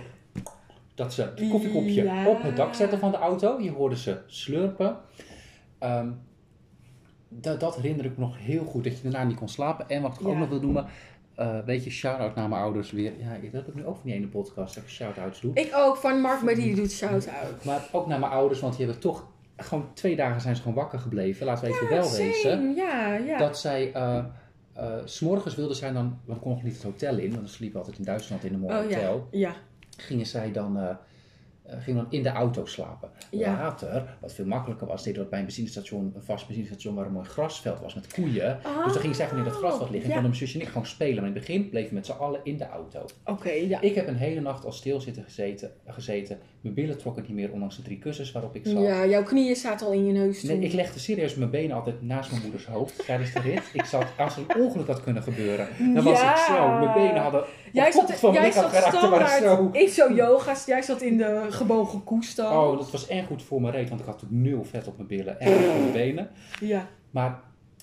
[0.94, 2.28] Dat ze het koffiekopje Ja.
[2.28, 3.60] op het dak zetten van de auto.
[3.60, 4.96] Je hoorde ze slurpen.
[5.78, 6.08] Ehm,
[7.28, 8.84] dat, dat herinner ik me nog heel goed.
[8.84, 9.88] Dat je daarna niet kon slapen.
[9.88, 10.38] En wat ik ook Ja.
[10.38, 10.86] nog wil noemen...
[11.34, 13.12] eh, weet je, shout-out naar mijn ouders weer.
[13.18, 14.74] Ja, dat heb ik nu ook van die ene podcast.
[14.74, 15.54] Dat ik shout-outs doe.
[15.54, 17.64] Ik ook, van Mark Marie die doet shout-out.
[17.64, 18.60] Maar ook naar mijn ouders.
[18.60, 19.30] Want die hebben toch...
[19.56, 21.46] Gewoon twee dagen zijn ze gewoon wakker gebleven.
[21.46, 22.50] Laten we even wel wezen.
[22.50, 23.38] Same, ja, ja.
[23.38, 24.24] dat zij eh
[24.72, 27.54] eh, s'morgens wilden zij dan, want ik kon nog niet het hotel in, want ze
[27.54, 28.96] sliepen altijd in Duitsland in een mooi oh ja.
[28.96, 29.54] hotel, Ja.
[30.02, 30.98] Gingen zij dan,
[31.72, 33.10] eh, gingen dan in de auto slapen.
[33.30, 33.52] Ja.
[33.52, 37.06] Later, wat veel makkelijker was, deden we dat bij een benzinestation, een vast benzinestation waar
[37.06, 38.58] een mooi grasveld was met koeien.
[38.84, 40.68] dus dan gingen zij gewoon in dat grasveld liggen en konden mijn zusje en ik
[40.68, 41.14] gewoon spelen.
[41.14, 43.04] Maar in het begin bleven we met z'n allen in de auto.
[43.24, 43.80] Oké, ja.
[43.80, 46.38] Ik heb een hele nacht al stil zitten gezeten, gezeten.
[46.60, 48.82] Mijn billen trokken niet meer, ondanks de drie kussens waarop ik zat.
[48.82, 50.42] Ja, jouw knieën zaten al in je neus.
[50.42, 53.62] Nee, ik legde serieus mijn benen altijd naast mijn moeders hoofd tijdens de rit.
[53.72, 56.78] Ik zat, als er een ongeluk had kunnen gebeuren, dan was ik zo.
[56.78, 59.68] Mijn benen hadden Jij zat, jij zat standaard zo.
[59.72, 60.64] in zo'n yoga's.
[60.66, 62.02] Jij zat in de gebogen.
[62.52, 64.96] Oh, dat was echt goed voor mijn reet, want ik had natuurlijk nul vet op
[64.96, 66.30] mijn billen en op mijn benen.
[66.60, 66.88] Ja.
[67.10, 67.40] Maar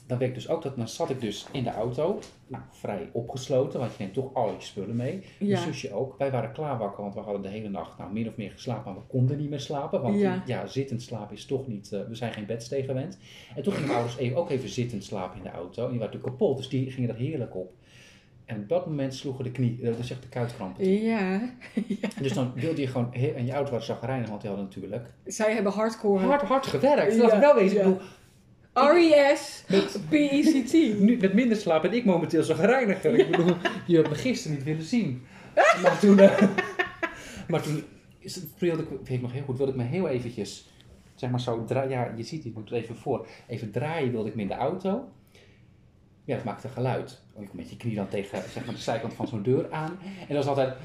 [0.07, 3.09] dan weet ik dus ook dat, dan zat ik dus in de auto, nou, vrij
[3.13, 5.23] opgesloten, want je neemt toch al je spullen mee.
[5.39, 5.57] Mijn Ja.
[5.61, 6.15] zusje ook.
[6.17, 8.91] Wij waren klaar wakker, want we hadden de hele nacht nou, min of meer geslapen,
[8.93, 10.01] maar we konden niet meer slapen.
[10.01, 10.43] Want Ja.
[10.45, 13.17] ja, zittend slapen is toch niet, eh, we zijn geen bedstee gewend.
[13.55, 15.83] En toen gingen mijn ouders even, ook even zittend slapen in de auto.
[15.83, 17.73] En die waren natuurlijk kapot, dus die gingen er heerlijk op.
[18.49, 21.01] En op dat moment sloegen de knie, eh, dus echt de kuitkrampen.
[21.01, 21.41] Ja.
[22.21, 25.53] Dus dan wilde je gewoon, en je ouders waren zagrijnig, want die hadden natuurlijk Zij
[25.53, 26.25] hebben hardcore.
[26.25, 27.15] hard, hard gewerkt.
[27.15, 27.87] Ja, Laat ik wel wezen, ja.
[27.87, 28.01] ik
[28.73, 29.63] R.E.S.
[30.09, 30.99] P.E.C.T.
[30.99, 33.19] nu, met minder slaap ben ik momenteel zagrijniger.
[33.19, 33.55] Ik bedoel,
[33.87, 35.21] je had me gisteren niet willen zien.
[35.83, 36.41] Maar toen, eh,
[37.47, 37.83] maar toen
[38.19, 40.69] is het, wilde ik, weet ik nog heel goed, wilde ik me heel eventjes,
[41.15, 44.29] zeg maar zo, draaien, ja, je ziet, ik moet het even voor, even draaien wilde
[44.29, 45.09] ik me in de auto.
[46.29, 47.21] Ja, het maakte geluid.
[47.33, 49.71] Oh, je komt met je knie dan tegen zeg maar, de zijkant van zo'n deur
[49.71, 49.99] aan.
[50.03, 50.75] En dat was altijd,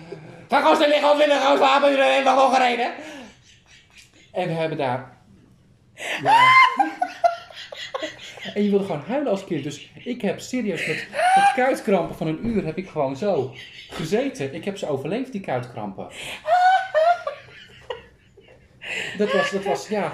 [0.49, 2.92] ga gewoon liggen, of willen gewoon slapen, jullie hebben gereden.
[4.32, 5.16] En we hebben daar,
[6.22, 6.38] ja,
[8.55, 9.62] en je wilde gewoon huilen als kind.
[9.62, 11.09] Dus ik heb serieus met,
[11.55, 13.55] kuitkrampen van een uur heb ik gewoon zo
[13.88, 14.55] gezeten.
[14.55, 16.09] Ik heb ze overleefd, die kuitkrampen.
[19.16, 20.12] Dat was, dat was, ja.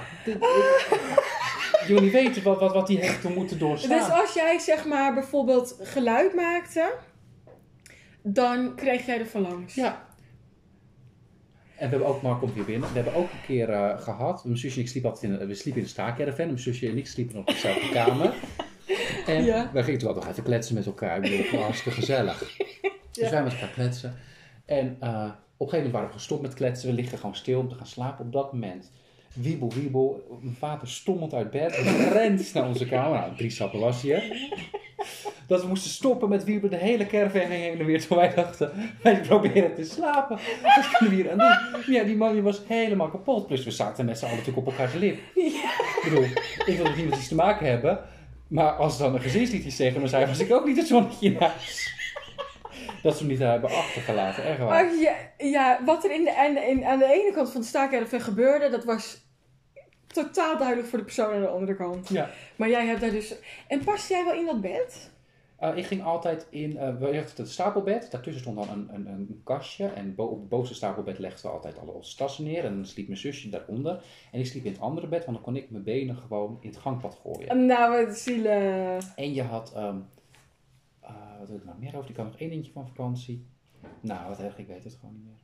[1.87, 3.99] Je wil niet weten wat, wat, wat die heeft toen moeten doorstaan.
[3.99, 6.93] Dus als jij zeg maar bijvoorbeeld geluid maakte,
[8.23, 9.75] dan kreeg jij de verlangens.
[9.75, 10.09] Ja.
[11.77, 14.45] En we hebben ook, Mark komt weer binnen, we hebben ook een keer eh, gehad,
[14.45, 16.97] mijn zusje en ik sliepen altijd in, we sliepen in de staakerven, mijn zusje en
[16.99, 18.35] ik sliepen op dezelfde kamer.
[19.27, 19.71] En Ja.
[19.73, 22.39] wij gingen toen altijd nog even kletsen met elkaar, ik bedoel, het was hartstikke gezellig.
[23.13, 23.31] Dus Ja.
[23.31, 24.15] wij met elkaar kletsen.
[24.67, 25.09] En eh,
[25.57, 27.75] op een gegeven moment waren we gestopt met kletsen, we liggen gewoon stil om te
[27.75, 28.25] gaan slapen.
[28.25, 28.91] Op dat moment,
[29.35, 31.75] wiebel, wiebel, mijn vader stommelt uit bed,
[32.13, 34.49] rent naar onze kamer, nou, drie sappen was hij hè.
[35.47, 38.07] Dat we moesten stoppen met wiebelen, de hele caravan ging heen en weer.
[38.07, 38.73] Toen wij dachten,
[39.03, 40.39] wij proberen te slapen.
[40.63, 41.95] Wat kunnen we hier aan doen?
[41.95, 43.47] Ja, die man die was helemaal kapot.
[43.47, 45.19] Plus we zaten met z'n allen natuurlijk op elkaars lip.
[45.35, 46.25] Ik bedoel,
[46.67, 47.99] ik wilde niet met iets te maken hebben.
[48.49, 51.27] Maar als dan een gezinslied iets tegen me zei, was ik ook niet het zonnetje
[51.27, 52.00] in huis.
[53.03, 54.85] Dat ze hem niet hebben achtergelaten, echt waar.
[54.85, 57.61] Oh, ja, ja, wat er in de, aan, de, in, aan de ene kant van
[57.61, 59.29] de staakerven gebeurde, dat was
[60.07, 62.09] totaal duidelijk voor de persoon aan de andere kant.
[62.09, 62.31] Ja.
[62.57, 63.35] Maar jij hebt daar dus...
[63.69, 65.11] En paste jij wel in dat bed?
[65.57, 69.41] Eh, ik ging altijd in, we hadden het stapelbed, daartussen stond dan een, een, een
[69.45, 69.87] kastje.
[69.87, 72.65] En bo- op het bovenste stapelbed legden we altijd alle onze tassen neer.
[72.65, 74.03] En dan sliep mijn zusje daaronder.
[74.33, 76.69] En ik sliep in het andere bed, want dan kon ik mijn benen gewoon in
[76.69, 77.67] het gangpad gooien.
[77.67, 78.99] Nou, wat zielen.
[79.17, 79.95] En je had, ehm eh,
[81.39, 82.11] wat wil ik nog meer over?
[82.11, 83.47] Ik had nog één eentje van vakantie.
[84.01, 85.39] Nou, wat erg, ik weet het gewoon niet meer.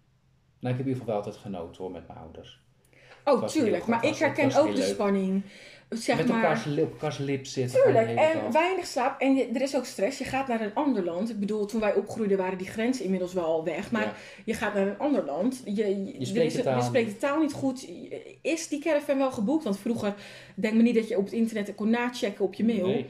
[0.61, 2.65] Nou, ik heb in ieder geval wel altijd genoten hoor, met mijn ouders.
[3.25, 3.87] Oh, tuurlijk.
[3.87, 4.85] maar ik herken ook de leuk.
[4.85, 5.43] spanning.
[5.91, 6.43] Zeg met maar.
[6.43, 7.83] elkaars lip, elkaars lip zitten.
[7.83, 8.53] Tuurlijk, en dag.
[8.53, 9.21] weinig slaap.
[9.21, 10.19] En je- er is ook stress.
[10.19, 11.31] Je gaat naar een ander land.
[11.31, 13.91] Ik bedoel, toen wij opgroeiden waren die grenzen inmiddels wel al weg.
[13.91, 14.15] Maar Ja.
[14.45, 15.63] je gaat naar een ander land.
[15.65, 15.73] Je,
[16.19, 17.89] je, spreekt de taal je spreekt de taal niet goed.
[18.43, 19.65] Is die caravan wel geboekt?
[19.65, 20.15] Want vroeger,
[20.55, 22.87] denk me niet dat je op het internet kon nachecken op je mail.
[22.87, 23.07] Nee.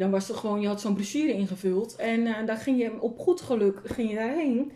[0.00, 1.96] Dan was het gewoon, je had zo'n brochure ingevuld.
[1.96, 4.72] En eh, dan ging je op goed geluk ging je daarheen.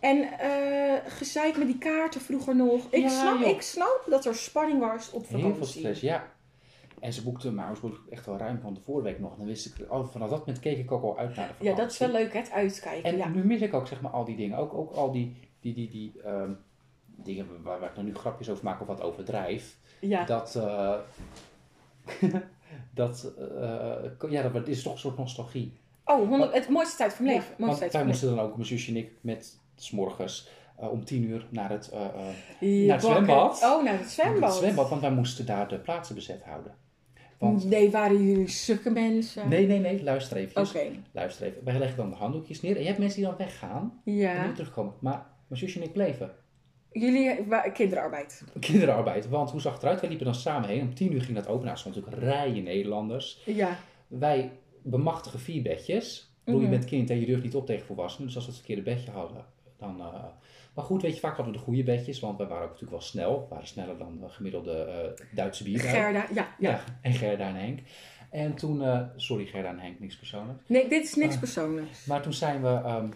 [0.00, 2.86] En eh gezeik met die kaarten vroeger nog.
[2.90, 3.48] Ik, Ja, snap, joh.
[3.48, 5.78] ik snap dat er spanning was op Heel veel vakantie.
[5.80, 6.32] stress, ja.
[7.00, 9.36] En ze boekten, maar ouders boekten echt wel ruim van de vorige week nog.
[9.36, 11.68] Dan wist ik, oh, vanaf dat moment keek ik ook al uit naar de vakantie.
[11.68, 13.10] Ja, dat is wel leuk, hè, het uitkijken.
[13.10, 13.28] En ja.
[13.28, 14.58] nu mis ik ook zeg maar al die dingen.
[14.58, 16.50] Ook, ook al die, die, die, die ehm,
[17.06, 19.76] dingen waar, waar ik nu grapjes over maak of wat overdrijf.
[20.00, 20.24] ja.
[20.24, 20.94] Dat, eh,
[22.94, 25.72] dat, eh, ja, dat is toch een soort nostalgie.
[26.04, 27.78] Oh, 100, het mooiste tijd van mijn leven.
[27.78, 31.22] Tijd wij moesten dan ook, mijn zusje en ik, met s morgens eh, om tien
[31.22, 32.04] uur naar het, eh,
[32.60, 33.62] eh, naar het zwembad.
[33.62, 34.50] Oh, naar het zwembad.
[34.50, 34.88] het zwembad.
[34.88, 36.74] Want wij moesten daar de plaatsen bezet houden.
[37.38, 39.48] Want, Nee, waren jullie sukke mensen?
[39.48, 40.62] nee, nee, nee, luister even.
[40.62, 40.80] Oké,
[41.12, 41.64] Luister even.
[41.64, 42.74] Wij leggen dan de handdoekjes neer.
[42.74, 44.46] En je hebt mensen die dan weggaan en ja.
[44.46, 44.92] niet terugkomen.
[44.98, 46.30] Maar mijn zusje en ik bleven.
[47.00, 47.36] Jullie
[47.72, 48.42] kinderarbeid.
[48.60, 49.28] Kinderarbeid.
[49.28, 50.00] Want hoe zag het eruit?
[50.00, 50.80] Wij liepen dan samen heen.
[50.80, 51.60] Om tien uur ging dat open.
[51.60, 53.42] Nou, er stonden natuurlijk rijen Nederlanders.
[53.44, 53.78] Ja.
[54.06, 54.50] Wij
[54.82, 56.30] bemachtigen vier bedjes.
[56.44, 56.70] Bedoel, Mhm.
[56.70, 58.26] je bent kind en je durft niet op tegen volwassenen.
[58.26, 59.44] Dus als we het verkeerde bedje hadden,
[59.78, 60.00] dan...
[60.00, 60.24] eh,
[60.74, 62.20] maar goed, weet je, vaak hadden we de goede bedjes.
[62.20, 63.40] Want wij waren ook natuurlijk wel snel.
[63.40, 65.90] We waren sneller dan de gemiddelde eh, Duitse bierbuik.
[65.94, 66.48] Gerda, ja, ja.
[66.58, 67.80] Ja, en Gerda en Henk.
[68.30, 68.82] En toen...
[68.82, 70.58] eh, sorry Gerda en Henk, niks persoonlijk.
[70.66, 72.06] Nee, dit is niks persoonlijks.
[72.06, 72.68] Maar toen zijn we...
[72.68, 73.08] ehm,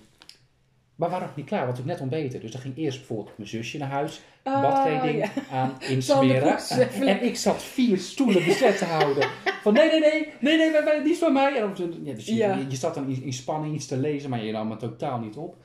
[1.01, 2.41] maar we waren nog niet klaar, want toen net ontbeten.
[2.41, 4.21] Dus dan ging eerst bijvoorbeeld mijn zusje naar huis.
[4.45, 5.31] Oh, badkleding ja.
[5.51, 6.57] aan insmeren.
[6.59, 9.29] Even En ik zat vier stoelen bezet te houden.
[9.63, 11.61] Van nee, nee, nee, nee, nee, wij- is van mij.
[11.61, 12.55] En dan, ja, dus je, Ja.
[12.55, 15.19] je, je zat dan in, in spanning iets te lezen, maar je nam het totaal
[15.19, 15.55] niet op.
[15.55, 15.65] Nou,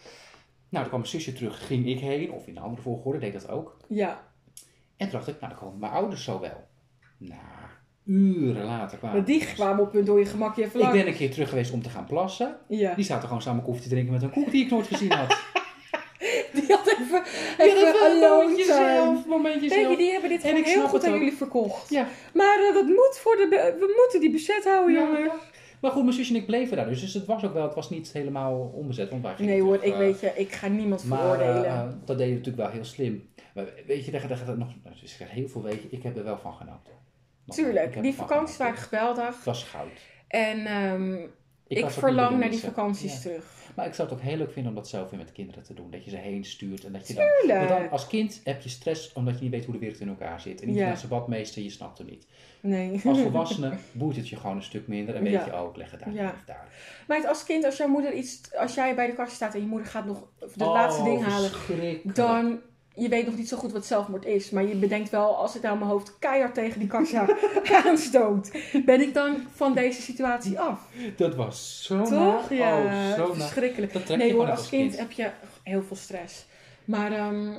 [0.69, 3.49] dan kwam mijn zusje terug, ging ik heen, of in een andere volgorde, deed dat
[3.49, 3.77] ook.
[3.88, 4.23] Ja,
[4.97, 6.67] En toen dacht ik, nou, dan komen mijn ouders zo wel.
[7.17, 7.39] Nou,
[8.05, 11.31] uren later kwamen maar die kwamen op door je gemak je Ik ben een keer
[11.31, 12.57] terug geweest om te gaan plassen.
[12.67, 12.93] Ja.
[12.95, 15.37] Die zaten gewoon samen koffie te drinken met een koek die ik nooit gezien had.
[16.53, 17.23] Die had even,
[17.57, 18.93] Ja, even een momentje time.
[18.95, 21.17] zelf, momentje je, die hebben dit gewoon heel goed aan ook.
[21.19, 21.89] jullie verkocht.
[21.89, 22.07] Ja.
[22.33, 23.47] Maar eh, dat moet voor de...
[23.79, 25.31] We moeten die bezet houden, Ja, jongen.
[25.81, 27.01] Maar goed, mijn zusje en ik bleven daar dus.
[27.01, 29.09] Dus het was ook wel, het was niet helemaal onbezet.
[29.09, 31.65] Want wij gingen Nee hoor, terug, ik eh, weet je, ik ga niemand Maar veroordelen.
[31.65, 33.29] eh, dat deed je natuurlijk wel heel slim.
[33.53, 34.69] Maar weet je, daar, gaat het nog,
[35.19, 36.93] er heel veel weet je, ik heb er wel van genoten.
[37.47, 39.35] Tuurlijk, die vakanties waren geweldig.
[39.35, 39.89] Het was goud.
[40.27, 41.27] En ehm,
[41.67, 43.53] ik, verlang naar die vakanties terug.
[43.75, 45.73] Maar ik zou het ook heel leuk vinden om dat zelf weer met kinderen te
[45.73, 45.91] doen.
[45.91, 46.83] Dat je ze heen stuurt.
[46.83, 47.13] En dat je
[47.47, 50.07] dan, dan als kind heb je stress omdat je niet weet hoe de wereld in
[50.07, 50.61] elkaar zit.
[50.61, 50.89] En niet Ja.
[50.89, 52.27] als een badmeester, je snapt het niet.
[52.61, 53.01] Nee.
[53.05, 55.15] Als volwassene boeit het je gewoon een stuk minder.
[55.15, 55.45] En weet Ja.
[55.45, 56.35] je ook, leg het daar, Ja.
[56.45, 56.67] daar.
[57.07, 58.41] Maar het als kind, als jouw moeder iets...
[58.55, 61.23] Als jij bij de kast staat en je moeder gaat nog de Oh, laatste ding
[61.23, 61.51] halen...
[62.03, 62.59] Dan...
[62.95, 64.49] Je weet nog niet zo goed wat zelfmoord is.
[64.49, 67.27] Maar je bedenkt wel, als ik nou mijn hoofd keihard tegen die kassa
[67.85, 68.51] aanstoot...
[68.85, 70.79] Ben ik dan van deze situatie af?
[71.17, 72.09] Dat was zo Toch?
[72.49, 72.53] naar.
[72.53, 73.93] Ja, Oh, zo verschrikkelijk.
[73.93, 75.29] Dat trek Nee hoor, als kind heb je
[75.63, 76.45] heel veel stress.
[76.85, 77.51] Maar ehm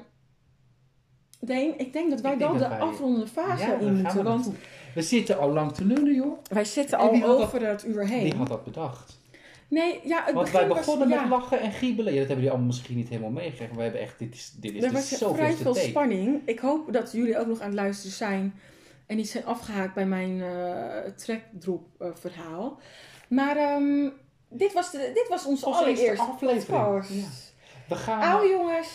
[1.41, 3.95] Deen, ik denk dat wij Ik denk dan dat de wij- afrondende fase Ja, in
[3.95, 4.16] moeten.
[4.16, 4.51] we Want.
[4.95, 6.39] We zitten al lang te lullen, joh.
[6.51, 8.22] wij zitten En al had dat- over het uur heen.
[8.22, 9.16] Wie had dat bedacht?
[9.69, 12.12] Nee, ja, het Want wij was- begonnen ja, met lachen en giebelen.
[12.12, 13.67] Ja, dat hebben jullie allemaal misschien niet helemaal meegekregen.
[13.69, 15.87] Maar we hebben echt, dit is, dit is Er was vrij veel take.
[15.87, 16.43] spanning.
[16.45, 18.55] Ik hoop dat jullie ook nog aan het luisteren zijn.
[19.07, 20.43] En niet zijn afgehaakt bij mijn
[21.17, 22.81] trekdrop eh, verhaal.
[23.29, 24.09] Maar ehm,
[24.49, 27.23] dit, was de, dit was onze Onze eerste allereerste aflevering.
[27.23, 27.29] Ja.
[27.89, 28.23] We gaan...
[28.23, 28.89] Auw jongens,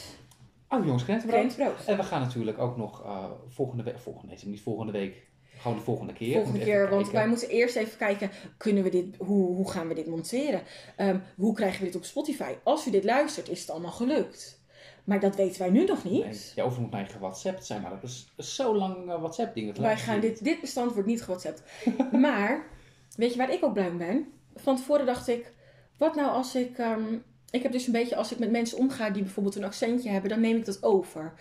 [0.70, 1.56] Oh jongens, krentenbrood.
[1.56, 4.00] Brent En we gaan natuurlijk ook nog eh, volgende week...
[4.00, 5.28] Volgende, nee, niet volgende week.
[5.62, 6.34] Gewoon de volgende keer.
[6.34, 6.90] volgende keer.
[6.90, 10.62] Want wij moeten eerst even kijken, kunnen we dit, hoe, hoe gaan we dit monteren?
[10.96, 12.54] Ehm, hoe krijgen we dit op Spotify?
[12.64, 14.60] Als u dit luistert, is het allemaal gelukt.
[15.04, 16.26] Maar dat weten wij nu nog niet.
[16.26, 17.82] Nee, ja, of het moet mij gewhatsappt zijn.
[17.82, 19.82] Maar dat is zo lang eh, WhatsApp-dingen.
[19.82, 21.64] Wij gaan dit, dit bestand wordt niet gewhatsappt.
[22.12, 22.68] maar,
[23.16, 24.28] weet je waar ik ook blij mee ben?
[24.56, 25.54] Van tevoren dacht ik,
[25.98, 26.78] wat nou als ik...
[26.78, 27.18] ehm,
[27.50, 30.30] ik heb dus een beetje, als ik met mensen omga die bijvoorbeeld een accentje hebben,
[30.30, 31.34] dan neem ik dat over.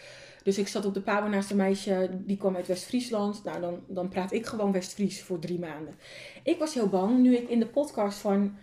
[0.42, 3.44] Dus ik zat op de pabo naast een meisje, die kwam uit West-Friesland.
[3.44, 5.94] Nou, dan, dan praat ik gewoon West-Fries voor drie maanden.
[6.42, 8.56] Ik was heel bang, nu ik in de podcast van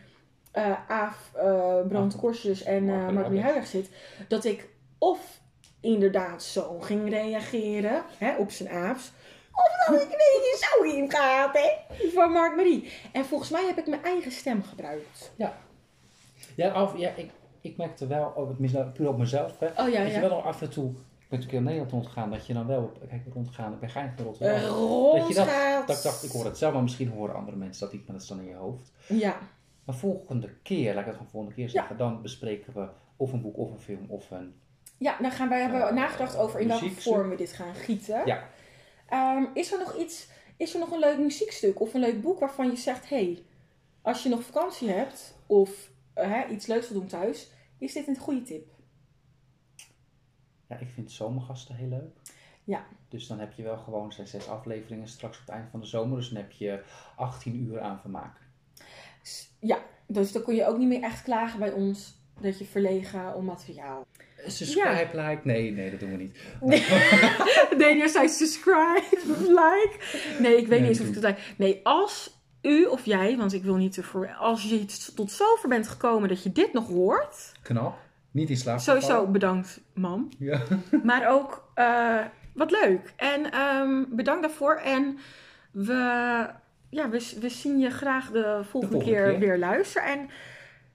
[0.52, 3.44] eh Aaf, eh Brand Korsjes en Mark eh Mark Huilig.
[3.44, 3.90] Huilig zit,
[4.28, 5.42] dat ik of
[5.82, 9.12] inderdaad zo ging reageren, hè, op zijn Aafs,
[9.52, 11.70] of dat ik een beetje zo in gaat, hè,
[12.14, 12.92] van Mark Marie.
[13.12, 15.32] En volgens mij heb ik mijn eigen stem gebruikt.
[16.56, 17.30] Ja, af, ja ik,
[17.62, 19.60] ik merkte wel, oh, tenminste puur op mezelf.
[19.60, 20.20] Hè, Oh ja, dat je ja.
[20.20, 20.94] wel nog af en toe...
[21.28, 22.30] Ik ben natuurlijk in Nederland rondgegaan.
[22.32, 22.82] Dat je dan wel...
[22.84, 23.74] op- Kijk, rondgegaan.
[23.74, 24.56] Ik ben naar Rotterdam.
[24.56, 24.62] Eh,
[25.20, 27.82] dat je dat, dat ik dacht, ik hoor het zelf, maar misschien horen andere mensen
[27.84, 28.92] dat niet, maar dat is dan in je hoofd.
[29.08, 29.38] Ja,
[29.86, 32.88] Maar volgende keer, laat ik het gewoon volgende keer zeggen, dan bespreken we
[33.18, 34.54] of een boek of een film of een
[34.98, 38.22] Ja, dan gaan wij hebben Eh, nagedacht over in welke vorm we dit gaan gieten.
[38.26, 38.50] Ja.
[39.10, 40.28] Ehm, is er nog iets,
[40.58, 43.44] is er nog een leuk muziekstuk of een leuk boek waarvan je zegt, hé, hey,
[44.02, 48.08] als je nog vakantie hebt of eh, hè, iets leuks wil doen thuis, is dit
[48.08, 48.68] een goede tip?
[50.68, 52.16] Ja, ik vind zomergasten heel leuk.
[52.64, 52.86] Ja.
[53.10, 55.86] Dus dan heb je wel gewoon zes, zes afleveringen straks op het eind van de
[55.86, 56.18] zomer.
[56.18, 56.80] Dus dan heb je
[57.16, 58.38] 18 uur aan vermaak.
[59.22, 59.78] S- Ja,
[60.08, 63.46] dus dan kun je ook niet meer echt klagen bij ons dat je verlegen om
[63.46, 64.06] materiaal.
[64.46, 65.40] Subscribe, like.
[65.44, 66.38] Nee, nee, dat doen we niet.
[67.78, 69.06] Nee, jij zei subscribe,
[69.40, 69.98] like.
[70.40, 71.36] Nee, ik weet Nee, niet eens of ik het zei.
[71.58, 74.34] Nee, als u of jij, want ik wil niet te voor.
[74.36, 74.86] Als je
[75.16, 77.52] tot zover bent gekomen dat je dit nog hoort.
[77.62, 77.98] Knap.
[78.38, 78.80] Niet in slaap.
[78.80, 80.30] Sowieso bedankt, mam.
[80.40, 80.60] Ja.
[81.04, 82.20] Maar ook, eh,
[82.54, 83.14] wat leuk.
[83.16, 84.76] En ehm, bedankt daarvoor.
[84.76, 85.18] En
[85.72, 85.94] we,
[86.90, 89.40] ja, we, we zien je graag de volgende, volgende keer, keer.
[89.40, 90.08] weer luisteren.
[90.08, 90.30] En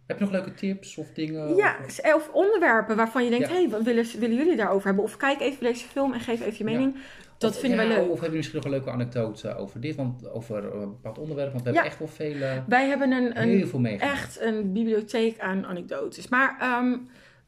[0.06, 1.56] Heb je nog leuke tips of dingen?
[1.56, 3.54] ja, Of- of onderwerpen waarvan je denkt, Ja.
[3.54, 5.04] hé, wat willen, willen jullie daarover hebben?
[5.04, 6.78] Of kijk even deze film en geef even je Ja.
[6.78, 6.96] mening.
[7.38, 8.02] Dat Of- vinden ja, wij leuk.
[8.02, 9.96] Of hebben jullie misschien nog een leuke anekdote over dit?
[9.96, 11.52] Want over een bepaald onderwerp.
[11.52, 11.74] Want we Ja.
[11.74, 14.12] hebben echt wel veel, eh, Wij hebben een, een, heel veel meegemaakt.
[14.18, 16.28] echt een bibliotheek aan anekdotes.
[16.28, 16.96] Maar ehm,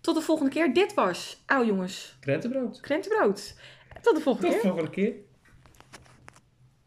[0.05, 0.75] tot de volgende keer.
[0.75, 2.81] Dit was, auw jongens, Krentenbrood.
[2.81, 3.55] krentenbrood.
[4.03, 4.71] Tot de volgende Tot keer.
[4.71, 5.15] de volgende keer.